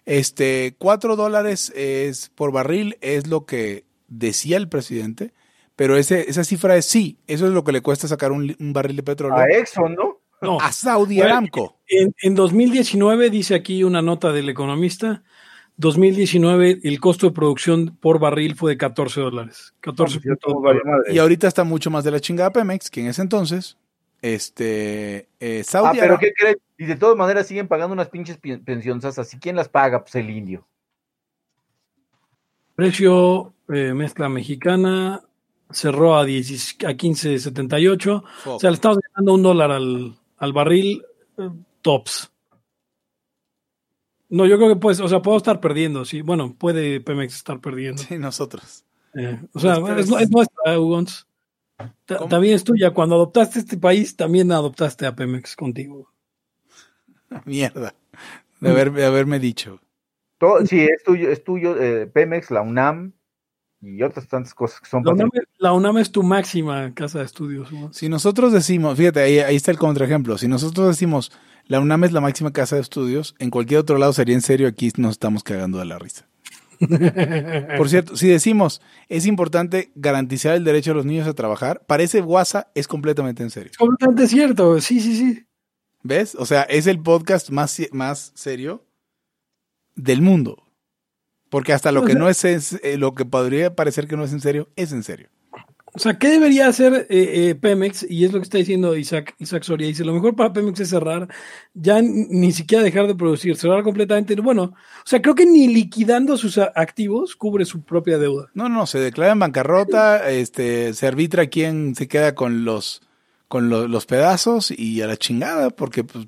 [0.06, 5.35] Este, cuatro dólares es por barril es lo que decía el presidente,
[5.76, 8.97] pero ese, esa cifra es sí, eso es lo que le cuesta sacar un, barril
[8.97, 10.22] de petróleo A Exxon, ¿no?
[10.40, 10.59] No.
[10.62, 11.76] a Saudi Bueno, Aramco.
[11.86, 15.24] En, en 2019, dice aquí una nota del economista,
[15.78, 19.74] 2019 el costo de producción por barril fue de 14 dólares.
[19.80, 21.14] 14 Ya todo vale madre.
[21.14, 23.76] Y ahorita está mucho más de la chingada Pemex, que en ese entonces,
[24.20, 26.18] este, eh, Ah, Saudi pero.
[26.18, 26.56] ¿qué crees?
[26.76, 29.05] Y de todas maneras siguen pagando unas pinches pi- pensiones.
[29.18, 30.00] Así, ¿quién las paga?
[30.02, 30.66] Pues el indio.
[32.74, 35.22] Precio eh, mezcla mexicana
[35.70, 38.22] cerró a, 10 a 15.78.
[38.46, 41.02] O sea, le estamos dando un dólar al, al barril
[41.36, 41.50] eh,
[41.82, 42.30] tops.
[44.30, 46.20] No, yo creo que pues, o sea, puedo estar perdiendo, sí.
[46.22, 48.02] Bueno, puede Pemex estar perdiendo.
[48.02, 48.84] Sí, nosotros.
[49.14, 51.26] Eh, o sea, es, es nuestra, Ugons.
[52.05, 52.28] Ta- ¿Cómo?
[52.28, 52.92] También es tuya.
[52.92, 56.12] Cuando adoptaste este país, también adoptaste a Pemex contigo.
[57.44, 57.94] Mierda.
[58.60, 59.80] De, haber- de haberme dicho.
[60.38, 63.12] Todo, sí, es tuyo, es tuyo eh, Pemex, la UNAM
[63.80, 67.24] y otras tantas cosas que son La UNAM, la UNAM es tu máxima casa de
[67.24, 67.70] estudios.
[67.72, 67.96] Ugons.
[67.96, 70.36] Si nosotros decimos, fíjate, ahí, ahí está el contraejemplo.
[70.38, 71.32] Si nosotros decimos,
[71.69, 74.66] la UNAM es la máxima casa de estudios, en cualquier otro lado sería en serio,
[74.69, 76.27] aquí nos estamos cagando de la risa.
[77.77, 82.20] Por cierto, si decimos, es importante garantizar el derecho de los niños a trabajar, parece
[82.20, 83.70] WhatsApp es completamente en serio.
[83.73, 84.81] Es completamente cierto.
[84.81, 85.45] Sí, sí, sí.
[86.03, 86.35] ¿Ves?
[86.36, 88.85] O sea, es el podcast más, más serio
[89.97, 90.62] del mundo.
[91.51, 94.16] Porque hasta lo O que sea- no es, es- eh, lo que podría parecer que
[94.16, 95.28] no es en serio, es en serio.
[95.94, 98.06] O sea, ¿qué debería hacer eh, eh, Pemex?
[98.09, 99.86] Y es lo que está diciendo Isaac, Isaac Soria.
[99.89, 101.28] Dice, lo mejor para Pemex es cerrar,
[101.74, 104.35] ya ni siquiera dejar de producir, cerrar completamente.
[104.36, 108.48] Bueno, o sea, creo que ni liquidando sus activos cubre su propia deuda.
[108.55, 113.01] No, no, se declara en bancarrota, este, se arbitra quién se queda con los,
[113.48, 116.27] con lo- los pedazos y a la chingada, porque, pues,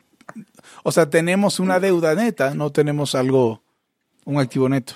[0.83, 3.63] o sea, tenemos una deuda neta, no tenemos algo,
[4.25, 4.95] un activo neto.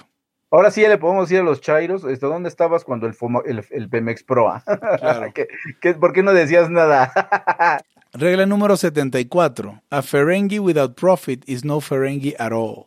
[0.55, 3.43] Ahora sí ya le podemos decir a los chairos, este, ¿dónde estabas cuando el, FOMO-
[3.44, 4.62] el, el Pemex Proa?
[5.01, 5.26] Claro.
[5.35, 5.48] ¿Qué,
[5.81, 7.12] qué, por qué no decías nada?
[8.12, 9.82] Regla número 74.
[9.90, 12.85] A Ferengi without profit is no Ferengi at all.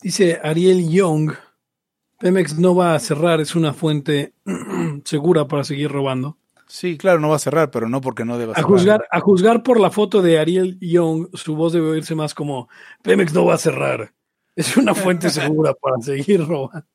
[0.00, 1.32] Dice Ariel Young,
[2.20, 4.32] Pemex no va a cerrar, es una fuente
[5.04, 6.38] segura para seguir robando.
[6.68, 8.70] Sí, claro, no va a cerrar, pero no porque no deba A cerrar.
[8.70, 12.68] juzgar, a juzgar por la foto de Ariel Young, su voz debe oírse más como
[13.02, 14.12] Pemex no va a cerrar.
[14.56, 16.86] Es una fuente segura para seguir robando.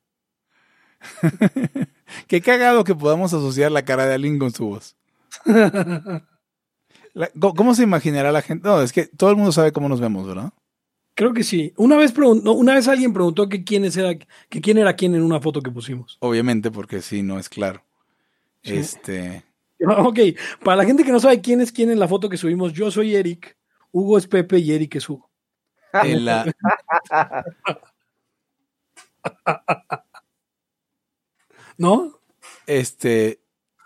[2.27, 4.95] Qué cagado que podamos asociar la cara de alguien con su voz.
[7.13, 8.67] La- ¿cómo- ¿Cómo se imaginará la gente?
[8.67, 10.51] No, es que todo el mundo sabe cómo nos vemos, ¿verdad?
[11.15, 11.73] Creo que sí.
[11.75, 15.15] Una vez, pregun- no, una vez alguien preguntó que quién, era, que quién era quién
[15.15, 16.17] en una foto que pusimos.
[16.19, 17.83] Obviamente, porque sí, no es claro.
[18.61, 18.75] Sí.
[18.75, 19.43] Este.
[19.79, 20.19] Ok,
[20.63, 22.91] para la gente que no sabe quién es quién en la foto que subimos, yo
[22.91, 23.57] soy Eric,
[23.91, 25.26] Hugo es Pepe y Eric es Hugo.
[25.93, 26.45] En la,
[31.77, 32.19] ¿No?
[32.65, 33.41] este.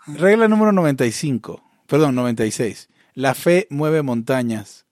[0.06, 1.62] Regla número 95.
[1.86, 2.88] Perdón, 96.
[3.14, 4.86] La fe mueve montañas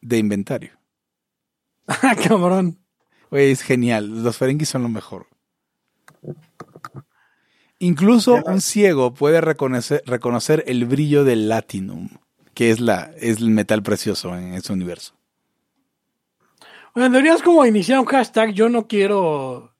[0.00, 0.72] de inventario.
[1.86, 2.78] Ah, cabrón.
[3.30, 4.22] Güey, es genial.
[4.22, 5.26] Los Ferengis son lo mejor.
[7.78, 12.10] Incluso un ciego puede reconocer, reconocer el brillo del latinum,
[12.52, 15.14] que es, la, es el metal precioso en ese universo.
[16.94, 19.74] Bueno, deberías como iniciar un hashtag, yo no quiero.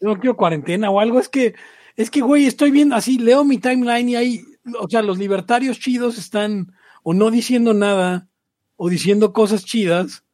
[0.00, 1.18] Yo no quiero cuarentena o algo.
[1.18, 1.54] Es que,
[1.96, 4.44] es que, güey, estoy viendo así, leo mi timeline y ahí,
[4.78, 8.28] o sea, los libertarios chidos están o no diciendo nada
[8.76, 10.24] o diciendo cosas chidas.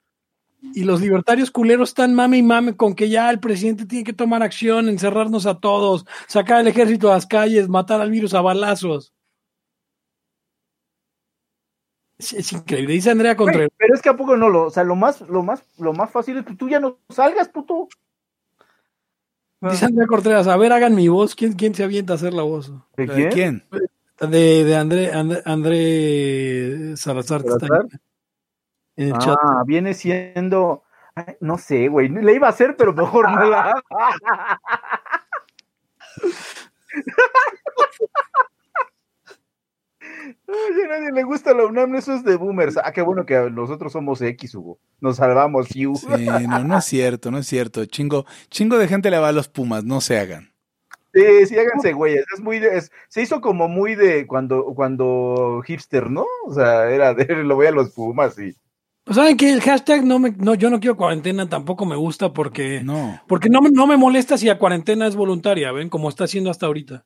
[0.75, 4.13] Y los libertarios culeros están mame y mame con que ya el presidente tiene que
[4.13, 8.43] tomar acción, encerrarnos a todos, sacar el ejército a las calles, matar al virus a
[8.43, 9.15] balazos.
[12.21, 12.93] Es, es increíble.
[12.93, 13.71] Dice Andrea Contreras.
[13.79, 16.11] pero es que a poco no lo, o sea, lo más, lo más, lo más
[16.11, 17.89] fácil es que tú ya no salgas, puto.
[19.63, 21.35] Dice Andrea Contreras, a ver, hagan mi voz.
[21.35, 22.71] ¿Quién, quién se avienta a hacer la voz?
[22.95, 23.31] ¿De ¿De quién?
[23.31, 23.65] quién?
[24.31, 28.01] De, de André, André, André Salazar, que está ¿Salazar?
[28.97, 29.39] en el chat.
[29.43, 30.83] Ah, viene siendo,
[31.15, 33.83] ay, no sé, güey, le iba a hacer, pero mejor no la.
[40.49, 42.77] Ay, a nadie le gusta la UNAM, eso es de boomers.
[42.77, 44.79] Ah, qué bueno que nosotros somos X, Hugo.
[45.01, 45.95] Nos salvamos, Fiu.
[45.97, 46.07] Sí,
[46.49, 47.85] no, no es cierto, no es cierto.
[47.87, 50.51] Chingo, chingo de gente le va a los Pumas, no se hagan.
[51.13, 52.25] Sí, sí, háganse güeyes.
[52.33, 56.25] Es muy de- es- se hizo como muy de cuando, cuando hipster, ¿no?
[56.47, 58.55] O sea, era de lo voy a los Pumas y.
[59.05, 62.33] Pues saben que el hashtag no me, no, yo no quiero cuarentena, tampoco me gusta
[62.33, 63.21] porque, No.
[63.27, 66.51] porque no, me- no me molesta si la cuarentena es voluntaria, ven, como está haciendo
[66.51, 67.05] hasta ahorita.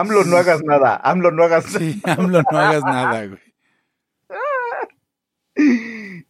[0.00, 0.96] AMLO, no hagas nada.
[1.02, 1.78] AMLO, no hagas nada.
[1.78, 3.40] Sí, AMLO, no hagas nada, güey.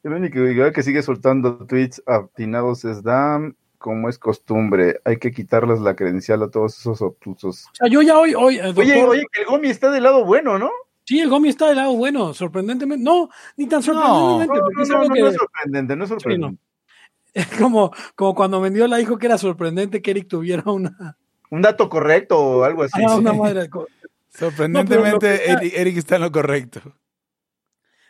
[0.03, 5.01] El único que, que sigue soltando tweets atinados es Dam, como es costumbre.
[5.05, 7.67] Hay que quitarles la credencial a todos esos obtusos.
[7.67, 10.05] O sea, yo ya hoy, hoy, eh, Oye, doctor, oye, que el Gomi está del
[10.05, 10.71] lado bueno, ¿no?
[11.05, 14.83] sí, el Gomi está del lado bueno, sorprendentemente, no, ni tan No, sorprendentemente, no, porque
[14.83, 16.63] es no, algo no, que- no es sorprendente, no es sorprendente.
[17.35, 21.17] es como, como cuando vendió la dijo que era sorprendente que Eric tuviera una,
[21.51, 23.01] Un dato correcto o algo así.
[23.07, 23.87] ah, una madre de co-
[24.31, 26.81] Sorprendentemente, No, Eric, Eric está en lo correcto.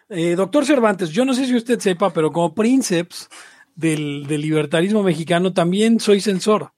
[0.08, 3.28] Eh, doctor Cervantes, yo no sé si usted sepa, pero como princeps
[3.74, 6.72] del, del libertarismo mexicano también soy censor.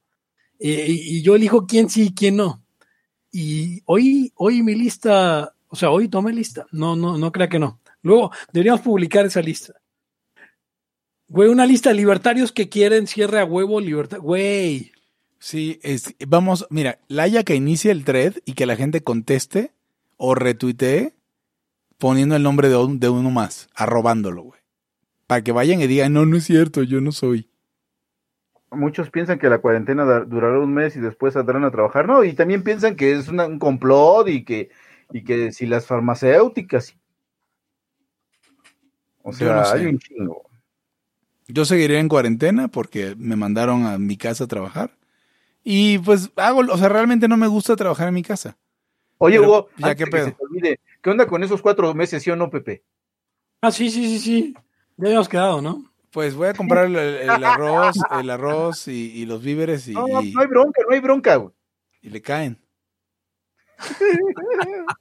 [0.58, 2.62] Eh, y, y yo elijo quién sí y quién no.
[3.30, 6.66] Y hoy, hoy mi lista, o sea, hoy tomé lista.
[6.72, 7.80] No, no, no crea que no.
[8.02, 9.74] Luego deberíamos publicar esa lista.
[11.28, 14.18] Güey, una lista de libertarios que quieren cierre a huevo libertad.
[14.18, 14.92] Güey.
[15.38, 19.72] Sí, es, vamos, mira, Laia que inicie el thread y que la gente conteste
[20.16, 21.14] o retuitee
[21.98, 24.60] poniendo el nombre de, un- de uno más, arrobándolo, güey.
[25.26, 27.48] Para que vayan y digan, no, no es cierto, yo no soy.
[28.70, 32.06] Muchos piensan que la cuarentena durará un mes y después saldrán a trabajar.
[32.06, 34.70] No, y también piensan que es una- un complot y que,
[35.12, 36.96] y que si las farmacéuticas.
[39.22, 39.78] O sea, no sé.
[39.78, 40.42] hay un chingo.
[41.46, 44.97] Yo seguiré en cuarentena porque me mandaron a mi casa a trabajar.
[45.70, 48.56] Y pues hago, o sea, realmente no me gusta trabajar en mi casa.
[49.18, 50.24] Oye, Pero, Hugo, ya, ¿qué que pedo?
[50.24, 52.84] se te olvide, ¿qué onda con esos cuatro meses, sí o no, Pepe?
[53.60, 54.54] Ah, sí, sí, sí, sí.
[54.96, 55.84] Ya habíamos quedado, ¿no?
[56.10, 60.06] Pues voy a comprar el, el arroz, el arroz y, y los víveres y, No,
[60.08, 61.52] no hay bronca, no hay bronca, güey.
[62.00, 62.58] y le caen.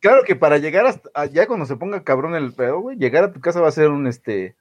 [0.00, 3.32] Claro que para llegar hasta allá cuando se ponga cabrón el pedo, güey, llegar a
[3.32, 4.56] tu casa va a ser un este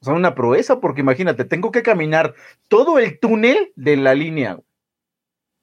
[0.00, 2.34] o sea, una proeza, porque imagínate, tengo que caminar
[2.68, 4.66] todo el túnel de la línea, güey,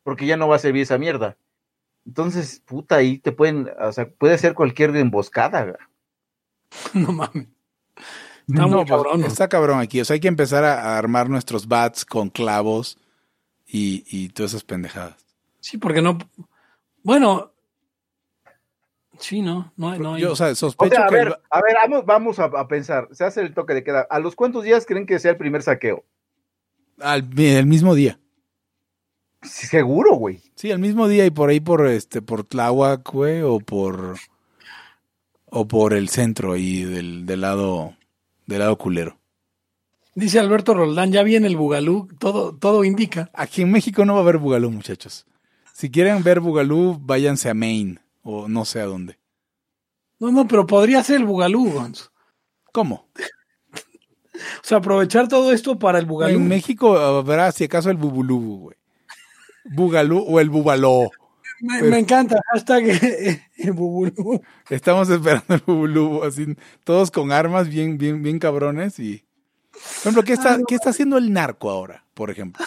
[0.03, 1.37] porque ya no va a servir esa mierda.
[2.05, 5.75] Entonces, puta, ahí te pueden, o sea, puede ser cualquier emboscada, güey.
[6.93, 7.47] No mames.
[8.47, 9.21] Está muy No, pues, cabrón.
[9.21, 9.27] ¿no?
[9.27, 10.01] está cabrón aquí.
[10.01, 12.99] O sea, hay que empezar a, a armar nuestros bats con clavos
[13.65, 15.25] y, y todas esas pendejadas.
[15.59, 16.17] Sí, porque no.
[17.01, 17.54] Bueno.
[19.19, 19.99] Sí, no, no hay.
[19.99, 20.21] No hay.
[20.21, 21.17] Yo, o sea, O sospecho sea, a que...
[21.19, 24.07] el ver, a ver, vamos, vamos a, a pensar, se hace el toque de queda.
[24.09, 26.03] ¿A los cuántos días creen que sea el primer saqueo?
[26.99, 28.19] Al, el mismo día.
[29.41, 30.41] Sí, Seguro, güey.
[30.55, 34.15] Sí, al mismo día y por ahí por este por Tláhuac, güey, o por
[35.45, 37.95] o por el centro ahí del, del lado
[38.47, 39.17] del lado culero.
[40.15, 43.29] Dice Alberto Roldán, ya viene el Bugalú, todo, todo indica.
[43.33, 45.25] Aquí en México no va a haber Bugalú, muchachos.
[45.73, 49.19] Si quieren ver Bugalú, váyanse a Maine o no sé a dónde.
[50.19, 52.09] No, no, pero podría ser el Bugalú, Gonz.
[52.73, 53.09] ¿Cómo?
[54.37, 56.35] O sea, aprovechar todo esto para el Bugalú.
[56.35, 58.77] En México habrá si acaso el Bubulú, güey.
[59.63, 61.09] Bugalú o el Bubaló.
[61.61, 64.41] Me, me encanta, hashtag eh, el Bubulú.
[64.69, 66.53] Estamos esperando el Bubulú, así,
[66.83, 69.23] todos con armas bien, bien, bien cabrones y.
[69.71, 72.65] Por ejemplo, ¿qué está, ¿qué está haciendo el narco ahora, por ejemplo?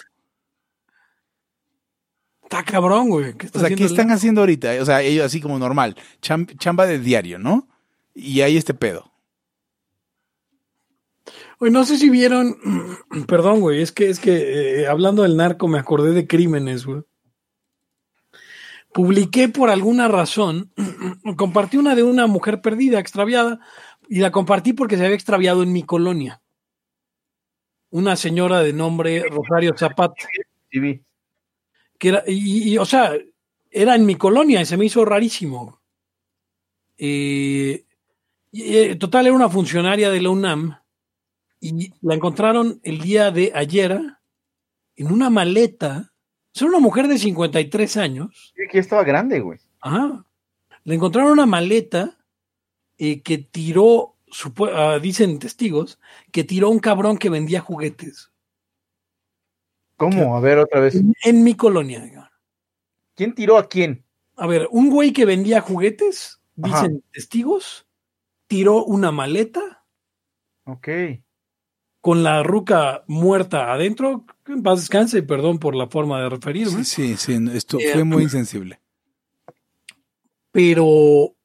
[2.51, 3.33] Está cabrón, güey.
[3.37, 4.71] ¿Qué está O sea, ¿qué están haciendo ahorita?
[4.81, 7.67] O sea, ellos así como normal, cham- chamba de diario, ¿no?
[8.15, 9.11] Y hay este pedo.
[11.59, 12.57] Oye, no sé si vieron,
[13.27, 17.03] perdón, güey, es que es que eh, hablando del narco me acordé de crímenes, güey.
[18.91, 20.73] Publiqué por alguna razón,
[21.37, 23.59] compartí una de una mujer perdida, extraviada,
[24.07, 26.41] y la compartí porque se había extraviado en mi colonia.
[27.91, 30.15] Una señora de nombre Rosario Zapata,
[30.71, 31.03] Sí, vi.
[31.99, 33.13] Que era, y, y, o sea,
[33.69, 35.79] era en mi colonia y se me hizo rarísimo.
[36.97, 37.85] Eh,
[38.51, 40.79] y, eh, total, era una funcionaria de la UNAM
[41.61, 43.99] y la encontraron el día de ayer
[44.95, 46.13] en una maleta.
[46.53, 48.53] Es una mujer de 53 años.
[48.55, 49.59] Sí, que estaba grande, güey.
[49.81, 50.25] Ajá.
[50.83, 52.17] Le encontraron una maleta
[52.97, 54.15] eh, que tiró,
[54.73, 55.99] ah, dicen testigos,
[56.31, 58.28] que tiró un cabrón que vendía juguetes
[59.99, 60.35] ¿Cómo?
[60.35, 60.95] A ver, otra vez.
[60.95, 61.99] en, en mi colonia.
[62.01, 62.29] digamos.
[63.15, 64.05] ¿Quién tiró a quién?
[64.37, 66.83] A ver, un güey que vendía juguetes, Ajá.
[66.83, 67.85] dicen testigos,
[68.47, 69.83] tiró una maleta
[70.63, 70.87] Ok.
[71.99, 74.25] con la ruca muerta adentro.
[74.47, 76.85] En paz descanse, perdón por la forma de referirme.
[76.85, 78.79] Sí, sí, sí, esto Eh, fue muy insensible.
[80.51, 81.35] Pero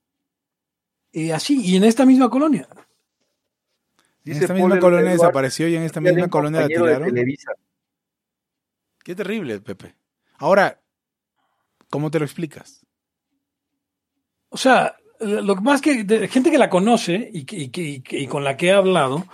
[1.13, 2.69] eh, así, y en esta misma colonia.
[4.25, 6.75] En esta Paul misma colonia Eduardo, desapareció y en esta de misma colonia la de
[6.75, 7.09] tiraron.
[7.09, 7.51] Televisa.
[9.05, 9.95] Qué terrible, Pepe.
[10.39, 10.81] Ahora,
[11.91, 12.85] ¿cómo te lo explicas?
[14.49, 18.43] O sea, lo más que de gente que la conoce y, que- y que- con
[18.45, 19.25] la que he hablado,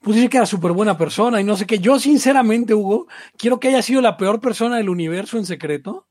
[0.00, 1.78] pues dice que era súper buena persona y no sé qué.
[1.78, 3.06] Yo, sinceramente, Hugo,
[3.38, 6.08] quiero que haya sido la peor persona del universo en secreto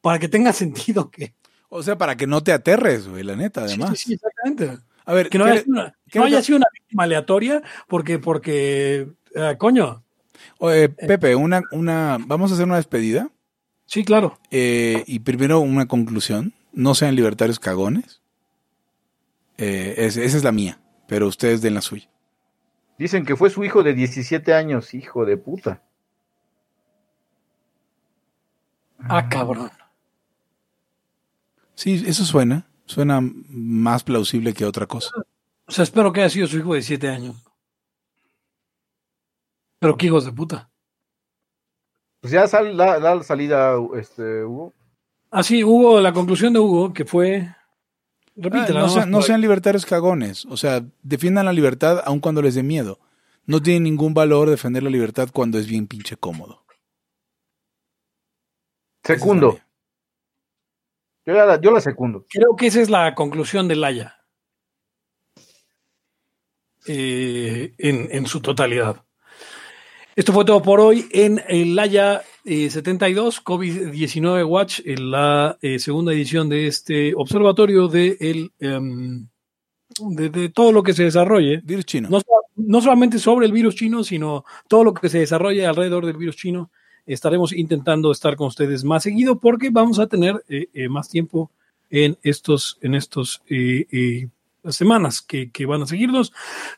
[0.00, 0.52] para que tenga
[0.92, 1.34] sentido que.
[1.68, 3.90] O sea, para que no te aterres, güey, la neta, además.
[3.90, 4.82] Sí, sí, sí, exactamente.
[5.04, 6.66] A ver, Que no, ¿qué haya, le- sido una, qué no le- haya sido una
[6.72, 10.02] víctima aleatoria porque, porque, eh, coño.
[10.58, 13.30] Oye, Pepe, una, una, vamos a hacer una despedida
[13.86, 14.38] Sí, claro.
[14.50, 16.52] eh, y primero una conclusión.
[16.72, 18.20] No sean libertarios cagones.
[19.56, 20.78] Eh, es- esa es la mía,
[21.08, 22.08] pero ustedes den la suya.
[22.98, 25.82] Dicen que fue su hijo de 17 años, hijo de puta.
[29.00, 29.70] Ah, cabrón.
[31.74, 32.66] Sí, eso suena.
[32.86, 35.10] Suena más plausible que otra cosa.
[35.66, 37.36] O sea, espero que haya sido su hijo de siete años.
[39.78, 40.70] Pero qué hijos de puta.
[42.20, 44.74] Pues ya sal, da, da la salida, este, Hugo.
[45.30, 47.42] Ah, sí, Hugo, la conclusión de Hugo, que fue.
[47.48, 47.56] Ah,
[48.34, 48.80] Repítela.
[48.80, 50.44] no, sean, no por- sean libertarios cagones.
[50.46, 52.98] O sea, defiendan la libertad aun cuando les dé miedo.
[53.46, 56.64] No tiene ningún valor defender la libertad cuando es bien pinche cómodo.
[59.06, 59.58] La Secundo.
[61.24, 62.26] Yo, la, yo la secundo.
[62.28, 64.16] Creo que esa es la conclusión de Laya.
[66.86, 69.04] Eh, en, en su totalidad.
[70.18, 75.78] Esto fue todo por hoy en el Laya eh, 72, COVID-19 Watch, en la eh,
[75.78, 79.28] segunda edición de este observatorio de, el, em,
[80.00, 81.60] de, de todo lo que se desarrolle.
[81.62, 82.08] Virus chino.
[82.08, 82.20] No,
[82.56, 86.34] no solamente sobre el virus chino, sino todo lo que se desarrolle alrededor del virus
[86.34, 86.72] chino.
[87.06, 91.52] Estaremos intentando estar con ustedes más seguido porque vamos a tener eh, eh, más tiempo
[91.90, 93.40] en estos, en estos
[94.64, 96.32] eh, semanas que, van a seguirnos.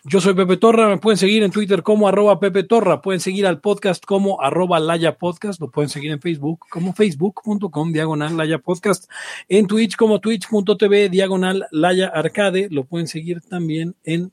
[0.05, 3.47] Yo soy Pepe Torra, me pueden seguir en Twitter como arroba Pepe Torra, pueden seguir
[3.47, 8.59] al podcast como arroba Laya Podcast, lo pueden seguir en Facebook como facebook.com diagonal Laya
[8.59, 9.11] Podcast,
[9.49, 14.33] en Twitch como twitch.tv diagonal Laya Arcade, lo pueden seguir también en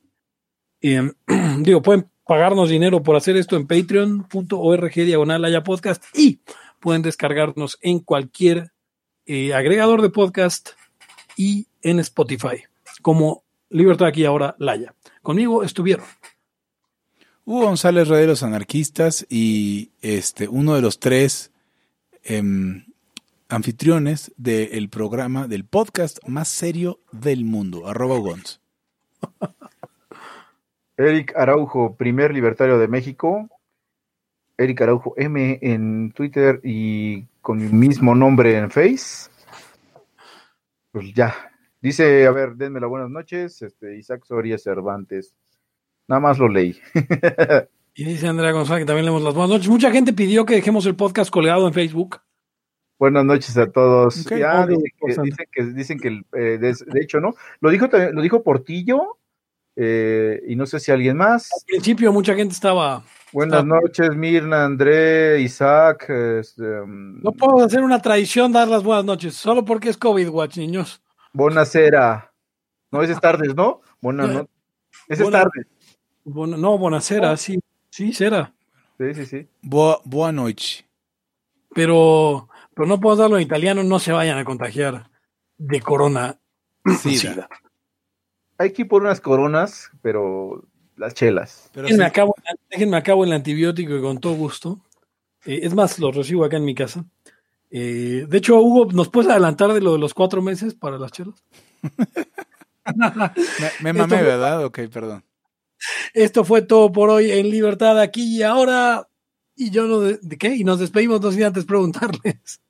[0.82, 1.11] eh,
[1.60, 6.41] digo, pueden pagarnos dinero por hacer esto en patreon.org diagonal haya podcast y
[6.80, 8.72] pueden descargarnos en cualquier
[9.26, 10.69] eh, agregador de podcast
[11.36, 12.64] y en Spotify
[13.02, 14.94] como Libertad aquí ahora Laya.
[15.22, 16.06] Conmigo estuvieron
[17.45, 21.53] Hugo González Rey de los Anarquistas y este, uno de los tres
[22.24, 22.86] em,
[23.48, 28.60] anfitriones del programa, del podcast más serio del mundo, arroba Gonz.
[30.98, 33.49] Eric Araujo, primer libertario de México.
[34.57, 39.30] Eric Araujo M en Twitter y con mi mismo nombre en Face.
[40.91, 41.34] Pues ya.
[41.82, 45.34] Dice, a ver, denme las buenas noches, este, Isaac Soria Cervantes.
[46.08, 46.80] Nada más lo leí.
[47.94, 49.70] Y dice Andrea González que también leemos las buenas noches.
[49.70, 52.20] Mucha gente pidió que dejemos el podcast colgado en Facebook.
[52.99, 54.26] Buenas noches a todos.
[54.26, 57.36] Ya dicen que, dicen que, dicen que el, eh, de, de hecho, ¿no?
[57.60, 59.18] Lo dijo, también- lo dijo Portillo
[59.76, 61.49] eh, y no sé si alguien más.
[61.52, 63.04] Al principio mucha gente estaba...
[63.34, 66.10] Buenas noches, Mirna, André, Isaac.
[66.10, 70.30] este, um, No puedo hacer una tradición dar las buenas noches, solo porque es COVID
[70.30, 71.02] Watch, niños.
[71.34, 72.32] Buenasera.
[72.91, 73.82] No, ese es tardes, ¿no?
[74.02, 74.40] Buenas no.
[75.08, 75.68] Ese es Buena- tardes.
[76.26, 77.60] No, bonacera, sí,
[77.90, 78.54] sí, será.
[78.98, 79.48] Sí, sí, sí.
[79.62, 80.86] Boa, boa noche.
[81.74, 85.10] Pero, pero no puedo darlo en italiano, no se vayan a contagiar
[85.58, 86.40] de corona.
[87.02, 87.48] Sida.
[88.58, 91.70] Hay que ir por unas coronas, pero las chelas.
[91.74, 92.36] Pero Déjenme sí, acabo,
[92.70, 94.80] déjenme acabo el antibiótico y con todo gusto.
[95.45, 97.06] Eh, es más, lo recibo acá en mi casa.
[97.69, 101.11] Eh, de hecho, Hugo, ¿nos puedes adelantar de lo de los cuatro meses para las
[101.11, 101.44] chelas?
[102.95, 104.64] me, me mamé, ¿verdad?
[104.65, 105.23] Ok, perdón.
[106.14, 109.07] Esto fue todo por hoy en Libertad aquí y ahora.
[109.56, 110.56] Y yo no de, ¿de qué?
[110.56, 112.61] Y nos despedimos no sin antes preguntarles.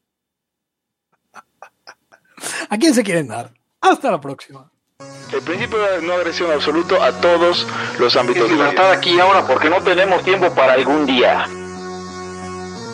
[2.69, 3.53] ¿A quién se quieren dar?
[3.81, 4.71] Hasta la próxima.
[5.33, 7.67] El principio de no agresión absoluto a todos
[7.99, 11.45] los ámbitos libertad aquí y ahora porque no tenemos tiempo para algún día.